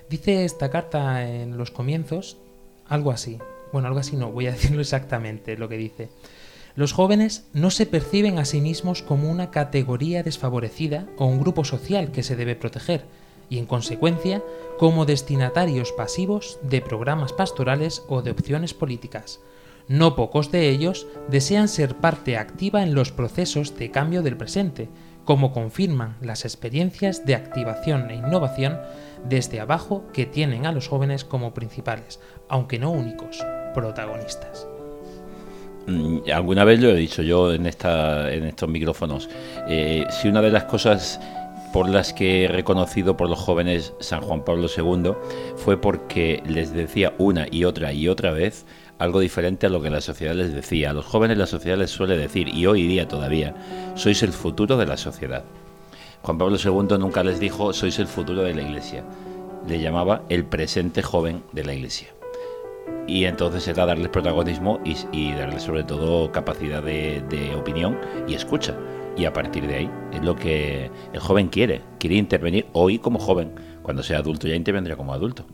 Dice 0.09 0.45
esta 0.45 0.71
carta 0.71 1.29
en 1.29 1.57
los 1.59 1.71
comienzos 1.71 2.39
algo 2.87 3.11
así. 3.11 3.39
Bueno, 3.73 3.89
algo 3.89 4.01
así 4.01 4.17
no, 4.17 4.31
voy 4.31 4.47
a 4.47 4.53
decirlo 4.53 4.81
exactamente 4.81 5.57
lo 5.57 5.69
que 5.69 5.77
dice. 5.77 6.09
Los 6.75 6.93
jóvenes 6.93 7.45
no 7.53 7.71
se 7.71 7.85
perciben 7.85 8.39
a 8.39 8.47
sí 8.47 8.63
mismos 8.63 9.03
como 9.03 9.31
una 9.31 9.51
categoría 9.51 10.23
desfavorecida 10.23 11.07
o 11.19 11.27
un 11.27 11.41
grupo 11.41 11.65
social 11.65 12.13
que 12.13 12.23
se 12.23 12.35
debe 12.35 12.57
proteger, 12.57 13.05
y 13.51 13.59
en 13.59 13.67
consecuencia 13.67 14.43
como 14.79 15.05
destinatarios 15.05 15.93
pasivos 15.93 16.59
de 16.63 16.81
programas 16.81 17.35
pastorales 17.35 18.03
o 18.09 18.23
de 18.23 18.31
opciones 18.31 18.73
políticas. 18.73 19.41
No 19.89 20.17
pocos 20.17 20.51
de 20.51 20.71
ellos 20.71 21.07
desean 21.29 21.69
ser 21.69 21.97
parte 21.97 22.39
activa 22.39 22.83
en 22.83 22.95
los 22.95 23.13
procesos 23.13 23.77
de 23.77 23.91
cambio 23.91 24.23
del 24.23 24.39
presente, 24.39 24.89
como 25.25 25.53
confirman 25.53 26.17
las 26.21 26.45
experiencias 26.45 27.25
de 27.25 27.35
activación 27.35 28.11
e 28.11 28.17
innovación 28.17 28.79
desde 29.25 29.61
abajo 29.61 30.05
que 30.13 30.27
tienen 30.27 30.67
a 30.67 30.73
los 30.73 30.89
jóvenes 30.89 31.25
como 31.25 31.55
principales, 31.55 32.21
aunque 32.49 32.79
no 32.79 32.91
únicos, 32.91 33.45
protagonistas. 33.75 34.67
Mm, 35.87 36.31
Alguna 36.33 36.65
vez 36.65 36.81
lo 36.81 36.91
he 36.91 36.95
dicho 36.95 37.23
yo 37.23 37.53
en, 37.53 37.67
estos 37.67 38.69
micrófonos. 38.69 39.29
Eh, 39.69 40.07
si 40.11 40.29
una 40.29 40.43
de 40.43 40.51
las 40.51 40.65
cosas 40.65 41.21
por 41.73 41.89
las 41.89 42.13
que 42.13 42.45
he 42.45 42.49
reconocido 42.49 43.17
por 43.17 43.31
los 43.31 43.39
jóvenes 43.39 43.95
San 43.99 44.21
Juan 44.21 44.45
Pablo 44.45 44.69
II 44.77 45.15
fue 45.57 45.81
porque 45.81 46.43
les 46.47 46.73
decía 46.73 47.15
una 47.19 47.47
y 47.51 47.65
otra 47.65 47.93
y 47.95 48.09
otra 48.09 48.31
vez 48.31 48.67
algo 49.03 49.21
diferente 49.21 49.67
a 49.67 49.71
lo 49.71 49.83
que 49.83 49.91
la 49.91 50.01
sociedad 50.01 50.35
les 50.35 50.55
decía. 50.55 50.91
A 50.91 50.93
los 50.93 51.05
jóvenes 51.05 51.37
la 51.37 51.47
sociedad 51.47 51.77
les 51.77 51.91
suele 51.91 52.17
decir, 52.17 52.49
y 52.49 52.67
hoy 52.67 52.87
día 52.87 53.09
todavía, 53.09 53.55
sois 53.95 54.23
el 54.23 54.33
futuro 54.33 54.77
de 54.77 54.87
la 54.87 54.97
sociedad. 54.97 55.45
Juan 56.23 56.39
Pablo 56.39 56.57
II 56.57 56.99
nunca 56.99 57.25
les 57.25 57.41
dijo, 57.41 57.73
sois 57.73 57.99
el 57.99 58.07
futuro 58.07 58.43
de 58.43 58.55
la 58.55 58.63
iglesia. 58.63 59.05
Le 59.67 59.81
llamaba 59.81 60.23
el 60.29 60.45
presente 60.45 61.03
joven 61.03 61.43
de 61.53 61.65
la 61.65 61.75
iglesia 61.75 62.09
y 63.07 63.25
entonces 63.25 63.67
era 63.67 63.87
darles 63.87 64.09
protagonismo 64.09 64.81
y, 64.85 65.33
darles 65.33 65.65
sobre 65.65 65.83
todo 65.83 66.31
capacidad 66.31 66.83
de, 66.83 67.23
de 67.29 67.55
opinión 67.55 67.99
y 68.29 68.35
escucha. 68.35 68.77
Y 69.17 69.25
a 69.25 69.33
partir 69.33 69.67
de 69.67 69.75
ahí 69.75 69.91
es 70.13 70.23
lo 70.23 70.37
que 70.37 70.91
el 71.13 71.21
joven 71.21 71.49
quiere. 71.49 71.83
Quiere 71.99 72.17
intervenir 72.17 72.67
hoy 72.73 72.99
como 72.99 73.19
joven. 73.19 73.53
Cuando 73.83 74.03
sea 74.03 74.19
adulto 74.19 74.47
ya 74.47 74.55
intervendrá 74.55 74.97
como 74.97 75.13
adulto. 75.13 75.45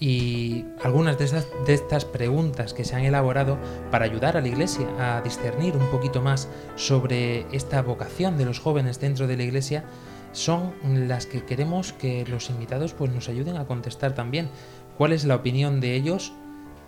Y 0.00 0.64
algunas 0.82 1.18
de 1.18 1.26
estas, 1.26 1.46
de 1.66 1.74
estas 1.74 2.06
preguntas 2.06 2.72
que 2.72 2.84
se 2.84 2.96
han 2.96 3.04
elaborado 3.04 3.58
para 3.90 4.06
ayudar 4.06 4.38
a 4.38 4.40
la 4.40 4.48
Iglesia 4.48 4.88
a 4.98 5.20
discernir 5.20 5.76
un 5.76 5.86
poquito 5.90 6.22
más 6.22 6.48
sobre 6.74 7.44
esta 7.54 7.82
vocación 7.82 8.38
de 8.38 8.46
los 8.46 8.60
jóvenes 8.60 8.98
dentro 8.98 9.26
de 9.26 9.36
la 9.36 9.42
Iglesia 9.42 9.84
son 10.32 10.72
las 11.06 11.26
que 11.26 11.44
queremos 11.44 11.92
que 11.92 12.24
los 12.26 12.50
invitados 12.50 12.94
pues, 12.94 13.12
nos 13.12 13.28
ayuden 13.28 13.56
a 13.56 13.66
contestar 13.66 14.14
también. 14.14 14.48
¿Cuál 14.96 15.12
es 15.12 15.24
la 15.24 15.36
opinión 15.36 15.80
de 15.80 15.94
ellos 15.94 16.32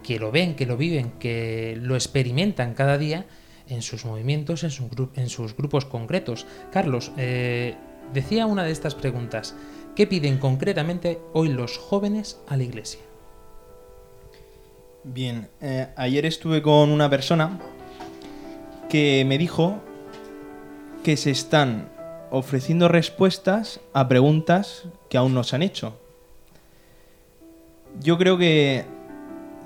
que 0.02 0.18
lo 0.18 0.30
ven, 0.32 0.54
que 0.54 0.66
lo 0.66 0.76
viven, 0.76 1.12
que 1.18 1.78
lo 1.80 1.94
experimentan 1.94 2.74
cada 2.74 2.98
día 2.98 3.26
en 3.68 3.82
sus 3.82 4.04
movimientos, 4.04 4.64
en, 4.64 4.72
en 5.16 5.28
sus 5.28 5.56
grupos 5.56 5.84
concretos? 5.84 6.46
Carlos, 6.72 7.12
eh, 7.16 7.76
decía 8.12 8.46
una 8.46 8.64
de 8.64 8.70
estas 8.72 8.94
preguntas. 8.94 9.54
¿Qué 9.94 10.06
piden 10.06 10.38
concretamente 10.38 11.20
hoy 11.32 11.48
los 11.48 11.76
jóvenes 11.78 12.40
a 12.48 12.56
la 12.56 12.62
iglesia? 12.62 13.00
Bien, 15.04 15.48
eh, 15.60 15.88
ayer 15.96 16.24
estuve 16.26 16.62
con 16.62 16.90
una 16.90 17.10
persona 17.10 17.58
que 18.88 19.24
me 19.26 19.36
dijo 19.36 19.80
que 21.02 21.16
se 21.16 21.30
están 21.30 21.88
ofreciendo 22.30 22.88
respuestas 22.88 23.80
a 23.92 24.08
preguntas 24.08 24.84
que 25.10 25.18
aún 25.18 25.34
no 25.34 25.42
se 25.44 25.56
han 25.56 25.62
hecho. 25.62 25.98
Yo 28.00 28.16
creo 28.16 28.38
que 28.38 28.84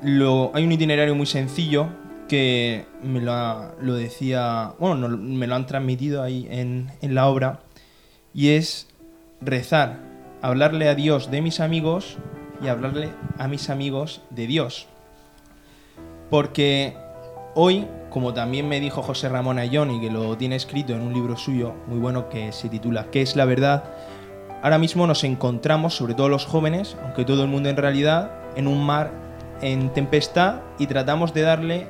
hay 0.03 0.65
un 0.65 0.73
itinerario 0.73 1.15
muy 1.15 1.27
sencillo 1.27 1.89
que 2.29 2.87
me 3.03 3.21
lo, 3.21 3.95
decía, 3.95 4.73
bueno, 4.81 4.97
no- 5.09 5.17
me 5.17 5.47
lo 5.47 5.55
han 5.55 5.67
transmitido 5.67 6.23
ahí 6.23 6.49
en 6.51 6.91
la 7.03 7.29
obra, 7.29 7.61
y 8.37 8.51
es 8.51 8.87
rezar, 9.41 9.99
hablarle 10.43 10.91
a 10.91 10.95
Dios 10.95 11.31
de 11.31 11.41
mis 11.41 11.59
amigos 11.59 12.19
y 12.63 12.69
hablarle 12.69 13.09
a 13.39 13.49
mis 13.49 13.71
amigos 13.71 14.21
de 14.29 14.47
Dios. 14.47 14.87
Porque 16.29 16.95
hoy, 17.55 17.87
como 18.11 18.35
también 18.35 18.69
me 18.69 18.79
dijo 18.79 19.03
José 19.03 19.31
Ramón 19.31 19.59
Ayón 19.59 19.91
y 19.91 20.01
que 20.03 20.11
lo 20.11 20.37
tiene 20.37 20.57
escrito 20.57 20.93
en 20.93 21.01
un 21.01 21.15
libro 21.15 21.39
suyo 21.39 21.75
muy 21.87 21.99
bueno 21.99 22.29
que 22.29 22.53
se 22.53 22.69
titula 22.69 23.07
¿Qué 23.11 23.23
es 23.23 23.37
la 23.37 23.47
verdad? 23.47 23.85
Ahora 24.63 24.79
mismo 24.79 25.07
nos 25.07 25.25
encontramos, 25.25 25.95
sobre 25.95 26.13
todo 26.13 26.29
los 26.29 26.45
jóvenes, 26.45 26.95
aunque 27.05 27.25
todo 27.25 27.43
el 27.43 27.49
mundo 27.49 27.71
en 27.71 27.77
realidad, 27.79 28.33
en 28.55 28.67
un 28.67 28.85
mar 28.85 29.13
en 29.63 29.91
tempestad 29.95 30.61
y 30.79 30.87
tratamos 30.87 31.33
de 31.33 31.41
darle 31.41 31.89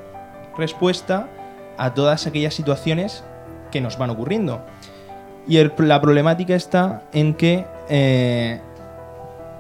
respuesta 0.57 1.29
a 1.77 1.93
todas 1.93 2.29
aquellas 2.29 2.55
situaciones 2.55 3.25
que 3.73 3.81
nos 3.81 3.99
van 3.99 4.11
ocurriendo. 4.11 4.65
Y 5.49 5.59
el- 5.59 5.73
la 5.79 6.01
problemática 6.01 6.55
está 6.55 7.03
en 7.13 7.35
que 7.35 7.65
eh, 7.89 8.61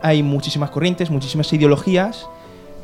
hay 0.02 0.22
muchísimas 0.22 0.70
corrientes, 0.70 1.10
muchísimas 1.10 1.52
ideologías 1.52 2.28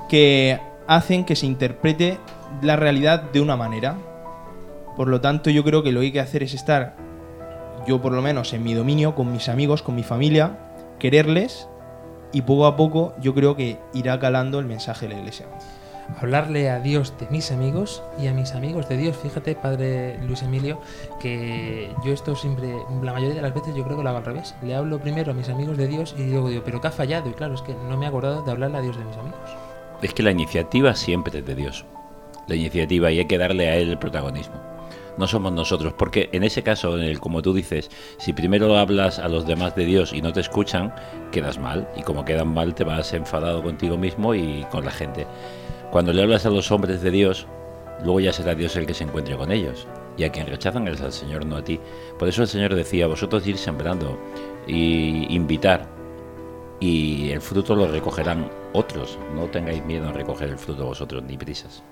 que 0.08 0.60
hacen 0.86 1.24
que 1.24 1.34
se 1.36 1.46
interprete 1.46 2.18
la 2.60 2.76
realidad 2.76 3.22
de 3.32 3.40
una 3.40 3.56
manera. 3.56 3.96
Por 4.96 5.08
lo 5.08 5.20
tanto, 5.20 5.50
yo 5.50 5.64
creo 5.64 5.83
que 5.83 5.90
lo 5.90 6.00
que 6.00 6.06
hay 6.06 6.12
que 6.12 6.20
hacer 6.20 6.42
es 6.42 6.54
estar, 6.54 6.94
yo 7.87 8.00
por 8.00 8.12
lo 8.12 8.22
menos 8.22 8.52
en 8.52 8.62
mi 8.62 8.74
dominio, 8.74 9.14
con 9.14 9.33
mis 9.33 9.48
amigos, 9.48 9.83
con 9.83 9.94
mi 9.96 10.02
familia, 10.02 10.58
quererles 10.98 11.66
y 12.33 12.42
poco 12.42 12.66
a 12.66 12.77
poco 12.77 13.14
yo 13.20 13.35
creo 13.35 13.56
que 13.56 13.79
irá 13.94 14.18
calando 14.20 14.58
el 14.60 14.66
mensaje 14.66 15.08
de 15.08 15.14
la 15.14 15.20
iglesia. 15.20 15.46
Hablarle 16.21 16.71
a 16.71 16.81
Dios 16.81 17.15
de 17.19 17.27
mis 17.31 17.50
amigos 17.53 18.03
y 18.19 18.27
a 18.27 18.33
mis 18.33 18.53
amigos 18.53 18.88
de 18.88 18.96
Dios. 18.96 19.17
Fíjate, 19.17 19.55
padre 19.55 20.19
Luis 20.27 20.42
Emilio, 20.42 20.81
que 21.21 21.90
yo 22.05 22.13
esto 22.13 22.37
siempre, 22.37 22.75
la 23.03 23.13
mayoría 23.13 23.35
de 23.35 23.42
las 23.42 23.55
veces 23.55 23.75
yo 23.75 23.85
creo 23.85 23.96
que 23.96 24.03
lo 24.03 24.09
hago 24.09 24.19
al 24.19 24.25
revés. 24.25 24.55
Le 24.63 24.75
hablo 24.75 24.98
primero 24.98 25.33
a 25.33 25.35
mis 25.35 25.48
amigos 25.48 25.77
de 25.77 25.87
Dios 25.87 26.15
y 26.19 26.31
luego 26.31 26.48
digo, 26.48 26.63
pero 26.65 26.81
que 26.81 26.88
ha 26.88 26.92
fallado. 26.92 27.29
Y 27.31 27.33
claro, 27.33 27.55
es 27.55 27.63
que 27.63 27.75
no 27.75 27.96
me 27.96 28.07
he 28.07 28.09
acordado 28.09 28.42
de 28.42 28.50
hablarle 28.50 28.79
a 28.79 28.83
Dios 28.83 28.98
de 28.98 29.05
mis 29.05 29.17
amigos. 29.17 29.38
es 30.03 30.13
que 30.15 30.23
la 30.23 30.31
iniciativa 30.31 30.94
siempre 30.94 31.38
es 31.38 31.46
de 31.46 31.55
Dios. 31.55 31.85
La 32.48 32.57
iniciativa 32.57 33.11
y 33.11 33.21
hay 33.21 33.27
que 33.27 33.38
darle 33.38 33.69
a 33.69 33.77
Él 33.77 33.90
el 33.90 33.98
protagonismo. 33.98 34.73
No 35.19 35.27
somos 35.27 35.53
nosotros, 35.53 35.92
porque 35.92 36.31
en 36.33 36.42
ese 36.42 36.63
caso, 36.63 36.96
como 37.21 37.42
tú 37.42 37.53
dices, 37.53 37.90
si 38.19 38.33
primero 38.33 38.79
hablas 38.79 39.19
a 39.19 39.29
los 39.29 39.46
demás 39.46 39.77
de 39.77 39.85
Dios 39.85 40.13
y 40.13 40.23
no 40.23 40.33
te 40.33 40.40
escuchan, 40.40 40.94
quedas 41.31 41.59
mal. 41.59 41.87
Y 41.96 42.03
como 42.03 42.25
quedan 42.25 42.48
mal, 42.48 42.75
te 42.75 42.85
vas 42.85 43.13
enfadado 43.13 43.63
contigo 43.63 43.98
mismo 43.98 44.35
y 44.35 44.65
con 44.71 44.85
la 44.87 44.90
gente. 44.90 45.27
Cuando 45.92 46.14
le 46.14 46.22
hablas 46.22 46.46
a 46.46 46.50
los 46.50 46.72
hombres 46.72 47.02
de 47.02 47.10
Dios, 47.10 47.46
luego 48.02 48.18
ya 48.18 48.32
será 48.32 48.54
Dios 48.54 48.74
el 48.76 48.86
que 48.86 48.94
se 48.94 49.04
encuentre 49.04 49.36
con 49.36 49.52
ellos. 49.52 49.86
Y 50.16 50.24
a 50.24 50.32
quien 50.32 50.46
rechazan 50.46 50.88
es 50.88 51.02
al 51.02 51.12
Señor, 51.12 51.44
no 51.44 51.56
a 51.56 51.64
ti. 51.64 51.78
Por 52.18 52.28
eso 52.28 52.40
el 52.40 52.48
Señor 52.48 52.74
decía, 52.74 53.06
vosotros 53.06 53.46
ir 53.46 53.58
sembrando 53.58 54.18
y 54.66 55.26
invitar. 55.34 55.86
Y 56.80 57.28
el 57.28 57.42
fruto 57.42 57.76
lo 57.76 57.86
recogerán 57.88 58.50
otros. 58.72 59.18
No 59.34 59.48
tengáis 59.48 59.84
miedo 59.84 60.08
en 60.08 60.14
recoger 60.14 60.48
el 60.48 60.56
fruto 60.56 60.86
vosotros, 60.86 61.24
ni 61.24 61.36
prisas. 61.36 61.82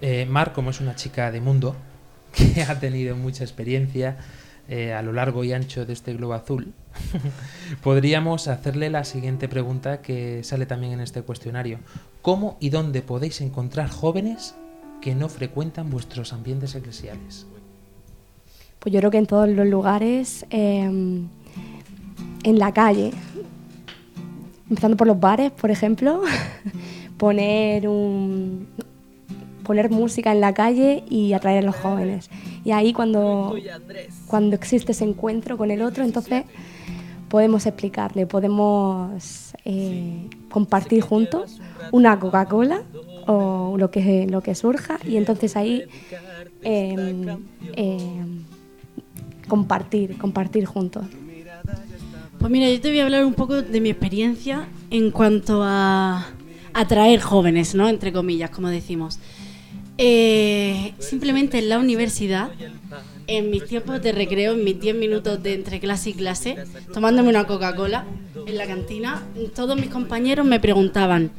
Eh, 0.00 0.24
Mar, 0.24 0.54
como 0.54 0.70
es 0.70 0.80
una 0.80 0.96
chica 0.96 1.30
de 1.30 1.42
mundo, 1.42 1.76
que 2.32 2.62
ha 2.62 2.80
tenido 2.80 3.16
mucha 3.16 3.44
experiencia 3.44 4.16
eh, 4.66 4.94
a 4.94 5.02
lo 5.02 5.12
largo 5.12 5.44
y 5.44 5.52
ancho 5.52 5.84
de 5.84 5.92
este 5.92 6.14
globo 6.14 6.32
azul, 6.32 6.72
podríamos 7.82 8.48
hacerle 8.48 8.88
la 8.88 9.04
siguiente 9.04 9.46
pregunta 9.46 10.00
que 10.00 10.42
sale 10.42 10.64
también 10.64 10.94
en 10.94 11.00
este 11.00 11.20
cuestionario. 11.20 11.80
¿Cómo 12.22 12.56
y 12.60 12.68
dónde 12.68 13.00
podéis 13.00 13.40
encontrar 13.40 13.88
jóvenes 13.88 14.54
que 15.00 15.14
no 15.14 15.28
frecuentan 15.28 15.88
vuestros 15.88 16.32
ambientes 16.34 16.74
eclesiales? 16.74 17.46
Pues 18.78 18.92
yo 18.92 19.00
creo 19.00 19.10
que 19.10 19.18
en 19.18 19.26
todos 19.26 19.48
los 19.48 19.66
lugares, 19.66 20.44
eh, 20.50 20.82
en 20.82 22.58
la 22.58 22.72
calle, 22.72 23.12
empezando 24.68 24.96
por 24.96 25.06
los 25.06 25.18
bares, 25.18 25.50
por 25.50 25.70
ejemplo, 25.70 26.22
poner 27.18 27.88
música 29.90 30.32
en 30.32 30.40
la 30.40 30.52
calle 30.52 31.04
y 31.08 31.32
atraer 31.32 31.64
a 31.64 31.66
los 31.66 31.76
jóvenes. 31.76 32.28
Y 32.64 32.72
ahí 32.72 32.92
cuando, 32.92 33.54
cuando 34.26 34.56
existe 34.56 34.92
ese 34.92 35.04
encuentro 35.04 35.56
con 35.56 35.70
el 35.70 35.80
otro, 35.80 36.04
entonces 36.04 36.44
podemos 37.28 37.64
explicarle, 37.64 38.26
podemos 38.26 39.52
eh, 39.64 40.28
compartir 40.50 41.02
juntos 41.02 41.60
una 41.92 42.18
Coca-Cola 42.18 42.82
o 43.26 43.76
lo 43.78 43.90
que, 43.90 44.26
lo 44.28 44.42
que 44.42 44.54
surja 44.54 44.98
y 45.06 45.16
entonces 45.16 45.56
ahí 45.56 45.84
eh, 46.62 47.36
eh, 47.76 47.98
compartir, 49.48 50.18
compartir 50.18 50.64
juntos. 50.66 51.06
Pues 52.38 52.50
mira, 52.50 52.70
yo 52.70 52.80
te 52.80 52.88
voy 52.88 53.00
a 53.00 53.04
hablar 53.04 53.24
un 53.24 53.34
poco 53.34 53.60
de 53.60 53.80
mi 53.80 53.90
experiencia 53.90 54.66
en 54.90 55.10
cuanto 55.10 55.62
a 55.62 56.26
atraer 56.72 57.20
jóvenes, 57.20 57.74
¿no? 57.74 57.88
Entre 57.88 58.12
comillas, 58.12 58.50
como 58.50 58.68
decimos. 58.68 59.18
Eh, 59.98 60.94
simplemente 60.98 61.58
en 61.58 61.68
la 61.68 61.78
universidad, 61.78 62.50
en 63.30 63.48
mis 63.48 63.64
tiempos 63.64 64.02
de 64.02 64.10
recreo, 64.10 64.54
en 64.54 64.64
mis 64.64 64.80
10 64.80 64.96
minutos 64.96 65.40
de 65.40 65.54
entre 65.54 65.78
clase 65.78 66.10
y 66.10 66.14
clase, 66.14 66.56
tomándome 66.92 67.28
una 67.28 67.46
Coca-Cola 67.46 68.04
en 68.46 68.58
la 68.58 68.66
cantina, 68.66 69.22
todos 69.54 69.76
mis 69.76 69.88
compañeros 69.88 70.44
me 70.44 70.58
preguntaban, 70.58 71.30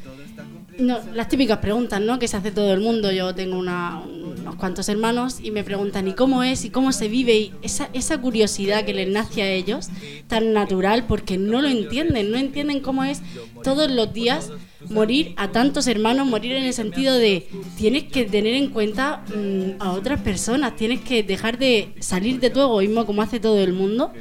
no, 0.80 1.00
las 1.14 1.28
típicas 1.28 1.60
preguntas, 1.60 2.02
¿no? 2.02 2.20
Que 2.20 2.28
se 2.28 2.38
hace 2.38 2.52
todo 2.52 2.74
el 2.74 2.80
mundo. 2.80 3.12
Yo 3.12 3.36
tengo 3.36 3.58
una, 3.58 4.00
unos 4.00 4.56
cuantos 4.56 4.88
hermanos 4.90 5.40
y 5.42 5.52
me 5.52 5.64
preguntan, 5.64 6.08
¿y 6.08 6.14
cómo 6.14 6.44
es? 6.44 6.66
¿Y 6.66 6.70
cómo 6.70 6.92
se 6.92 7.08
vive? 7.08 7.38
Y 7.38 7.54
esa, 7.62 7.90
esa 7.94 8.20
curiosidad 8.20 8.86
que 8.86 8.94
les 8.94 9.10
nace 9.10 9.42
a 9.42 9.52
ellos, 9.52 9.90
tan 10.28 10.54
natural, 10.54 11.06
porque 11.08 11.38
no 11.38 11.62
lo 11.62 11.68
entienden, 11.68 12.32
no 12.32 12.38
entienden 12.38 12.80
cómo 12.80 13.04
es 13.04 13.22
todos 13.64 13.92
los 13.92 14.14
días 14.14 14.52
morir 14.90 15.34
a 15.38 15.52
tantos 15.52 15.88
hermanos, 15.88 16.28
morir 16.28 16.54
en 16.54 16.64
el 16.64 16.74
sentido 16.74 17.16
de 17.16 17.48
tienes 17.78 18.06
que 18.06 18.26
tener 18.26 18.56
en 18.56 18.70
cuenta 18.70 19.24
mm, 19.28 19.82
a 19.82 19.92
otras 19.92 20.22
personas, 20.22 20.76
tienes 20.76 21.02
que 21.02 21.24
dejar 21.24 21.58
de 21.58 21.94
salir 22.00 22.40
de 22.40 22.50
tu 22.50 22.62
egoísmo 22.62 23.06
como 23.06 23.22
hace 23.22 23.40
todo 23.40 23.60
el 23.60 23.74
mundo 23.74 24.12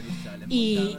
y, 0.49 0.97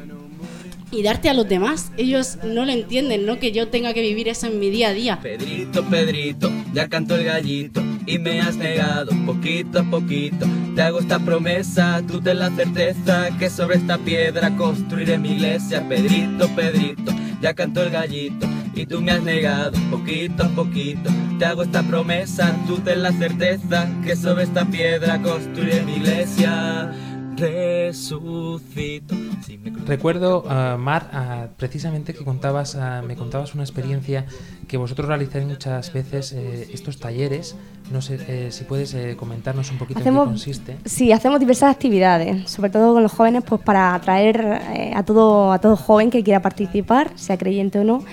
y 0.91 1.03
darte 1.03 1.29
a 1.29 1.33
los 1.33 1.47
demás. 1.47 1.91
Ellos 1.97 2.37
no 2.43 2.65
lo 2.65 2.71
entienden, 2.71 3.25
no 3.25 3.39
que 3.39 3.51
yo 3.51 3.69
tenga 3.69 3.93
que 3.93 4.01
vivir 4.01 4.27
eso 4.27 4.47
en 4.47 4.59
mi 4.59 4.69
día 4.69 4.89
a 4.89 4.93
día. 4.93 5.19
Pedrito, 5.21 5.83
Pedrito, 5.85 6.51
ya 6.73 6.87
cantó 6.89 7.15
el 7.15 7.23
gallito 7.23 7.81
y 8.05 8.19
me 8.19 8.41
has 8.41 8.57
negado 8.57 9.11
poquito 9.25 9.79
a 9.79 9.83
poquito. 9.83 10.45
Te 10.75 10.81
hago 10.81 10.99
esta 10.99 11.19
promesa, 11.19 12.01
tú 12.07 12.21
ten 12.21 12.39
la 12.39 12.49
certeza 12.51 13.29
que 13.37 13.49
sobre 13.49 13.77
esta 13.77 13.97
piedra 13.97 14.55
construiré 14.55 15.17
mi 15.17 15.31
iglesia. 15.31 15.87
Pedrito, 15.87 16.47
Pedrito, 16.55 17.11
ya 17.41 17.53
cantó 17.53 17.83
el 17.83 17.91
gallito 17.91 18.47
y 18.73 18.85
tú 18.85 19.01
me 19.01 19.11
has 19.11 19.23
negado 19.23 19.77
poquito 19.89 20.43
a 20.43 20.49
poquito. 20.49 21.09
Te 21.39 21.45
hago 21.45 21.63
esta 21.63 21.83
promesa, 21.83 22.55
tú 22.67 22.77
ten 22.79 23.03
la 23.03 23.11
certeza 23.11 23.89
que 24.03 24.15
sobre 24.15 24.43
esta 24.43 24.65
piedra 24.65 25.21
construiré 25.21 25.81
mi 25.83 25.95
iglesia. 25.95 26.93
Resucito. 27.35 29.15
Sí, 29.45 29.57
me- 29.57 29.71
Recuerdo, 29.85 30.43
ah, 30.47 30.77
Mar, 30.79 31.09
ah, 31.13 31.47
precisamente 31.57 32.13
que 32.13 32.23
contabas, 32.23 32.75
ah, 32.75 33.01
me 33.05 33.15
contabas 33.15 33.53
una 33.55 33.63
experiencia 33.63 34.25
que 34.67 34.77
vosotros 34.77 35.07
realizáis 35.07 35.45
muchas 35.45 35.91
veces 35.91 36.33
eh, 36.33 36.69
estos 36.73 36.97
talleres. 36.99 37.55
No 37.91 38.01
sé 38.01 38.19
eh, 38.27 38.51
si 38.51 38.63
puedes 38.63 38.93
eh, 38.93 39.15
comentarnos 39.17 39.69
un 39.71 39.77
poquito 39.77 39.99
en 39.99 40.03
qué 40.03 40.09
Hacemos, 40.09 40.27
consiste. 40.29 40.77
sí, 40.85 41.11
hacemos 41.11 41.39
diversas 41.39 41.71
actividades, 41.71 42.49
sobre 42.49 42.69
todo 42.69 42.93
con 42.93 43.03
los 43.03 43.11
jóvenes, 43.11 43.43
pues 43.45 43.61
para 43.61 43.95
atraer 43.95 44.61
eh, 44.75 44.93
a 44.95 45.03
todo 45.03 45.51
a 45.51 45.59
todo 45.59 45.75
joven 45.75 46.09
que 46.09 46.23
quiera 46.23 46.41
participar, 46.41 47.11
sea 47.15 47.37
creyente 47.37 47.79
o 47.79 47.83
no. 47.83 48.03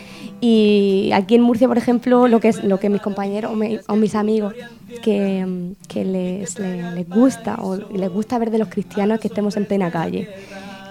Y 0.40 1.10
aquí 1.14 1.34
en 1.34 1.42
Murcia, 1.42 1.66
por 1.66 1.78
ejemplo, 1.78 2.28
lo 2.28 2.38
que 2.40 2.48
es 2.48 2.62
lo 2.62 2.78
que 2.78 2.88
mis 2.88 3.00
compañeros 3.02 3.52
o, 3.52 3.56
mi- 3.56 3.78
o 3.88 3.96
mis 3.96 4.14
amigos 4.14 4.54
que, 5.02 5.72
que 5.88 6.04
les, 6.04 6.58
les- 6.58 7.08
gusta 7.08 7.56
o 7.60 7.76
les 7.76 8.08
gusta 8.10 8.38
ver 8.38 8.50
de 8.50 8.58
los 8.58 8.68
cristianos 8.68 9.18
que 9.18 9.28
estemos 9.28 9.56
en 9.56 9.66
plena 9.66 9.90
calle, 9.90 10.28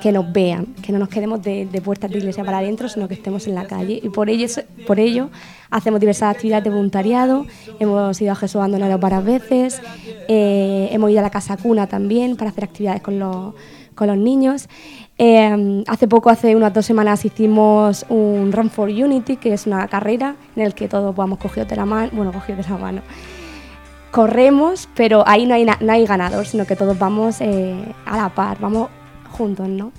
que 0.01 0.11
nos 0.11 0.31
vean, 0.33 0.65
que 0.81 0.91
no 0.91 0.99
nos 0.99 1.07
quedemos 1.09 1.41
de, 1.41 1.65
de 1.65 1.81
puertas 1.81 2.11
de 2.11 2.17
iglesia 2.17 2.43
para 2.43 2.57
adentro, 2.57 2.89
sino 2.89 3.07
que 3.07 3.13
estemos 3.13 3.47
en 3.47 3.55
la 3.55 3.65
calle. 3.65 3.99
Y 4.03 4.09
por 4.09 4.29
ello, 4.29 4.47
por 4.85 4.99
ello 4.99 5.29
hacemos 5.69 5.99
diversas 6.01 6.35
actividades 6.35 6.65
de 6.65 6.69
voluntariado, 6.69 7.45
hemos 7.79 8.19
ido 8.21 8.33
a 8.33 8.35
Jesús 8.35 8.57
Abandonado 8.57 8.97
varias 8.99 9.23
veces, 9.23 9.81
eh, 10.27 10.89
hemos 10.91 11.09
ido 11.09 11.19
a 11.19 11.23
la 11.23 11.29
Casa 11.29 11.55
Cuna 11.55 11.87
también 11.87 12.35
para 12.35 12.51
hacer 12.51 12.65
actividades 12.65 13.01
con 13.01 13.17
los, 13.17 13.53
con 13.95 14.07
los 14.07 14.17
niños. 14.17 14.67
Eh, 15.19 15.83
hace 15.87 16.07
poco, 16.07 16.29
hace 16.29 16.55
unas 16.55 16.73
dos 16.73 16.85
semanas, 16.85 17.25
hicimos 17.25 18.05
un 18.09 18.51
Run 18.51 18.69
for 18.69 18.89
Unity, 18.89 19.37
que 19.37 19.53
es 19.53 19.65
una 19.65 19.87
carrera 19.87 20.35
en 20.55 20.63
la 20.63 20.71
que 20.71 20.87
todos 20.87 21.15
vamos 21.15 21.39
cogidos 21.39 21.67
de 21.67 21.75
la 21.75 21.85
mano, 21.85 22.11
bueno, 22.13 22.31
cogidos 22.31 22.65
de 22.65 22.71
la 22.71 22.77
mano. 22.77 23.01
Corremos, 24.11 24.87
pero 24.95 25.27
ahí 25.27 25.45
no 25.45 25.55
hay, 25.55 25.65
no 25.65 25.91
hay 25.91 26.05
ganador, 26.05 26.45
sino 26.45 26.65
que 26.65 26.75
todos 26.75 26.97
vamos 26.97 27.41
eh, 27.41 27.75
a 28.05 28.17
la 28.17 28.29
par, 28.29 28.59
vamos 28.59 28.89
juntos, 29.31 29.67
¿no? 29.67 29.91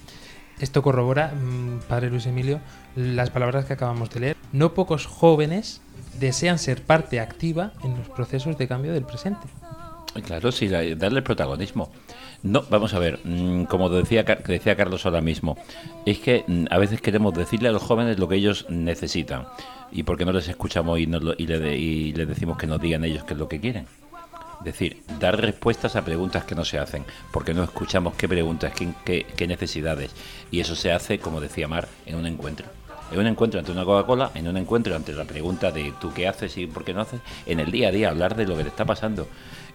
Esto 0.61 0.83
corrobora, 0.83 1.33
mm, 1.35 1.89
padre 1.89 2.11
Luis 2.11 2.27
Emilio, 2.27 2.61
las 2.97 3.31
palabras 3.31 3.65
que 3.65 3.73
acabamos 3.73 4.11
de 4.11 4.21
leer. 4.21 4.37
No 4.53 4.75
pocos 4.75 5.07
jóvenes 5.07 5.81
desean 6.19 6.59
ser 6.59 6.83
parte 6.83 7.21
activa 7.21 7.73
en 7.85 7.97
los 7.97 8.09
procesos 8.09 8.57
de 8.59 8.67
cambio 8.67 8.93
del 8.93 9.05
presente. 9.05 9.47
Claro, 10.25 10.51
sí, 10.51 10.69
darle 10.69 11.23
protagonismo. 11.23 11.91
No, 12.43 12.63
vamos 12.71 12.95
a 12.95 12.99
ver, 13.01 13.19
mm, 13.25 13.65
como 13.65 13.89
decía, 13.89 14.23
decía 14.23 14.77
Carlos 14.77 15.05
ahora 15.05 15.21
mismo, 15.21 15.57
es 16.07 16.19
que 16.19 16.45
mm, 16.47 16.67
a 16.71 16.79
veces 16.79 17.01
queremos 17.01 17.35
decirle 17.35 17.69
a 17.69 17.73
los 17.73 17.83
jóvenes 17.83 18.19
lo 18.19 18.29
que 18.29 18.37
ellos 18.37 18.67
necesitan. 18.69 19.47
¿Y 19.91 20.05
por 20.05 20.17
qué 20.17 20.25
no 20.25 20.33
les 20.33 20.49
escuchamos 20.49 20.99
y, 21.01 21.07
no 21.07 21.19
lo- 21.19 21.35
y, 21.37 21.47
le 21.47 21.77
y 21.77 22.13
les 22.13 22.29
decimos 22.29 22.57
que 22.57 22.67
nos 22.67 22.81
digan 22.81 23.05
ellos 23.05 23.25
qué 23.25 23.33
es 23.35 23.39
lo 23.41 23.49
que 23.49 23.59
quieren? 23.61 23.87
Es 24.61 24.65
decir, 24.65 25.03
dar 25.19 25.41
respuestas 25.41 25.97
a 25.97 26.05
preguntas 26.05 26.45
que 26.45 26.55
no 26.55 26.65
se 26.65 26.79
hacen, 26.79 27.05
porque 27.33 27.55
no 27.55 27.63
escuchamos 27.65 28.15
qué 28.15 28.29
preguntas, 28.29 28.73
qué, 28.73 28.89
qué- 29.05 29.27
qué 29.37 29.47
necesidades. 29.47 30.13
Y 30.51 30.61
eso 30.61 30.77
se 30.77 30.93
hace, 30.93 31.19
como 31.19 31.41
decía 31.41 31.67
Mar, 31.69 31.89
en 32.07 32.17
un 32.17 32.27
encuentro. 32.27 32.67
En 33.11 33.19
un 33.21 33.27
encuentro 33.27 33.59
ante 33.59 33.73
una 33.73 33.85
Coca-Cola, 33.85 34.31
en 34.35 34.47
un 34.49 34.57
encuentro 34.59 34.95
ante 34.95 35.13
la 35.15 35.25
pregunta 35.25 35.71
de 35.73 35.93
tú 36.01 36.13
qué 36.13 36.29
haces 36.29 36.57
y 36.59 36.67
por 36.67 36.85
qué 36.85 36.93
no 36.93 37.01
haces, 37.01 37.21
en 37.47 37.59
el 37.59 37.71
día 37.71 37.89
a 37.89 37.93
día 37.93 38.11
hablar 38.11 38.37
de 38.37 38.47
lo 38.47 38.57
que 38.57 38.65
te 38.65 38.69
está 38.69 38.85
pasando. 38.85 39.27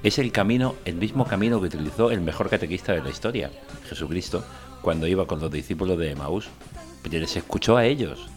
Es 0.03 0.19
el 0.19 0.33
camino, 0.33 0.75
el 0.83 0.95
mismo 0.95 1.25
camino 1.25 1.61
que 1.61 1.67
utilizó 1.67 2.11
el 2.11 2.19
mejor 2.19 2.49
catequista 2.49 2.91
de 2.91 3.01
la 3.01 3.09
historia, 3.09 3.49
Jesucristo, 3.87 4.43
cuando 4.81 5.07
iba 5.07 5.25
con 5.25 5.39
los 5.39 5.49
discípulos 5.49 5.97
de 5.97 6.11
Emaús. 6.11 6.49
Les 7.09 7.37
escuchó 7.37 7.77
a 7.77 7.85
ellos 7.85 8.27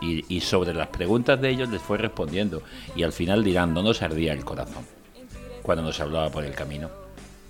y, 0.00 0.40
sobre 0.40 0.72
las 0.72 0.86
preguntas 0.88 1.40
de 1.40 1.50
ellos 1.50 1.68
les 1.68 1.82
fue 1.82 1.98
respondiendo. 1.98 2.62
Y 2.94 3.02
al 3.02 3.12
final 3.12 3.42
dirán, 3.42 3.74
no 3.74 3.82
nos 3.82 4.02
ardía 4.02 4.32
el 4.32 4.44
corazón 4.44 4.84
cuando 5.62 5.82
nos 5.82 5.98
hablaba 5.98 6.30
por 6.30 6.44
el 6.44 6.54
camino. 6.54 6.90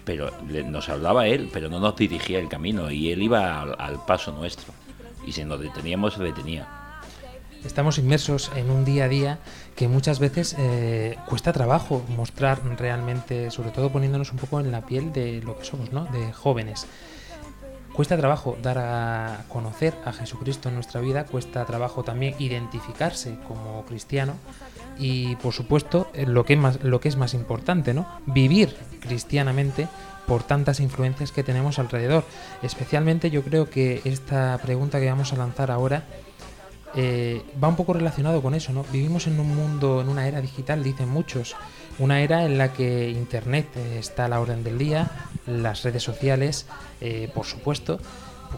Pero 0.06 0.30
nos 0.40 0.88
hablaba 0.88 1.26
él, 1.26 1.50
pero 1.52 1.68
no 1.68 1.78
nos 1.78 1.96
dirigía 1.96 2.38
el 2.38 2.48
camino 2.48 2.90
y 2.90 3.10
él 3.10 3.22
iba 3.22 3.60
al, 3.60 3.76
al 3.78 4.04
paso 4.06 4.32
nuestro. 4.32 4.72
Y 5.26 5.32
si 5.32 5.44
nos 5.44 5.60
deteníamos, 5.60 6.14
se 6.14 6.22
detenía. 6.22 6.66
Estamos 7.64 7.98
inmersos 7.98 8.50
en 8.54 8.70
un 8.70 8.84
día 8.84 9.04
a 9.04 9.08
día 9.08 9.38
que 9.76 9.88
muchas 9.88 10.18
veces 10.18 10.56
eh, 10.58 11.16
cuesta 11.28 11.52
trabajo 11.52 12.02
mostrar 12.16 12.60
realmente, 12.78 13.50
sobre 13.50 13.70
todo 13.70 13.92
poniéndonos 13.92 14.32
un 14.32 14.38
poco 14.38 14.58
en 14.58 14.72
la 14.72 14.80
piel 14.80 15.12
de 15.12 15.42
lo 15.42 15.58
que 15.58 15.64
somos, 15.64 15.92
¿no? 15.92 16.06
De 16.06 16.32
jóvenes. 16.32 16.86
Cuesta 17.92 18.16
trabajo 18.16 18.58
dar 18.62 18.78
a 18.78 19.44
conocer 19.48 19.94
a 20.04 20.12
Jesucristo 20.12 20.68
en 20.68 20.74
nuestra 20.74 21.00
vida, 21.00 21.24
cuesta 21.24 21.64
trabajo 21.64 22.02
también 22.02 22.34
identificarse 22.38 23.38
como 23.46 23.84
cristiano, 23.86 24.34
y 24.98 25.36
por 25.36 25.52
supuesto 25.52 26.08
lo 26.14 26.44
que 26.44 26.56
más, 26.56 26.82
lo 26.82 27.00
que 27.00 27.08
es 27.08 27.16
más 27.16 27.34
importante, 27.34 27.94
¿no? 27.94 28.06
Vivir 28.26 28.74
cristianamente 29.00 29.88
por 30.26 30.42
tantas 30.42 30.80
influencias 30.80 31.32
que 31.32 31.42
tenemos 31.42 31.78
alrededor. 31.78 32.24
Especialmente 32.62 33.30
yo 33.30 33.42
creo 33.42 33.70
que 33.70 34.00
esta 34.04 34.58
pregunta 34.62 35.00
que 35.00 35.08
vamos 35.08 35.32
a 35.32 35.36
lanzar 35.36 35.70
ahora 35.70 36.04
eh, 36.96 37.42
va 37.62 37.68
un 37.68 37.76
poco 37.76 37.92
relacionado 37.92 38.40
con 38.40 38.54
eso, 38.54 38.72
¿no? 38.72 38.84
Vivimos 38.90 39.26
en 39.26 39.38
un 39.38 39.54
mundo, 39.54 40.00
en 40.00 40.08
una 40.08 40.26
era 40.26 40.40
digital, 40.40 40.82
dicen 40.82 41.08
muchos, 41.08 41.54
una 41.98 42.22
era 42.22 42.44
en 42.44 42.56
la 42.56 42.72
que 42.72 43.10
Internet 43.10 43.66
eh, 43.76 43.98
está 43.98 44.24
a 44.24 44.28
la 44.28 44.40
orden 44.40 44.64
del 44.64 44.78
día, 44.78 45.10
las 45.46 45.82
redes 45.82 46.02
sociales, 46.02 46.66
eh, 47.00 47.30
por 47.34 47.44
supuesto, 47.44 47.98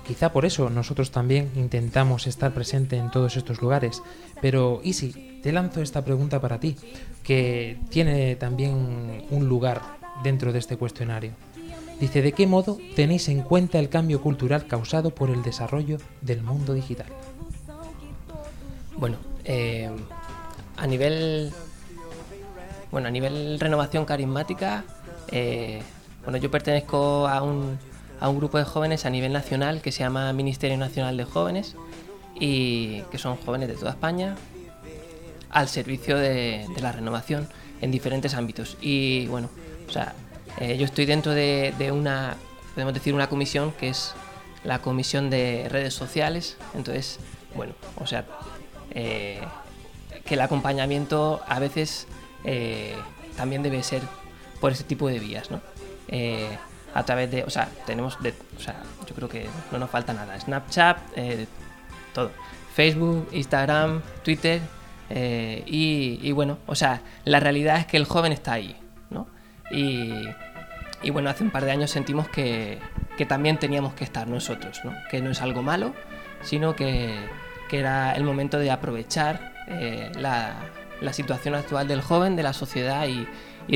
quizá 0.07 0.33
por 0.33 0.45
eso 0.45 0.71
nosotros 0.71 1.11
también 1.11 1.51
intentamos 1.57 2.29
estar 2.29 2.55
presente 2.55 2.97
en 2.97 3.11
todos 3.11 3.37
estos 3.37 3.61
lugares. 3.61 4.03
Pero, 4.41 4.81
Isi, 4.85 5.41
te 5.43 5.51
lanzo 5.51 5.83
esta 5.83 6.05
pregunta 6.05 6.41
para 6.41 6.61
ti, 6.61 6.77
que 7.25 7.79
tiene 7.91 8.37
también 8.37 9.25
un 9.31 9.49
lugar 9.49 9.83
dentro 10.23 10.53
de 10.53 10.61
este 10.61 10.77
cuestionario. 10.77 11.33
Dice, 12.01 12.23
¿de 12.23 12.31
qué 12.31 12.47
modo 12.47 12.79
tenéis 12.95 13.29
en 13.29 13.43
cuenta 13.43 13.81
el 13.81 13.89
cambio 13.89 14.21
cultural 14.21 14.69
causado 14.69 15.11
por 15.11 15.31
el 15.31 15.43
desarrollo 15.43 15.99
del 16.21 16.43
mundo 16.43 16.73
digital? 16.73 17.09
Bueno, 18.99 19.17
eh, 19.45 19.89
a 20.77 20.87
nivel 20.89 21.53
bueno, 22.91 23.07
a 23.07 23.11
nivel 23.13 23.61
renovación 23.61 24.05
carismática, 24.05 24.83
eh, 25.31 25.83
bueno, 26.25 26.39
yo 26.39 26.51
pertenezco 26.51 27.29
a 27.29 27.43
un, 27.43 27.79
a 28.19 28.29
un 28.29 28.39
grupo 28.39 28.59
de 28.59 28.65
jóvenes 28.65 29.07
a 29.07 29.11
nivel 29.11 29.33
nacional 29.33 29.83
que 29.83 29.93
se 29.93 30.01
llama 30.01 30.33
Ministerio 30.33 30.77
Nacional 30.79 31.17
de 31.17 31.25
Jóvenes 31.25 31.77
y 32.41 33.03
que 33.11 33.19
son 33.19 33.37
jóvenes 33.37 33.69
de 33.69 33.75
toda 33.75 33.93
España 33.93 34.35
al 35.51 35.69
servicio 35.69 36.17
de, 36.17 36.67
la 36.81 36.91
renovación 36.91 37.49
en 37.81 37.93
diferentes 37.93 38.35
ámbitos. 38.35 38.77
Y 38.81 39.29
bueno, 39.29 39.49
o 39.87 39.93
sea, 39.93 40.15
eh, 40.59 40.77
yo 40.77 40.85
estoy 40.85 41.07
dentro 41.07 41.33
de, 41.33 41.73
de, 41.79 41.93
una, 41.93 42.37
podemos 42.75 42.95
decir, 42.95 43.15
una 43.15 43.29
comisión 43.29 43.71
que 43.73 43.91
es 43.91 44.13
la 44.65 44.81
comisión 44.81 45.31
de 45.31 45.69
redes 45.71 45.95
sociales. 45.95 46.57
Entonces, 46.75 47.21
bueno, 47.55 47.75
o 47.97 48.07
sea, 48.07 48.27
eh, 48.91 49.41
que 50.25 50.35
el 50.35 50.41
acompañamiento 50.41 51.41
a 51.47 51.59
veces 51.59 52.07
eh, 52.45 52.95
también 53.37 53.63
debe 53.63 53.83
ser 53.83 54.03
por 54.61 54.73
ese 54.73 54.85
tipo 54.85 55.09
de 55.09 55.19
vías, 55.19 55.51
¿no? 55.51 55.61
Eh, 56.09 56.49
a 56.95 57.03
través 57.05 57.31
de, 57.31 57.45
o 57.45 57.51
sea, 57.51 57.69
tenemos, 57.87 58.17
o 58.17 58.61
sea, 58.61 58.83
yo 59.07 59.15
creo 59.15 59.29
que 59.29 59.47
no 59.71 59.79
nos 59.79 59.91
falta 59.91 60.13
nada. 60.13 60.39
Snapchat, 60.41 60.99
todo. 62.15 62.31
Facebook, 62.75 63.29
Instagram, 63.33 64.03
Twitter, 64.25 64.61
y, 65.11 66.19
y, 66.23 66.33
bueno, 66.33 66.59
o 66.67 66.75
sea, 66.75 67.03
la 67.25 67.41
realidad 67.41 67.79
es 67.79 67.87
que 67.87 67.97
el 67.97 68.05
joven 68.05 68.33
está 68.33 68.55
ahí, 68.55 68.77
¿no? 69.11 69.27
Y, 69.71 70.13
y 71.03 71.11
bueno, 71.11 71.31
hace 71.31 71.45
un 71.45 71.51
par 71.51 71.65
de 71.65 71.71
años 71.71 71.91
sentimos 71.91 72.29
que, 72.29 72.79
que, 73.17 73.27
también 73.27 73.59
teníamos 73.59 73.95
que 73.95 74.05
estar 74.05 74.27
nosotros, 74.27 74.81
¿no? 74.85 74.93
Que 75.11 75.21
no 75.21 75.31
es 75.31 75.43
algo 75.43 75.63
malo, 75.63 75.93
sino 76.43 76.75
que, 76.75 77.17
que 77.69 77.79
era 77.79 78.13
el 78.13 78.25
momento 78.25 78.59
de 78.59 78.71
aprovechar 78.71 79.53
eh, 79.69 80.11
la, 80.19 80.57
situación 81.13 81.55
actual 81.55 81.87
del 81.87 82.01
joven, 82.01 82.35
de 82.37 82.43
la 82.43 82.53
sociedad 82.53 83.07
y, 83.07 83.27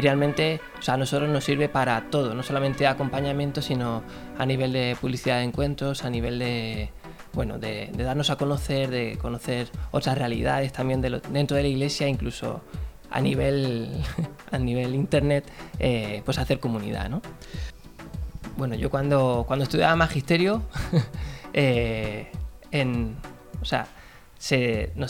realmente 0.01 0.61
o 0.79 0.83
sea, 0.83 0.95
a 0.95 0.97
nosotros 0.97 1.29
nos 1.29 1.45
sirve 1.45 1.69
para 1.69 2.09
todo, 2.11 2.35
no 2.35 2.43
solamente 2.43 2.87
acompañamiento, 2.87 3.63
sino 3.63 4.03
a 4.39 4.47
nivel 4.47 4.73
de 4.73 4.97
publicidad 5.01 5.37
de 5.37 5.45
encuentros, 5.45 6.05
a 6.05 6.11
nivel 6.11 6.39
de, 6.39 6.91
bueno, 7.35 7.59
de, 7.59 7.91
darnos 7.97 8.31
a 8.31 8.37
conocer, 8.37 8.91
de 8.91 9.19
conocer 9.21 9.69
otras 9.91 10.19
realidades 10.19 10.73
también 10.73 11.01
dentro 11.01 11.57
de 11.57 11.63
la 11.63 11.69
iglesia, 11.69 12.09
incluso 12.09 12.63
a 13.11 13.21
nivel, 13.21 13.91
a 14.51 14.59
nivel 14.59 14.95
internet, 14.95 15.45
eh, 15.79 16.23
pues 16.25 16.39
hacer 16.39 16.59
comunidad, 16.59 17.09
¿no? 17.09 17.23
Bueno, 18.57 18.75
yo 18.75 18.91
cuando, 18.91 19.45
cuando 19.47 19.65
estudiaba 19.65 19.97
magisterio, 19.97 20.63
eh, 21.53 22.31
en, 22.71 23.17
o 23.63 23.65
sea, 23.65 23.87
se, 24.39 24.93
no, 24.97 25.07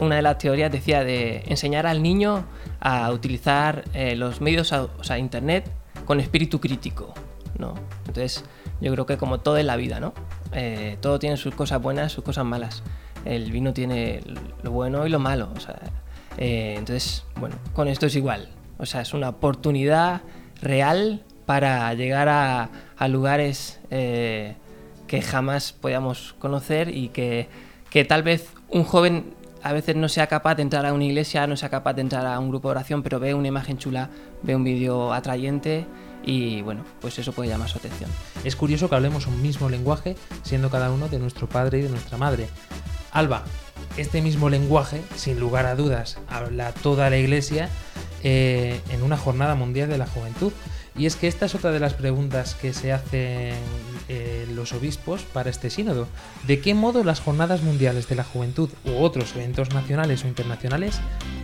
una 0.00 0.16
de 0.16 0.22
las 0.22 0.38
teorías 0.38 0.70
decía 0.70 1.04
de 1.04 1.44
enseñar 1.46 1.86
al 1.86 2.02
niño 2.02 2.44
a 2.80 3.10
utilizar 3.12 3.84
eh, 3.94 4.16
los 4.16 4.40
medios, 4.40 4.72
a, 4.72 4.82
o 4.82 5.04
sea, 5.04 5.18
internet 5.18 5.70
con 6.04 6.20
espíritu 6.20 6.60
crítico, 6.60 7.14
¿no? 7.58 7.74
Entonces, 8.06 8.44
yo 8.80 8.92
creo 8.92 9.06
que 9.06 9.16
como 9.16 9.38
todo 9.38 9.58
en 9.58 9.68
la 9.68 9.76
vida, 9.76 10.00
¿no? 10.00 10.12
Eh, 10.52 10.98
todo 11.00 11.18
tiene 11.18 11.36
sus 11.36 11.54
cosas 11.54 11.80
buenas, 11.80 12.12
sus 12.12 12.24
cosas 12.24 12.44
malas. 12.44 12.82
El 13.24 13.50
vino 13.52 13.72
tiene 13.72 14.20
lo 14.62 14.72
bueno 14.72 15.06
y 15.06 15.10
lo 15.10 15.18
malo, 15.18 15.50
o 15.56 15.60
sea, 15.60 15.78
eh, 16.36 16.74
entonces, 16.76 17.24
bueno, 17.36 17.56
con 17.72 17.88
esto 17.88 18.06
es 18.06 18.16
igual. 18.16 18.48
O 18.78 18.86
sea, 18.86 19.00
es 19.00 19.14
una 19.14 19.28
oportunidad 19.28 20.22
real 20.60 21.22
para 21.46 21.92
llegar 21.94 22.28
a, 22.28 22.70
a 22.96 23.08
lugares 23.08 23.80
eh, 23.90 24.56
que 25.06 25.22
jamás 25.22 25.72
podíamos 25.72 26.34
conocer 26.38 26.88
y 26.88 27.08
que, 27.08 27.48
que 27.94 28.04
tal 28.04 28.24
vez 28.24 28.48
un 28.70 28.82
joven 28.82 29.34
a 29.62 29.72
veces 29.72 29.94
no 29.94 30.08
sea 30.08 30.26
capaz 30.26 30.56
de 30.56 30.62
entrar 30.62 30.84
a 30.84 30.92
una 30.92 31.04
iglesia, 31.04 31.46
no 31.46 31.56
sea 31.56 31.68
capaz 31.68 31.94
de 31.94 32.00
entrar 32.00 32.26
a 32.26 32.40
un 32.40 32.48
grupo 32.48 32.66
de 32.66 32.72
oración, 32.72 33.04
pero 33.04 33.20
ve 33.20 33.34
una 33.34 33.46
imagen 33.46 33.78
chula, 33.78 34.10
ve 34.42 34.56
un 34.56 34.64
vídeo 34.64 35.12
atrayente 35.12 35.86
y 36.24 36.60
bueno, 36.62 36.84
pues 37.00 37.20
eso 37.20 37.32
puede 37.32 37.50
llamar 37.50 37.68
su 37.68 37.78
atención. 37.78 38.10
Es 38.42 38.56
curioso 38.56 38.88
que 38.88 38.96
hablemos 38.96 39.28
un 39.28 39.40
mismo 39.40 39.70
lenguaje, 39.70 40.16
siendo 40.42 40.70
cada 40.70 40.90
uno 40.90 41.06
de 41.06 41.20
nuestro 41.20 41.48
padre 41.48 41.78
y 41.78 41.82
de 41.82 41.88
nuestra 41.88 42.18
madre. 42.18 42.48
Alba, 43.12 43.44
este 43.96 44.22
mismo 44.22 44.50
lenguaje, 44.50 45.00
sin 45.14 45.38
lugar 45.38 45.64
a 45.66 45.76
dudas, 45.76 46.18
habla 46.26 46.72
toda 46.72 47.10
la 47.10 47.16
iglesia 47.16 47.68
eh, 48.24 48.80
en 48.90 49.04
una 49.04 49.16
jornada 49.16 49.54
mundial 49.54 49.88
de 49.88 49.98
la 49.98 50.06
juventud. 50.08 50.52
Y 50.98 51.06
es 51.06 51.14
que 51.14 51.28
esta 51.28 51.46
es 51.46 51.54
otra 51.54 51.70
de 51.70 51.78
las 51.78 51.94
preguntas 51.94 52.56
que 52.56 52.72
se 52.72 52.92
hacen 52.92 53.54
eh, 54.08 54.46
los 54.52 54.72
obispos 54.72 55.22
para 55.22 55.50
este 55.50 55.70
sínodo. 55.70 56.08
¿De 56.46 56.60
qué 56.60 56.74
modo 56.74 57.04
las 57.04 57.20
jornadas 57.20 57.62
mundiales 57.62 58.08
de 58.08 58.16
la 58.16 58.24
juventud 58.24 58.70
u 58.84 59.02
otros 59.02 59.34
eventos 59.34 59.72
nacionales 59.72 60.24
o 60.24 60.28
internacionales 60.28 61.00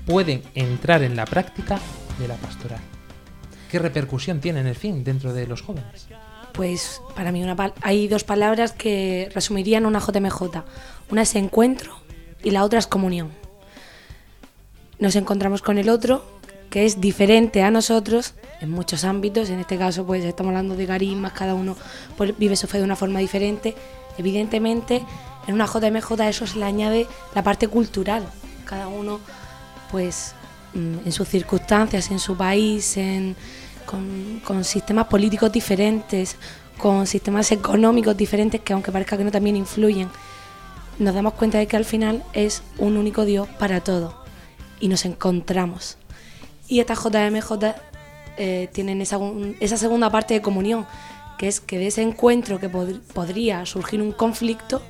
pueden 0.07 0.43
entrar 0.55 1.03
en 1.03 1.17
la 1.17 1.25
práctica 1.25 1.79
de 2.19 2.29
la 2.29 2.37
pastoral? 2.37 2.81
¿Qué 3.71 3.79
repercusión 3.79 4.41
tienen, 4.41 4.67
en 4.67 4.75
fin, 4.75 5.05
dentro 5.05 5.33
de 5.33 5.47
los 5.47 5.63
jóvenes? 5.63 6.09
Pues 6.53 7.01
para 7.15 7.33
mí 7.33 7.45
hay 7.83 8.09
dos 8.09 8.25
palabras 8.25 8.73
que 8.73 9.31
resumirían 9.35 9.87
una 9.87 10.01
JMJ. 10.01 10.43
Una 11.11 11.23
es 11.23 11.35
encuentro 11.37 11.95
y 12.43 12.51
la 12.51 12.65
otra 12.65 12.79
es 12.79 12.87
comunión. 12.87 13.31
Nos 14.99 15.17
encontramos 15.17 15.63
con 15.63 15.79
el 15.79 15.89
otro, 15.89 16.40
que 16.71 16.87
es 16.87 17.01
diferente 17.01 17.63
a 17.63 17.71
nosotros 17.71 18.35
en 18.61 18.71
muchos 18.71 19.05
ámbitos. 19.05 19.51
En 19.51 19.59
este 19.59 19.77
caso, 19.77 20.07
pues 20.07 20.25
estamos 20.25 20.51
hablando 20.51 20.77
de 20.77 20.87
carismas, 20.87 21.33
cada 21.33 21.55
uno 21.55 21.77
pues, 22.17 22.37
vive 22.39 22.57
su 22.57 22.69
fe 22.69 22.79
de 22.79 22.85
una 22.85 22.97
forma 22.97 23.19
diferente. 23.19 23.75
Evidentemente, 24.17 25.05
en 25.47 25.55
una 25.55 25.67
JMJ 25.67 26.29
eso 26.29 26.47
se 26.47 26.59
le 26.59 26.65
añade 26.65 27.07
la 27.35 27.43
parte 27.43 27.67
cultural. 27.69 28.25
Cada 28.65 28.87
uno, 28.87 29.19
pues, 29.91 30.35
en 30.73 31.11
sus 31.13 31.29
circunstancias, 31.29 32.11
en 32.13 32.21
su 32.21 32.37
país, 32.37 32.97
en, 32.97 33.35
con, 33.85 34.41
con 34.45 34.63
sistemas 34.63 35.09
políticos 35.09 35.51
diferentes, 35.51 36.37
con 36.79 37.07
sistemas 37.09 37.51
económicos 37.51 38.17
diferentes 38.17 38.61
que 38.61 38.73
aunque 38.73 38.93
parezca 38.93 39.19
que 39.19 39.25
no 39.25 39.33
también 39.33 39.57
influyen, 39.57 40.09
nos 41.01 41.15
damos 41.15 41.35
cuenta 41.35 41.59
de 41.59 41.67
que 41.67 41.77
al 41.77 41.85
final 41.85 42.23
es 42.33 42.63
un 42.79 42.97
único 42.97 43.25
Dios 43.25 43.49
para 43.59 43.81
todo 43.81 44.23
y 44.79 44.89
nos 44.89 45.05
encontramos. 45.05 46.00
Y 46.71 46.79
estas 46.79 47.01
JMJ 47.03 47.75
eh, 48.37 48.69
tienen 48.73 49.03
esa, 49.03 49.19
esa, 49.59 49.77
segunda 49.77 50.09
parte 50.09 50.35
de 50.35 50.41
comunión, 50.41 50.87
que 51.37 51.49
es 51.49 51.61
que 51.61 51.79
de 51.79 51.89
ese 51.89 52.01
encuentro 52.01 52.61
que 52.61 52.69
pod 52.69 53.01
podría 53.13 53.67
surgir 53.67 54.01
un 54.01 54.13
conflicto, 54.13 54.81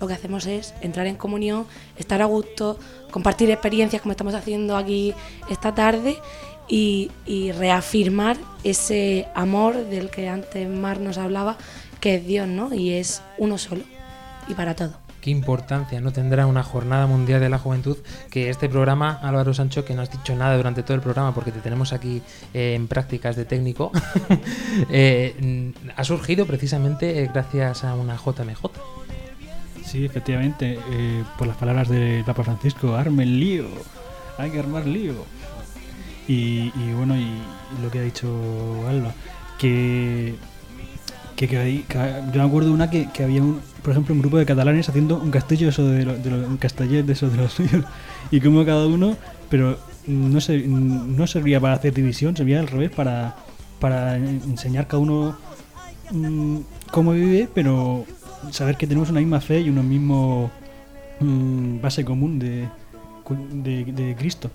lo 0.00 0.08
que 0.08 0.14
hacemos 0.14 0.46
es 0.46 0.74
entrar 0.80 1.06
en 1.06 1.16
comunión, 1.16 1.66
estar 1.98 2.22
a 2.22 2.24
gusto, 2.24 2.78
compartir 3.10 3.50
experiencias 3.50 4.00
como 4.00 4.12
estamos 4.12 4.34
haciendo 4.34 4.78
aquí 4.78 5.14
esta 5.50 5.74
tarde 5.74 6.16
y, 6.68 7.10
y 7.26 7.52
reafirmar 7.52 8.38
ese 8.64 9.28
amor 9.34 9.76
del 9.76 10.08
que 10.08 10.30
antes 10.30 10.66
Mar 10.66 11.00
nos 11.00 11.18
hablaba, 11.18 11.58
que 12.00 12.14
es 12.14 12.26
Dios, 12.26 12.48
¿no? 12.48 12.74
Y 12.74 12.94
es 12.94 13.22
uno 13.36 13.58
solo 13.58 13.84
y 14.48 14.54
para 14.54 14.74
todo 14.74 15.05
qué 15.26 15.32
importancia 15.32 16.00
no 16.00 16.12
tendrá 16.12 16.46
una 16.46 16.62
jornada 16.62 17.08
mundial 17.08 17.40
de 17.40 17.48
la 17.48 17.58
juventud 17.58 17.96
que 18.30 18.48
este 18.48 18.68
programa, 18.68 19.18
Álvaro 19.24 19.52
Sancho, 19.54 19.84
que 19.84 19.92
no 19.92 20.02
has 20.02 20.10
dicho 20.12 20.36
nada 20.36 20.56
durante 20.56 20.84
todo 20.84 20.94
el 20.94 21.00
programa 21.00 21.34
porque 21.34 21.50
te 21.50 21.58
tenemos 21.58 21.92
aquí 21.92 22.22
eh, 22.54 22.74
en 22.76 22.86
prácticas 22.86 23.34
de 23.34 23.44
técnico, 23.44 23.90
eh, 24.88 25.72
ha 25.96 26.04
surgido 26.04 26.46
precisamente 26.46 27.24
eh, 27.24 27.30
gracias 27.34 27.82
a 27.82 27.96
una 27.96 28.14
JMJ. 28.14 28.70
Sí, 29.84 30.04
efectivamente, 30.04 30.78
por 31.36 31.48
las 31.48 31.56
palabras 31.56 31.88
del 31.88 32.22
Papa 32.24 32.44
Francisco, 32.44 32.94
arme 32.94 33.24
el 33.24 33.40
lío, 33.40 33.66
hay 34.38 34.52
que 34.52 34.60
armar 34.60 34.86
lío. 34.86 35.14
Y, 36.28 36.72
y 36.72 36.92
bueno, 36.96 37.16
y, 37.16 37.26
lo 37.82 37.90
que 37.90 37.98
ha 37.98 38.02
dicho 38.02 38.28
Alba, 38.88 39.12
que, 39.58 40.36
que, 41.34 41.48
yo 41.48 42.42
me 42.42 42.42
acuerdo 42.42 42.72
una 42.72 42.90
que, 42.90 43.08
que, 43.12 43.24
había 43.24 43.42
un, 43.42 43.60
por 43.86 43.92
ejemplo 43.92 44.16
un 44.16 44.20
grupo 44.20 44.36
de 44.36 44.44
catalanes 44.44 44.88
haciendo 44.88 45.16
un 45.16 45.30
castillo 45.30 45.70
de, 45.70 46.04
lo, 46.04 46.16
de 46.18 47.02
de 47.04 47.12
eso 47.12 47.30
de 47.30 47.36
los 47.36 47.52
suyos 47.58 47.84
y 48.32 48.40
como 48.40 48.64
cada 48.64 48.84
uno 48.84 49.16
pero 49.48 49.78
no, 50.08 50.40
se, 50.40 50.58
no 50.66 51.24
servía 51.28 51.60
para 51.60 51.74
hacer 51.74 51.94
división, 51.94 52.36
servía 52.36 52.58
al 52.58 52.66
revés 52.66 52.90
para, 52.90 53.36
para 53.78 54.16
enseñar 54.16 54.88
cada 54.88 55.00
uno 55.00 55.38
mm, 56.10 56.56
cómo 56.90 57.12
vive, 57.12 57.48
pero 57.54 58.04
saber 58.50 58.76
que 58.76 58.88
tenemos 58.88 59.08
una 59.10 59.20
misma 59.20 59.40
fe 59.40 59.60
y 59.60 59.70
una 59.70 59.84
misma 59.84 60.50
mm, 61.20 61.80
base 61.80 62.04
común 62.04 62.40
de, 62.40 62.68
de 63.54 64.16
Cristo. 64.18 64.50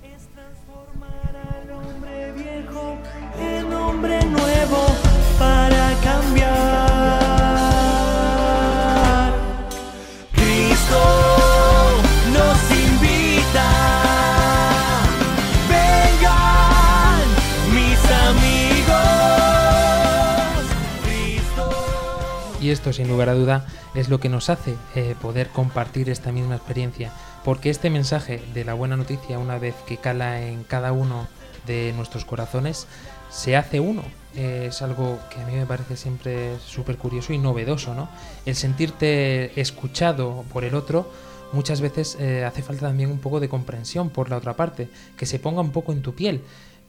Y 22.61 22.69
esto, 22.69 22.93
sin 22.93 23.07
lugar 23.07 23.27
a 23.27 23.33
duda, 23.33 23.65
es 23.95 24.07
lo 24.07 24.19
que 24.19 24.29
nos 24.29 24.51
hace 24.51 24.75
eh, 24.95 25.15
poder 25.19 25.47
compartir 25.49 26.09
esta 26.09 26.31
misma 26.31 26.55
experiencia. 26.55 27.11
Porque 27.43 27.71
este 27.71 27.89
mensaje 27.89 28.39
de 28.53 28.63
la 28.63 28.75
buena 28.75 28.95
noticia, 28.95 29.39
una 29.39 29.57
vez 29.57 29.73
que 29.87 29.97
cala 29.97 30.43
en 30.43 30.63
cada 30.63 30.91
uno 30.91 31.27
de 31.65 31.91
nuestros 31.97 32.23
corazones, 32.23 32.85
se 33.31 33.55
hace 33.55 33.79
uno. 33.79 34.03
Eh, 34.35 34.67
es 34.69 34.83
algo 34.83 35.19
que 35.31 35.41
a 35.41 35.45
mí 35.45 35.53
me 35.53 35.65
parece 35.65 35.97
siempre 35.97 36.59
súper 36.59 36.97
curioso 36.97 37.33
y 37.33 37.39
novedoso, 37.39 37.95
¿no? 37.95 38.09
El 38.45 38.55
sentirte 38.55 39.59
escuchado 39.59 40.45
por 40.53 40.63
el 40.63 40.75
otro, 40.75 41.11
muchas 41.53 41.81
veces 41.81 42.15
eh, 42.19 42.45
hace 42.45 42.61
falta 42.61 42.87
también 42.87 43.09
un 43.09 43.19
poco 43.19 43.39
de 43.39 43.49
comprensión 43.49 44.11
por 44.11 44.29
la 44.29 44.37
otra 44.37 44.55
parte, 44.55 44.87
que 45.17 45.25
se 45.25 45.39
ponga 45.39 45.61
un 45.61 45.71
poco 45.71 45.93
en 45.93 46.03
tu 46.03 46.13
piel. 46.13 46.41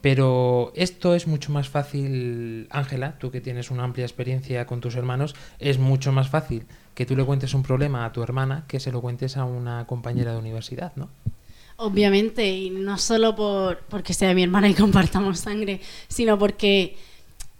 Pero 0.02 0.72
esto 0.74 1.14
es 1.14 1.28
mucho 1.28 1.52
más 1.52 1.68
fácil, 1.68 2.66
Ángela, 2.70 3.18
tú 3.18 3.30
que 3.30 3.40
tienes 3.40 3.70
una 3.70 3.84
amplia 3.84 4.04
experiencia 4.04 4.66
con 4.66 4.80
tus 4.80 4.96
hermanos, 4.96 5.36
es 5.60 5.78
mucho 5.78 6.10
más 6.10 6.28
fácil 6.28 6.66
que 6.94 7.06
tú 7.06 7.16
le 7.16 7.24
cuentes 7.24 7.54
un 7.54 7.62
problema 7.62 8.04
a 8.04 8.12
tu 8.12 8.22
hermana 8.22 8.64
que 8.66 8.80
se 8.80 8.90
lo 8.90 9.00
cuentes 9.00 9.36
a 9.36 9.44
una 9.44 9.86
compañera 9.86 10.32
de 10.32 10.38
universidad, 10.38 10.92
¿no? 10.96 11.08
Obviamente, 11.76 12.48
y 12.50 12.70
no 12.70 12.98
solo 12.98 13.34
por 13.34 13.78
porque 13.88 14.12
sea 14.12 14.34
mi 14.34 14.42
hermana 14.42 14.68
y 14.68 14.74
compartamos 14.74 15.38
sangre, 15.38 15.80
sino 16.08 16.36
porque 16.36 16.96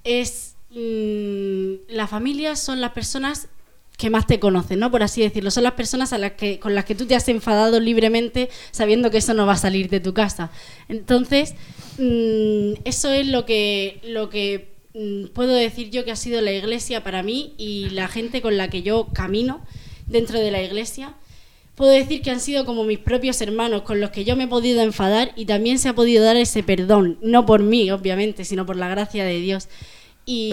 es 0.03 0.57
mm, 0.71 1.93
la 1.95 2.09
familia 2.09 2.57
son 2.57 2.81
las 2.81 2.91
personas 2.91 3.49
que 3.97 4.11
más 4.11 4.27
te 4.27 4.41
conocen, 4.41 4.81
¿no? 4.81 4.91
Por 4.91 5.03
así 5.03 5.23
decirlo, 5.23 5.51
son 5.51 5.65
las 5.65 5.75
personas 5.75 6.13
a 6.13 6.19
las 6.19 6.33
que 6.33 6.59
con 6.59 6.75
las 6.75 6.85
que 6.85 6.95
tú 6.95 7.07
te 7.07 7.15
has 7.15 7.29
enfadado 7.29 7.79
libremente 7.79 8.49
sabiendo 8.71 9.11
que 9.11 9.19
eso 9.19 9.35
no 9.35 9.47
va 9.47 9.53
a 9.53 9.57
salir 9.57 9.89
de 9.91 10.01
tu 10.01 10.15
casa. 10.15 10.51
Entonces, 10.89 11.55
mm, 11.99 12.81
eso 12.85 13.13
es 13.13 13.27
lo 13.27 13.45
que 13.45 14.01
lo 14.05 14.29
que 14.29 14.73
mm, 14.95 15.27
puedo 15.35 15.55
decir 15.55 15.91
yo 15.91 16.05
que 16.05 16.11
ha 16.11 16.17
sido 16.17 16.41
la 16.41 16.53
iglesia 16.53 17.05
para 17.05 17.23
mí 17.23 17.55
y 17.59 17.91
la 17.91 18.09
gente 18.09 18.43
con 18.43 18.57
la 18.57 18.71
que 18.71 18.83
yo 18.83 19.09
camino 19.13 19.65
dentro 20.07 20.41
de 20.41 20.51
la 20.51 20.63
iglesia 20.63 21.15
puedo 21.75 21.91
decir 21.91 22.23
que 22.23 22.31
han 22.31 22.41
sido 22.41 22.65
como 22.65 22.85
mis 22.85 22.99
propios 22.99 23.41
hermanos 23.41 23.83
con 23.83 24.01
los 24.01 24.11
que 24.11 24.25
yo 24.25 24.37
me 24.37 24.45
he 24.45 24.49
podido 24.49 24.83
enfadar 24.83 25.33
y 25.37 25.47
también 25.47 25.79
se 25.79 25.89
ha 25.89 25.95
podido 25.95 26.25
dar 26.25 26.37
ese 26.37 26.63
perdón, 26.63 27.19
no 27.23 27.47
por 27.47 27.63
mí, 27.63 27.91
obviamente, 27.91 28.45
sino 28.45 28.67
por 28.67 28.77
la 28.77 28.89
gracia 28.89 29.25
de 29.25 29.41
Dios. 29.41 29.69
Y 30.27 30.53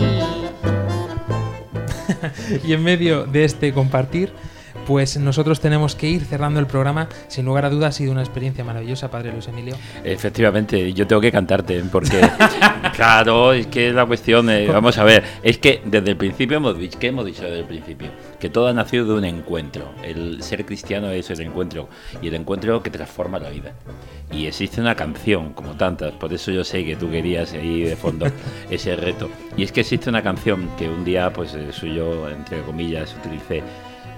y 2.66 2.74
en 2.74 2.84
medio 2.84 3.26
de 3.26 3.46
este 3.46 3.74
compartir, 3.74 4.32
pues 4.90 5.18
nosotros 5.18 5.60
tenemos 5.60 5.94
que 5.94 6.10
ir 6.10 6.26
cerrando 6.26 6.60
el 6.60 6.66
programa. 6.66 7.10
Sin 7.28 7.46
lugar 7.46 7.64
a 7.64 7.70
dudas, 7.70 7.94
ha 7.94 7.98
sido 8.00 8.12
una 8.12 8.22
experiencia 8.22 8.64
maravillosa, 8.64 9.12
Padre 9.12 9.32
Luis 9.32 9.48
Emilio. 9.48 9.76
Efectivamente, 10.04 10.94
yo 10.94 11.06
tengo 11.06 11.22
que 11.22 11.32
cantarte, 11.32 11.84
porque 11.92 12.20
claro, 12.96 13.54
es 13.54 13.68
que 13.68 13.94
la 13.94 14.08
cuestión, 14.08 14.50
eh, 14.50 14.66
vamos 14.66 14.98
a 14.98 15.04
ver, 15.04 15.24
es 15.44 15.60
que 15.60 15.84
desde 15.86 16.10
el 16.10 16.18
principio 16.18 16.58
hemos 16.58 16.76
dicho, 16.76 16.98
¿qué 16.98 17.10
hemos 17.10 17.28
dicho 17.28 17.44
desde 17.44 17.60
el 17.60 17.66
principio? 17.66 18.10
Que 18.40 18.50
todo 18.50 18.68
ha 18.68 18.74
nacido 18.74 19.06
de 19.06 19.14
un 19.14 19.26
encuentro. 19.26 19.94
El 20.02 20.42
ser 20.42 20.66
cristiano 20.66 21.12
es 21.12 21.30
el 21.30 21.42
encuentro, 21.42 21.88
y 22.20 22.30
el 22.30 22.34
encuentro 22.34 22.82
que 22.82 22.90
transforma 22.90 23.38
la 23.38 23.52
vida. 23.52 23.74
Y 24.32 24.48
existe 24.48 24.82
una 24.82 24.96
canción, 24.96 25.54
como 25.54 25.74
tantas, 25.74 26.14
por 26.14 26.34
eso 26.34 26.50
yo 26.50 26.64
sé 26.64 26.84
que 26.84 26.96
tú 26.96 27.12
querías 27.12 27.54
ahí 27.54 27.84
de 27.84 27.96
fondo 27.96 28.26
ese 28.72 28.96
reto. 28.96 29.30
Y 29.56 29.62
es 29.62 29.72
que 29.72 29.82
existe 29.82 30.10
una 30.10 30.24
canción 30.24 30.68
que 30.80 30.90
un 30.90 31.06
día, 31.06 31.32
pues 31.32 31.54
eh, 31.54 31.68
soy 31.72 31.94
yo, 31.94 32.28
entre 32.28 32.64
comillas, 32.64 33.16
utilicé 33.20 33.62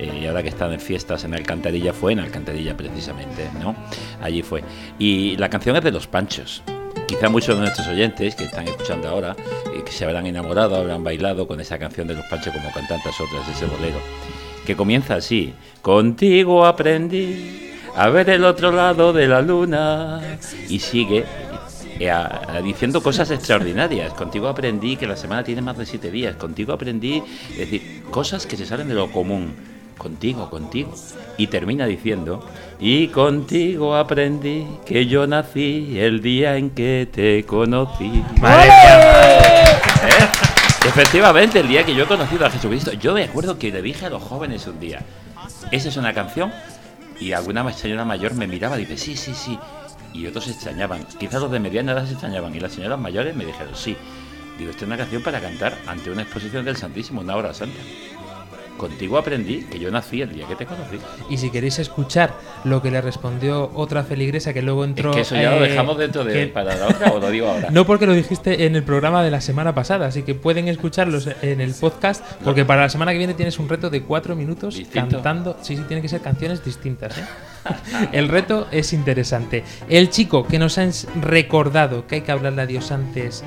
eh, 0.01 0.19
y 0.21 0.25
ahora 0.27 0.41
que 0.43 0.49
están 0.49 0.73
en 0.73 0.79
fiestas 0.79 1.23
en 1.23 1.33
Alcantarilla, 1.33 1.93
fue 1.93 2.13
en 2.13 2.19
Alcantarilla 2.19 2.75
precisamente, 2.75 3.49
¿no? 3.61 3.75
Allí 4.21 4.41
fue. 4.41 4.63
Y 4.99 5.37
la 5.37 5.49
canción 5.49 5.75
es 5.75 5.83
de 5.83 5.91
Los 5.91 6.07
Panchos. 6.07 6.63
Quizá 7.07 7.29
muchos 7.29 7.55
de 7.55 7.61
nuestros 7.61 7.87
oyentes 7.87 8.35
que 8.35 8.45
están 8.45 8.67
escuchando 8.67 9.09
ahora, 9.09 9.35
eh, 9.75 9.83
que 9.85 9.91
se 9.91 10.05
habrán 10.05 10.25
enamorado, 10.25 10.75
habrán 10.77 11.03
bailado 11.03 11.45
con 11.47 11.59
esa 11.59 11.77
canción 11.77 12.07
de 12.07 12.15
Los 12.15 12.25
Panchos 12.27 12.53
como 12.53 12.71
con 12.71 12.87
tantas 12.87 13.19
otras, 13.19 13.47
ese 13.49 13.65
bolero, 13.65 13.97
que 14.65 14.75
comienza 14.75 15.15
así, 15.15 15.53
contigo 15.81 16.65
aprendí 16.65 17.69
a 17.95 18.07
ver 18.09 18.29
el 18.29 18.45
otro 18.45 18.71
lado 18.71 19.11
de 19.11 19.27
la 19.27 19.41
luna, 19.41 20.21
y 20.69 20.79
sigue 20.79 21.25
eh, 21.99 22.09
a- 22.09 22.41
a- 22.47 22.61
diciendo 22.61 23.03
cosas 23.03 23.29
extraordinarias. 23.29 24.13
Contigo 24.13 24.47
aprendí 24.47 24.95
que 24.95 25.05
la 25.05 25.17
semana 25.17 25.43
tiene 25.43 25.61
más 25.61 25.77
de 25.77 25.85
siete 25.85 26.09
días. 26.09 26.35
Contigo 26.37 26.71
aprendí, 26.73 27.21
es 27.51 27.57
decir, 27.57 28.03
cosas 28.09 28.45
que 28.47 28.55
se 28.55 28.65
salen 28.65 28.87
de 28.87 28.93
lo 28.95 29.11
común. 29.11 29.53
Contigo, 30.01 30.49
contigo. 30.49 30.91
Y 31.37 31.45
termina 31.45 31.85
diciendo, 31.85 32.43
y 32.79 33.09
contigo 33.09 33.95
aprendí 33.95 34.65
que 34.83 35.05
yo 35.05 35.27
nací 35.27 35.99
el 35.99 36.23
día 36.23 36.57
en 36.57 36.71
que 36.71 37.07
te 37.11 37.45
conocí. 37.45 38.23
¿Eh? 38.43 39.63
Efectivamente, 40.83 41.59
el 41.59 41.67
día 41.67 41.85
que 41.85 41.93
yo 41.93 42.05
he 42.05 42.07
conocido 42.07 42.47
a 42.47 42.49
Jesucristo, 42.49 42.93
yo 42.93 43.13
me 43.13 43.25
acuerdo 43.25 43.59
que 43.59 43.71
le 43.71 43.83
dije 43.83 44.07
a 44.07 44.09
los 44.09 44.23
jóvenes 44.23 44.65
un 44.65 44.79
día, 44.79 45.05
esa 45.69 45.89
es 45.89 45.97
una 45.97 46.15
canción, 46.15 46.51
y 47.19 47.33
alguna 47.33 47.71
señora 47.71 48.03
mayor 48.03 48.33
me 48.33 48.47
miraba 48.47 48.79
y 48.79 48.85
dice, 48.85 48.97
sí, 48.97 49.15
sí, 49.15 49.35
sí, 49.35 49.59
y 50.15 50.25
otros 50.25 50.45
se 50.45 50.51
extrañaban, 50.53 51.05
quizás 51.19 51.39
los 51.39 51.51
de 51.51 51.59
mediana 51.59 51.91
edad 51.91 52.07
se 52.07 52.13
extrañaban, 52.13 52.55
y 52.55 52.59
las 52.59 52.71
señoras 52.71 52.97
mayores 52.97 53.35
me 53.35 53.45
dijeron, 53.45 53.75
sí, 53.75 53.95
digo, 54.57 54.71
esta 54.71 54.85
es 54.85 54.87
una 54.87 54.97
canción 54.97 55.21
para 55.21 55.39
cantar 55.39 55.77
ante 55.85 56.09
una 56.09 56.23
exposición 56.23 56.65
del 56.65 56.75
Santísimo, 56.75 57.21
una 57.21 57.35
hora 57.35 57.53
santa. 57.53 57.79
Contigo 58.81 59.19
aprendí 59.19 59.61
que 59.65 59.77
yo 59.77 59.91
nací 59.91 60.23
el 60.23 60.33
día 60.33 60.47
que 60.47 60.55
te 60.55 60.65
conocí. 60.65 60.97
Y 61.29 61.37
si 61.37 61.51
queréis 61.51 61.77
escuchar 61.77 62.33
lo 62.63 62.81
que 62.81 62.89
le 62.89 62.99
respondió 62.99 63.69
otra 63.75 64.01
feligresa 64.03 64.53
que 64.53 64.63
luego 64.63 64.83
entró. 64.85 65.11
Es 65.11 65.15
que 65.17 65.21
eso 65.21 65.35
ya 65.35 65.51
lo 65.51 65.63
eh, 65.63 65.69
dejamos 65.69 65.99
dentro 65.99 66.23
de 66.23 66.33
que- 66.33 66.47
para 66.47 66.75
la 66.75 66.87
otra 66.87 67.11
o 67.11 67.19
lo 67.19 67.29
digo 67.29 67.47
ahora. 67.47 67.69
No 67.71 67.85
porque 67.85 68.07
lo 68.07 68.13
dijiste 68.13 68.65
en 68.65 68.75
el 68.75 68.81
programa 68.81 69.23
de 69.23 69.29
la 69.29 69.39
semana 69.39 69.75
pasada, 69.75 70.07
así 70.07 70.23
que 70.23 70.33
pueden 70.33 70.67
escucharlos 70.67 71.29
en 71.43 71.61
el 71.61 71.75
podcast, 71.75 72.25
porque 72.43 72.65
para 72.65 72.81
la 72.81 72.89
semana 72.89 73.11
que 73.11 73.19
viene 73.19 73.35
tienes 73.35 73.59
un 73.59 73.69
reto 73.69 73.91
de 73.91 74.01
cuatro 74.01 74.35
minutos 74.35 74.75
Distinto. 74.77 75.17
cantando. 75.17 75.57
Sí, 75.61 75.77
sí, 75.77 75.83
tienen 75.87 76.01
que 76.01 76.09
ser 76.09 76.21
canciones 76.21 76.65
distintas. 76.65 77.15
¿eh? 77.19 77.23
el 78.13 78.29
reto 78.29 78.67
es 78.71 78.93
interesante. 78.93 79.63
El 79.89 80.09
chico 80.09 80.47
que 80.47 80.57
nos 80.57 80.79
ha 80.79 80.85
ens- 80.85 81.05
recordado 81.21 82.07
que 82.07 82.15
hay 82.15 82.21
que 82.21 82.31
hablarle 82.31 82.63
a 82.63 82.65
Dios 82.65 82.91
antes 82.91 83.43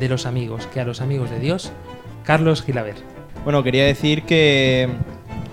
de 0.00 0.08
los 0.08 0.24
amigos 0.24 0.66
que 0.72 0.80
a 0.80 0.84
los 0.86 1.02
amigos 1.02 1.30
de 1.30 1.40
Dios, 1.40 1.72
Carlos 2.24 2.62
Gilaber. 2.62 3.17
Bueno, 3.44 3.62
quería 3.62 3.84
decir 3.84 4.24
que 4.24 4.88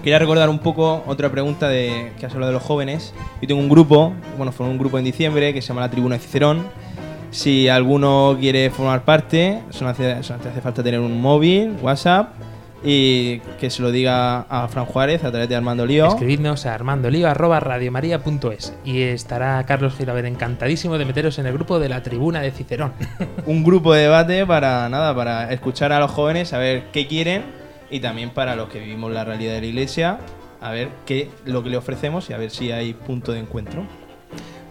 quería 0.04 0.20
recordar 0.20 0.50
un 0.50 0.60
poco 0.60 1.04
otra 1.08 1.30
pregunta 1.30 1.68
de 1.68 2.12
que 2.20 2.26
has 2.26 2.34
hablado 2.34 2.52
de 2.52 2.54
los 2.54 2.64
jóvenes. 2.64 3.14
Yo 3.42 3.48
tengo 3.48 3.62
un 3.62 3.70
grupo, 3.70 4.14
bueno, 4.38 4.52
fue 4.52 4.68
un 4.68 4.78
grupo 4.78 5.00
en 5.00 5.06
diciembre 5.06 5.54
que 5.54 5.62
se 5.62 5.70
llama 5.70 5.82
la 5.82 5.90
Tribuna 5.90 6.16
de 6.16 6.22
Cicerón. 6.22 6.64
Si 7.32 7.68
alguno 7.68 8.38
quiere 8.40 8.70
formar 8.70 9.04
parte, 9.04 9.62
solo 9.72 9.90
hace, 9.90 10.24
solo 10.24 10.40
hace 10.40 10.62
falta 10.62 10.84
tener 10.84 11.00
un 11.00 11.20
móvil, 11.20 11.76
WhatsApp 11.82 12.34
y 12.84 13.40
que 13.60 13.72
se 13.72 13.82
lo 13.82 13.92
diga 13.92 14.42
a 14.42 14.68
Fran 14.68 14.86
Juárez 14.86 15.24
a 15.24 15.32
través 15.32 15.50
de 15.50 15.56
Armando 15.56 15.88
Lío. 15.88 16.08
Escribidnos 16.08 16.68
a 16.68 16.76
armandolio.radiomaría.es 16.76 18.76
y 18.86 19.02
estará 19.02 19.64
Carlos 19.66 19.96
Gilaber 19.98 20.26
encantadísimo 20.26 21.00
de 21.00 21.06
meteros 21.06 21.40
en 21.40 21.48
el 21.48 21.54
grupo 21.54 21.80
de 21.80 21.90
la 21.90 22.04
tribuna 22.04 22.42
de 22.42 22.52
Cicerón. 22.52 22.94
un 23.48 23.64
grupo 23.64 23.94
de 23.94 24.04
debate 24.04 24.46
para 24.46 24.88
nada, 24.90 25.16
para 25.16 25.52
escuchar 25.52 25.92
a 25.92 26.00
los 26.00 26.12
jóvenes, 26.12 26.54
a 26.54 26.60
ver 26.60 26.92
qué 26.92 27.08
quieren 27.08 27.65
y 27.96 28.02
también 28.02 28.32
para 28.32 28.58
los 28.58 28.68
que 28.68 28.82
vivimos 28.82 29.10
la 29.10 29.24
realidad 29.24 29.54
de 29.54 29.62
la 29.62 29.68
iglesia, 29.68 30.20
a 30.60 30.72
ver 30.72 30.90
qué 31.06 31.30
lo 31.46 31.64
que 31.64 31.70
le 31.70 31.78
ofrecemos 31.78 32.30
y 32.30 32.34
a 32.34 32.38
ver 32.38 32.52
si 32.52 32.70
hay 32.74 32.94
punto 32.94 33.32
de 33.32 33.40
encuentro. 33.40 33.86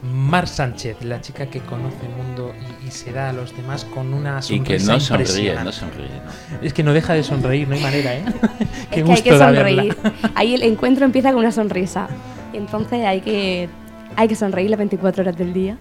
Mar 0.03 0.47
Sánchez, 0.47 1.03
la 1.03 1.23
chica 1.23 1.47
que 1.47 1.61
conoce 1.61 2.05
el 2.05 2.23
mundo 2.23 2.53
y, 2.83 2.89
y 2.89 2.91
se 2.91 3.13
da 3.13 3.31
a 3.31 3.33
los 3.33 3.57
demás 3.57 3.87
con 3.87 4.13
una 4.13 4.41
Y 4.41 4.43
sonrisa 4.43 4.93
que 4.93 4.93
no 4.93 5.01
sonríe, 5.01 5.55
no 5.55 5.73
sonríe. 5.73 6.09
¿no? 6.09 6.59
Es 6.61 6.75
que 6.75 6.83
no 6.83 6.93
deja 6.93 7.15
de 7.15 7.23
sonreír, 7.23 7.67
no 7.67 7.77
hay 7.77 7.81
manera, 7.81 8.15
¿eh? 8.15 8.25
Qué 8.91 9.01
Es 9.01 9.07
que 9.07 9.13
hay 9.13 9.23
que 9.23 9.39
sonreír. 9.39 9.97
Ahí 10.35 10.55
el 10.55 10.63
encuentro 10.63 11.07
empieza 11.07 11.31
con 11.31 11.39
una 11.39 11.53
sonrisa. 11.53 12.09
Y 12.53 12.59
entonces 12.59 13.07
hay 13.07 13.23
que, 13.23 13.71
hay 14.17 14.29
que 14.29 14.37
sonreír 14.37 14.69
las 14.69 14.77
24 14.77 15.23
horas 15.23 15.37
del 15.39 15.55
día. 15.55 15.79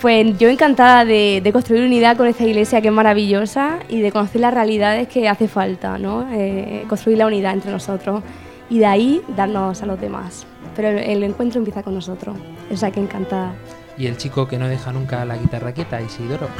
Pues 0.00 0.38
yo 0.38 0.48
encantada 0.50 1.04
de, 1.06 1.40
de 1.42 1.52
construir 1.52 1.82
unidad 1.82 2.18
con 2.18 2.26
esta 2.26 2.44
iglesia 2.44 2.82
que 2.82 2.88
es 2.88 2.94
maravillosa 2.94 3.78
y 3.88 4.00
de 4.02 4.12
conocer 4.12 4.42
las 4.42 4.52
realidades 4.52 5.08
que 5.08 5.26
hace 5.28 5.48
falta, 5.48 5.96
¿no? 5.96 6.28
Eh, 6.32 6.84
construir 6.86 7.16
la 7.18 7.26
unidad 7.26 7.54
entre 7.54 7.70
nosotros 7.70 8.22
y 8.68 8.78
de 8.78 8.86
ahí 8.86 9.22
darnos 9.36 9.82
a 9.82 9.86
los 9.86 9.98
demás. 9.98 10.46
pero 10.74 10.88
el, 10.88 10.98
el 10.98 11.22
encuentro 11.22 11.58
empieza 11.58 11.82
con 11.82 11.94
nosotros. 11.94 12.36
O 12.70 12.76
sea 12.76 12.90
que 12.90 13.00
encantada. 13.00 13.54
Y 13.96 14.06
el 14.06 14.18
chico 14.18 14.46
que 14.46 14.58
no 14.58 14.68
deja 14.68 14.92
nunca 14.92 15.24
la 15.24 15.38
guitarra 15.38 15.72
quieta, 15.72 16.00
Isidoro. 16.00 16.48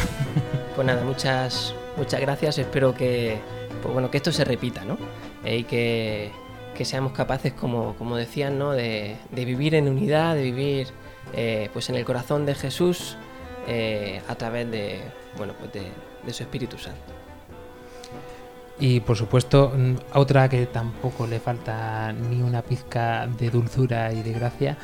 Pues 0.74 0.86
nada, 0.86 1.04
muchas, 1.04 1.74
muchas 1.96 2.20
gracias. 2.20 2.58
Espero 2.58 2.94
que, 2.94 3.38
pues 3.80 3.94
bueno, 3.94 4.10
que 4.10 4.18
esto 4.18 4.30
se 4.30 4.44
repita, 4.44 4.84
¿no? 4.84 4.98
Eh, 5.42 5.56
y 5.56 5.64
que, 5.64 6.30
que 6.76 6.84
seamos 6.84 7.12
capaces, 7.12 7.54
como, 7.54 7.94
como 7.96 8.14
decían, 8.16 8.58
¿no? 8.58 8.72
De, 8.72 9.16
de 9.30 9.44
vivir 9.46 9.74
en 9.74 9.88
unidad, 9.88 10.34
de 10.34 10.42
vivir 10.42 10.88
eh, 11.32 11.70
pues 11.72 11.88
en 11.88 11.94
el 11.96 12.04
corazón 12.04 12.44
de 12.44 12.54
Jesús 12.54 13.16
eh, 13.66 14.20
a 14.28 14.34
través 14.34 14.70
de, 14.70 15.00
bueno, 15.36 15.54
pues 15.58 15.72
de, 15.72 15.90
de 16.24 16.32
su 16.32 16.42
Espíritu 16.42 16.78
Santo. 16.78 17.16
Y 18.78 19.00
por 19.00 19.16
supuesto, 19.16 19.72
otra 20.12 20.48
que 20.48 20.66
tampoco 20.66 21.26
le 21.26 21.40
falta 21.40 22.12
ni 22.12 22.42
una 22.42 22.60
pizca 22.60 23.26
de 23.26 23.48
dulzura 23.50 24.12
y 24.12 24.22
de 24.22 24.32
gracia, 24.32 24.76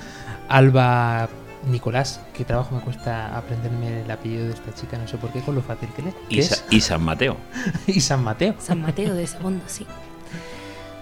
Alba 0.49 1.29
Nicolás, 1.71 2.21
que 2.33 2.45
trabajo 2.45 2.75
me 2.75 2.81
cuesta 2.81 3.37
aprenderme 3.37 4.03
el 4.03 4.11
apellido 4.11 4.47
de 4.47 4.55
esta 4.55 4.75
chica, 4.75 4.97
no 4.97 5.07
sé 5.07 5.19
por 5.19 5.31
qué, 5.31 5.41
con 5.41 5.55
lo 5.55 5.63
fácil 5.63 5.91
que 5.95 6.03
le 6.03 6.15
Y, 6.31 6.41
y 6.71 6.81
San 6.81 7.03
Mateo. 7.03 7.37
y 7.87 8.01
San 8.01 8.25
Mateo. 8.25 8.55
San 8.59 8.81
Mateo 8.81 9.15
de 9.15 9.27
Segundo, 9.27 9.63
sí. 9.67 9.87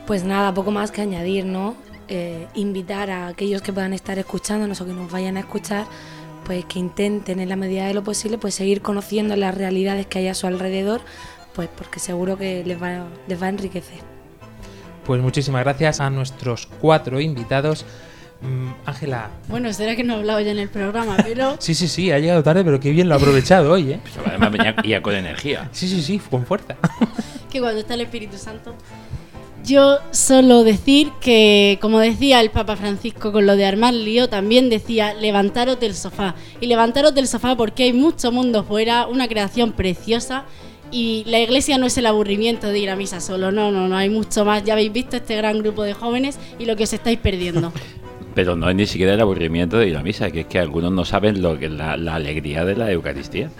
Pues 0.06 0.24
nada, 0.24 0.52
poco 0.52 0.72
más 0.72 0.90
que 0.90 1.00
añadir, 1.00 1.44
¿no? 1.46 1.76
Eh, 2.08 2.48
invitar 2.54 3.08
a 3.10 3.28
aquellos 3.28 3.62
que 3.62 3.72
puedan 3.72 3.92
estar 3.92 4.18
escuchándonos 4.18 4.80
o 4.80 4.86
que 4.86 4.92
nos 4.92 5.12
vayan 5.12 5.36
a 5.36 5.40
escuchar, 5.40 5.86
pues 6.44 6.64
que 6.64 6.78
intenten 6.78 7.40
en 7.40 7.48
la 7.48 7.56
medida 7.56 7.86
de 7.86 7.94
lo 7.94 8.02
posible, 8.02 8.38
pues 8.38 8.54
seguir 8.54 8.82
conociendo 8.82 9.36
las 9.36 9.54
realidades 9.54 10.06
que 10.06 10.20
hay 10.20 10.28
a 10.28 10.34
su 10.34 10.46
alrededor, 10.46 11.00
pues 11.54 11.68
porque 11.76 12.00
seguro 12.00 12.36
que 12.38 12.64
les 12.64 12.80
va, 12.80 13.06
les 13.26 13.40
va 13.40 13.46
a 13.46 13.50
enriquecer. 13.50 13.98
Pues 15.04 15.20
muchísimas 15.20 15.64
gracias 15.64 16.00
a 16.00 16.10
nuestros 16.10 16.66
cuatro 16.80 17.20
invitados. 17.20 17.84
Mm, 18.42 18.70
Ángela, 18.86 19.30
Bueno, 19.48 19.70
será 19.72 19.94
que 19.96 20.02
no 20.02 20.14
he 20.14 20.16
hablado 20.20 20.40
ya 20.40 20.52
en 20.52 20.58
el 20.58 20.68
programa, 20.68 21.16
pero 21.22 21.56
sí, 21.58 21.74
sí, 21.74 21.88
sí, 21.88 22.10
ha 22.10 22.18
llegado 22.18 22.42
tarde, 22.42 22.64
pero 22.64 22.80
qué 22.80 22.90
bien 22.90 23.08
lo 23.08 23.14
ha 23.14 23.18
aprovechado 23.18 23.72
hoy, 23.72 23.92
¿eh? 23.92 24.00
Además 24.26 24.52
venía 24.52 24.74
ya 24.82 25.02
con 25.02 25.14
energía. 25.14 25.68
Sí, 25.72 25.88
sí, 25.88 26.02
sí, 26.02 26.18
con 26.30 26.46
fuerza. 26.46 26.76
que 27.50 27.60
cuando 27.60 27.80
está 27.80 27.94
el 27.94 28.02
Espíritu 28.02 28.38
Santo. 28.38 28.74
Yo 29.64 29.98
solo 30.10 30.64
decir 30.64 31.12
que, 31.20 31.78
como 31.80 31.98
decía 31.98 32.40
el 32.40 32.50
Papa 32.50 32.76
Francisco 32.76 33.30
con 33.30 33.46
lo 33.46 33.56
de 33.56 33.66
armar 33.66 33.92
lío, 33.92 34.28
también 34.28 34.70
decía 34.70 35.14
levantaros 35.14 35.78
del 35.78 35.94
sofá. 35.94 36.34
Y 36.60 36.66
levantaros 36.66 37.14
del 37.14 37.26
sofá 37.26 37.56
porque 37.56 37.84
hay 37.84 37.92
mucho 37.92 38.32
mundo 38.32 38.64
fuera, 38.64 39.06
una 39.06 39.28
creación 39.28 39.72
preciosa. 39.72 40.44
Y 40.90 41.24
la 41.26 41.38
iglesia 41.38 41.78
no 41.78 41.86
es 41.86 41.96
el 41.98 42.06
aburrimiento 42.06 42.68
de 42.68 42.78
ir 42.78 42.90
a 42.90 42.96
misa 42.96 43.20
solo, 43.20 43.52
no, 43.52 43.70
no, 43.70 43.86
no, 43.86 43.96
hay 43.96 44.08
mucho 44.08 44.44
más. 44.44 44.64
Ya 44.64 44.72
habéis 44.72 44.92
visto 44.92 45.16
este 45.16 45.36
gran 45.36 45.58
grupo 45.58 45.82
de 45.84 45.94
jóvenes 45.94 46.38
y 46.58 46.64
lo 46.64 46.74
que 46.74 46.84
os 46.84 46.92
estáis 46.92 47.18
perdiendo. 47.18 47.72
Pero 48.34 48.56
no 48.56 48.70
es 48.70 48.76
ni 48.76 48.86
siquiera 48.86 49.14
el 49.14 49.20
aburrimiento 49.20 49.76
de 49.76 49.88
ir 49.88 49.96
a 49.96 50.02
misa, 50.02 50.30
que 50.30 50.40
es 50.40 50.46
que 50.46 50.58
algunos 50.58 50.92
no 50.92 51.04
saben 51.04 51.42
lo 51.42 51.58
que 51.58 51.66
es 51.66 51.72
la, 51.72 51.96
la 51.96 52.14
alegría 52.14 52.64
de 52.64 52.76
la 52.76 52.90
Eucaristía. 52.90 53.50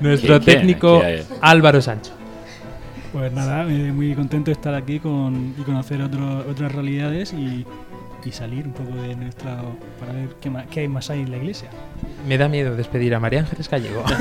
Nuestro 0.00 0.40
técnico. 0.40 1.02
Álvaro 1.40 1.82
Sancho. 1.82 2.19
Pues 3.12 3.32
nada, 3.32 3.64
eh, 3.68 3.92
muy 3.92 4.14
contento 4.14 4.46
de 4.46 4.52
estar 4.52 4.74
aquí 4.74 5.00
con, 5.00 5.54
y 5.58 5.62
conocer 5.62 6.00
otro- 6.02 6.44
otras 6.48 6.70
realidades 6.72 7.32
y, 7.32 7.66
y 8.24 8.32
salir 8.32 8.66
un 8.66 8.72
poco 8.72 8.94
de 9.02 9.16
nuestra. 9.16 9.56
para 9.98 10.12
ver 10.12 10.28
qué, 10.40 10.48
más, 10.50 10.66
qué 10.70 10.80
hay 10.80 10.88
más 10.88 11.10
ahí 11.10 11.20
en 11.22 11.30
la 11.32 11.36
iglesia. 11.38 11.68
Me 12.28 12.38
da 12.38 12.48
miedo 12.48 12.76
despedir 12.76 13.14
a 13.14 13.20
María 13.20 13.40
Ángeles 13.40 13.68
Gallego. 13.68 14.04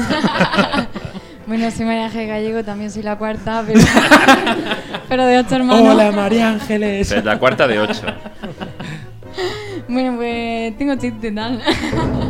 Bueno, 1.48 1.72
soy 1.72 1.84
María 1.84 2.06
Ángel 2.06 2.28
Gallego, 2.28 2.64
también 2.64 2.92
soy 2.92 3.02
la 3.02 3.18
cuarta, 3.18 3.64
pero, 3.66 3.80
pero 5.10 5.26
de 5.26 5.40
ocho 5.40 5.56
hermanos. 5.56 5.96
Hola, 5.96 6.12
María 6.12 6.50
Ángeles. 6.52 7.12
Es 7.12 7.26
la 7.26 7.40
cuarta 7.40 7.68
de 7.68 7.80
ocho. 7.80 8.04
Bueno, 9.88 10.16
pues 10.18 10.78
tengo 10.78 10.94
chiste 10.98 11.32
tal. 11.32 11.60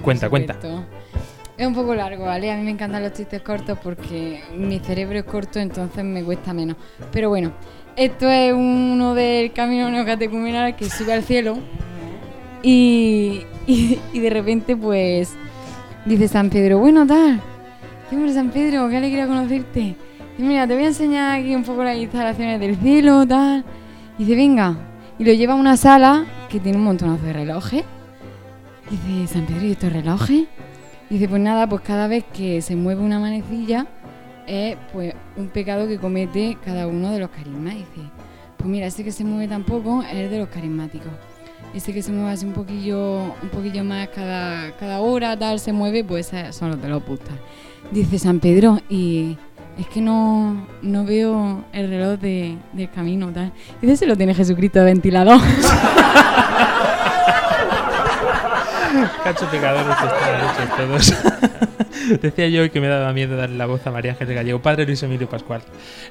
por 0.00 0.04
Cuenta, 0.04 0.28
cuenta. 0.30 0.56
Es 1.56 1.66
un 1.66 1.74
poco 1.74 1.94
largo, 1.94 2.24
¿vale? 2.24 2.50
A 2.50 2.56
mí 2.56 2.64
me 2.64 2.70
encantan 2.70 3.02
los 3.02 3.12
chistes 3.12 3.42
cortos 3.42 3.78
porque 3.82 4.42
mi 4.56 4.78
cerebro 4.78 5.18
es 5.18 5.24
corto, 5.24 5.58
entonces 5.58 6.02
me 6.04 6.24
cuesta 6.24 6.54
menos. 6.54 6.76
Pero 7.12 7.28
bueno, 7.28 7.52
esto 7.96 8.28
es 8.30 8.52
uno 8.52 9.14
del 9.14 9.52
camino 9.52 9.90
neocatecumenal 9.90 10.74
que 10.74 10.88
sube 10.88 11.12
al 11.12 11.22
cielo 11.22 11.58
y, 12.62 13.42
y, 13.66 13.98
y 14.12 14.18
de 14.20 14.30
repente 14.30 14.74
pues 14.76 15.34
dice 16.06 16.28
San 16.28 16.48
Pedro, 16.48 16.78
bueno 16.78 17.06
tal, 17.06 17.40
¿qué 18.08 18.16
hombre 18.16 18.32
San 18.32 18.50
Pedro? 18.50 18.88
Qué 18.88 18.96
alegría 18.96 19.26
conocerte. 19.26 19.96
Y 20.38 20.42
mira, 20.42 20.66
te 20.66 20.74
voy 20.74 20.84
a 20.84 20.86
enseñar 20.86 21.38
aquí 21.38 21.54
un 21.54 21.64
poco 21.64 21.84
las 21.84 21.98
instalaciones 21.98 22.58
del 22.58 22.76
cielo, 22.76 23.26
tal. 23.26 23.62
Y 24.18 24.24
dice, 24.24 24.36
venga. 24.36 24.76
Y 25.18 25.24
lo 25.24 25.34
lleva 25.34 25.52
a 25.52 25.56
una 25.56 25.76
sala 25.76 26.24
que 26.48 26.58
tiene 26.58 26.78
un 26.78 26.84
montonazo 26.84 27.22
de 27.22 27.34
relojes. 27.34 27.84
Dice, 28.90 29.32
San 29.34 29.46
Pedro, 29.46 29.64
¿y 29.66 29.72
estos 29.72 29.92
relojes? 29.92 30.44
Dice, 31.08 31.28
pues 31.28 31.40
nada, 31.40 31.68
pues 31.68 31.82
cada 31.82 32.06
vez 32.08 32.24
que 32.32 32.60
se 32.62 32.76
mueve 32.76 33.02
una 33.02 33.18
manecilla 33.18 33.86
es 34.46 34.76
pues 34.92 35.14
un 35.36 35.48
pecado 35.48 35.86
que 35.86 35.98
comete 35.98 36.56
cada 36.64 36.86
uno 36.86 37.10
de 37.12 37.20
los 37.20 37.30
carismas. 37.30 37.74
Dice, 37.74 38.08
pues 38.56 38.68
mira, 38.68 38.86
ese 38.86 39.04
que 39.04 39.12
se 39.12 39.24
mueve 39.24 39.48
tan 39.48 39.62
poco 39.64 40.02
es 40.02 40.14
el 40.14 40.30
de 40.30 40.38
los 40.38 40.48
carismáticos. 40.48 41.12
Ese 41.74 41.92
que 41.92 42.02
se 42.02 42.10
mueve 42.10 42.30
así 42.32 42.46
un 42.46 42.52
poquillo, 42.52 43.22
un 43.42 43.48
poquillo 43.52 43.84
más 43.84 44.08
cada, 44.08 44.72
cada 44.76 45.00
hora, 45.00 45.38
tal, 45.38 45.60
se 45.60 45.72
mueve, 45.72 46.02
pues 46.02 46.32
son 46.50 46.70
los 46.70 46.82
de 46.82 46.88
los 46.88 47.04
bustas. 47.06 47.34
Dice 47.92 48.18
San 48.18 48.40
Pedro, 48.40 48.80
y 48.88 49.36
es 49.78 49.86
que 49.86 50.00
no, 50.00 50.66
no 50.82 51.04
veo 51.04 51.64
el 51.72 51.88
reloj 51.88 52.18
de- 52.20 52.56
del 52.72 52.90
camino, 52.90 53.28
tal. 53.32 53.52
Dice, 53.80 53.96
se 53.98 54.06
lo 54.06 54.16
tiene 54.16 54.34
Jesucristo 54.34 54.80
de 54.80 54.84
ventilador. 54.86 55.40
Cacho 59.24 59.46
pecadores 59.50 59.86
están 59.90 60.40
hechos 60.40 60.76
todos. 60.76 62.20
Decía 62.22 62.48
yo 62.48 62.70
que 62.70 62.80
me 62.80 62.88
daba 62.88 63.12
miedo 63.12 63.36
darle 63.36 63.56
la 63.56 63.66
voz 63.66 63.86
a 63.86 63.90
María 63.90 64.12
Ángeles 64.12 64.34
Gallego. 64.34 64.60
Padre 64.60 64.86
Luis 64.86 65.02
Emilio 65.02 65.28
Pascual. 65.28 65.62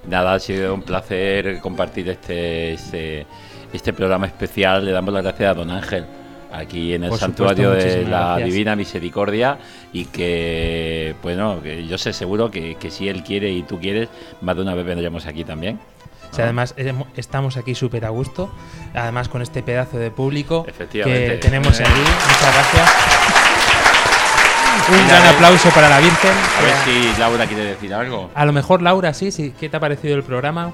Nada, 0.07 0.34
ha 0.34 0.39
sido 0.39 0.74
un 0.74 0.84
placer 0.84 1.60
compartir 1.60 2.10
este, 2.10 2.74
este, 2.74 3.26
este 3.74 3.93
programa 3.93 4.28
especial. 4.28 4.86
Le 4.86 4.91
damos 4.91 5.14
las 5.14 5.24
gracias 5.24 5.51
a 5.51 5.53
don 5.53 5.70
Ángel 5.72 6.05
aquí 6.51 6.93
en 6.93 7.03
el 7.03 7.10
Por 7.10 7.20
santuario 7.20 7.70
supuesto, 7.70 7.99
de 7.99 8.03
la 8.05 8.20
gracias. 8.20 8.49
Divina 8.49 8.76
Misericordia 8.76 9.57
y 9.93 10.05
que, 10.05 11.16
bueno, 11.22 11.62
que 11.62 11.86
yo 11.86 11.97
sé 11.97 12.14
seguro 12.14 12.49
que, 12.49 12.76
que 12.76 12.91
si 12.91 13.07
él 13.07 13.24
quiere 13.24 13.51
y 13.51 13.64
tú 13.64 13.80
quieres, 13.80 14.10
más 14.41 14.55
de 14.55 14.62
una 14.62 14.76
vez 14.76 14.86
vendremos 14.86 15.26
aquí 15.26 15.43
también. 15.43 15.80
O 16.32 16.36
sea, 16.36 16.45
además 16.45 16.75
hemo- 16.77 17.07
estamos 17.15 17.57
aquí 17.57 17.75
súper 17.75 18.05
a 18.05 18.09
gusto. 18.09 18.53
Además 18.93 19.30
con 19.30 19.41
este 19.41 19.63
pedazo 19.63 19.97
de 19.97 20.11
público 20.11 20.65
que 20.65 21.39
tenemos 21.41 21.80
Eh. 21.80 21.84
aquí. 21.84 21.99
Muchas 21.99 22.53
gracias. 22.53 22.89
Un 24.89 25.07
gran 25.07 25.21
ver. 25.23 25.36
aplauso 25.36 25.69
para 25.69 25.89
la 25.89 25.99
Virgen. 25.99 26.32
A 26.57 26.61
ver 26.61 26.75
si 26.86 27.19
Laura 27.19 27.45
quiere 27.45 27.63
decir 27.65 27.93
algo. 27.93 28.30
A 28.34 28.45
lo 28.45 28.53
mejor 28.53 28.82
Laura, 28.82 29.13
sí, 29.13 29.32
sí. 29.32 29.53
¿Qué 29.59 29.69
te 29.69 29.77
ha 29.77 29.80
parecido 29.80 30.15
el 30.15 30.23
programa? 30.23 30.71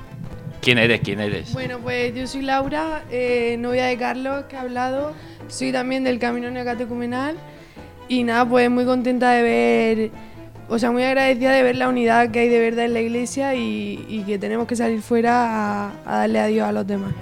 ¿Quién 0.61 0.77
eres? 0.77 1.01
¿Quién 1.01 1.19
eres? 1.19 1.51
Bueno, 1.53 1.79
pues 1.79 2.13
yo 2.15 2.25
soy 2.25 2.41
Laura, 2.41 3.03
eh, 3.11 3.55
novia 3.59 3.85
de 3.85 3.97
Carlos, 3.97 4.45
que 4.49 4.55
ha 4.55 4.61
hablado. 4.61 5.13
Soy 5.47 5.71
también 5.71 6.03
del 6.03 6.17
Camino 6.19 6.49
Neocatecumenal. 6.49 7.35
Y 8.07 8.23
nada, 8.23 8.45
pues 8.47 8.69
muy 8.69 8.85
contenta 8.85 9.31
de 9.31 9.41
ver, 9.41 10.11
o 10.67 10.79
sea, 10.79 10.91
muy 10.91 11.03
agradecida 11.03 11.51
de 11.51 11.63
ver 11.63 11.75
la 11.75 11.89
unidad 11.89 12.31
que 12.31 12.39
hay 12.39 12.49
de 12.49 12.59
verdad 12.59 12.85
en 12.85 12.93
la 12.93 13.01
iglesia 13.01 13.55
y, 13.55 14.23
que 14.25 14.39
tenemos 14.39 14.67
que 14.67 14.75
salir 14.75 15.01
fuera 15.01 15.85
a, 15.85 15.91
a 16.05 16.17
darle 16.19 16.39
a 16.39 16.45
Dios 16.47 16.67
a 16.67 16.71
los 16.71 16.87
demás. 16.87 17.13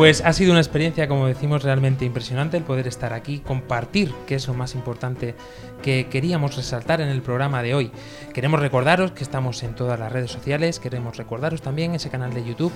Pues 0.00 0.22
ha 0.24 0.32
sido 0.32 0.52
una 0.52 0.62
experiencia, 0.62 1.08
como 1.08 1.26
decimos, 1.26 1.62
realmente 1.62 2.06
impresionante 2.06 2.56
el 2.56 2.62
poder 2.62 2.88
estar 2.88 3.12
aquí, 3.12 3.40
compartir, 3.40 4.14
que 4.26 4.34
es 4.34 4.48
lo 4.48 4.54
más 4.54 4.74
importante 4.74 5.34
que 5.82 6.06
queríamos 6.06 6.56
resaltar 6.56 7.02
en 7.02 7.08
el 7.08 7.20
programa 7.20 7.62
de 7.62 7.74
hoy. 7.74 7.90
Queremos 8.32 8.60
recordaros 8.60 9.12
que 9.12 9.22
estamos 9.22 9.62
en 9.62 9.74
todas 9.74 10.00
las 10.00 10.10
redes 10.10 10.30
sociales, 10.30 10.80
queremos 10.80 11.18
recordaros 11.18 11.60
también 11.60 11.94
ese 11.94 12.08
canal 12.08 12.32
de 12.32 12.46
YouTube 12.46 12.72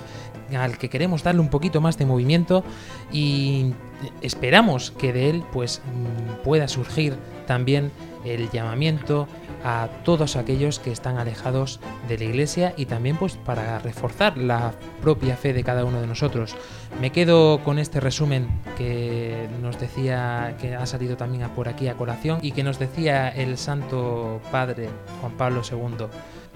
al 0.54 0.76
que 0.76 0.90
queremos 0.90 1.22
darle 1.22 1.40
un 1.40 1.48
poquito 1.48 1.80
más 1.80 1.96
de 1.96 2.04
movimiento 2.04 2.62
y 3.10 3.72
esperamos 4.20 4.90
que 4.90 5.14
de 5.14 5.30
él 5.30 5.44
pues 5.50 5.80
mm, 5.80 6.44
pueda 6.44 6.68
surgir 6.68 7.16
también 7.46 7.90
el 8.24 8.50
llamamiento 8.50 9.28
a 9.64 9.88
todos 10.04 10.36
aquellos 10.36 10.78
que 10.78 10.90
están 10.92 11.18
alejados 11.18 11.80
de 12.08 12.18
la 12.18 12.24
iglesia 12.24 12.74
y 12.76 12.86
también 12.86 13.16
pues 13.16 13.36
para 13.36 13.78
reforzar 13.78 14.36
la 14.36 14.72
propia 15.02 15.36
fe 15.36 15.52
de 15.52 15.64
cada 15.64 15.84
uno 15.84 16.00
de 16.00 16.06
nosotros. 16.06 16.54
Me 17.00 17.10
quedo 17.10 17.60
con 17.64 17.78
este 17.78 18.00
resumen 18.00 18.48
que 18.76 19.48
nos 19.62 19.78
decía, 19.80 20.56
que 20.60 20.74
ha 20.74 20.86
salido 20.86 21.16
también 21.16 21.44
a- 21.44 21.54
por 21.54 21.68
aquí 21.68 21.88
a 21.88 21.94
colación 21.94 22.38
y 22.42 22.52
que 22.52 22.62
nos 22.62 22.78
decía 22.78 23.28
el 23.28 23.56
Santo 23.58 24.40
Padre 24.52 24.88
Juan 25.20 25.32
Pablo 25.32 25.62
II. 25.68 26.06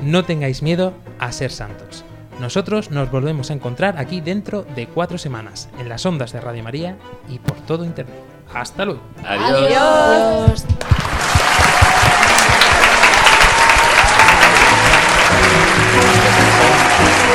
No 0.01 0.25
tengáis 0.25 0.62
miedo 0.62 0.93
a 1.19 1.33
ser 1.33 1.51
santos. 1.51 2.05
Nosotros 2.41 2.93
nos 2.93 3.11
volvemos 3.11 3.51
a 3.51 3.55
encontrar 3.55 3.99
aquí 3.99 4.21
dentro 4.21 4.62
de 4.62 4.87
cuatro 4.87 5.19
semanas, 5.19 5.69
en 5.81 5.89
las 5.89 6.07
ondas 6.07 6.31
de 6.33 6.41
Radio 6.41 6.62
María 6.62 6.97
y 7.29 7.41
por 7.41 7.57
todo 7.66 7.85
Internet. 7.85 8.14
Hasta 8.55 8.85
luego. 8.85 9.01
Adiós. 9.27 10.64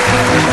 Armando 0.05 0.52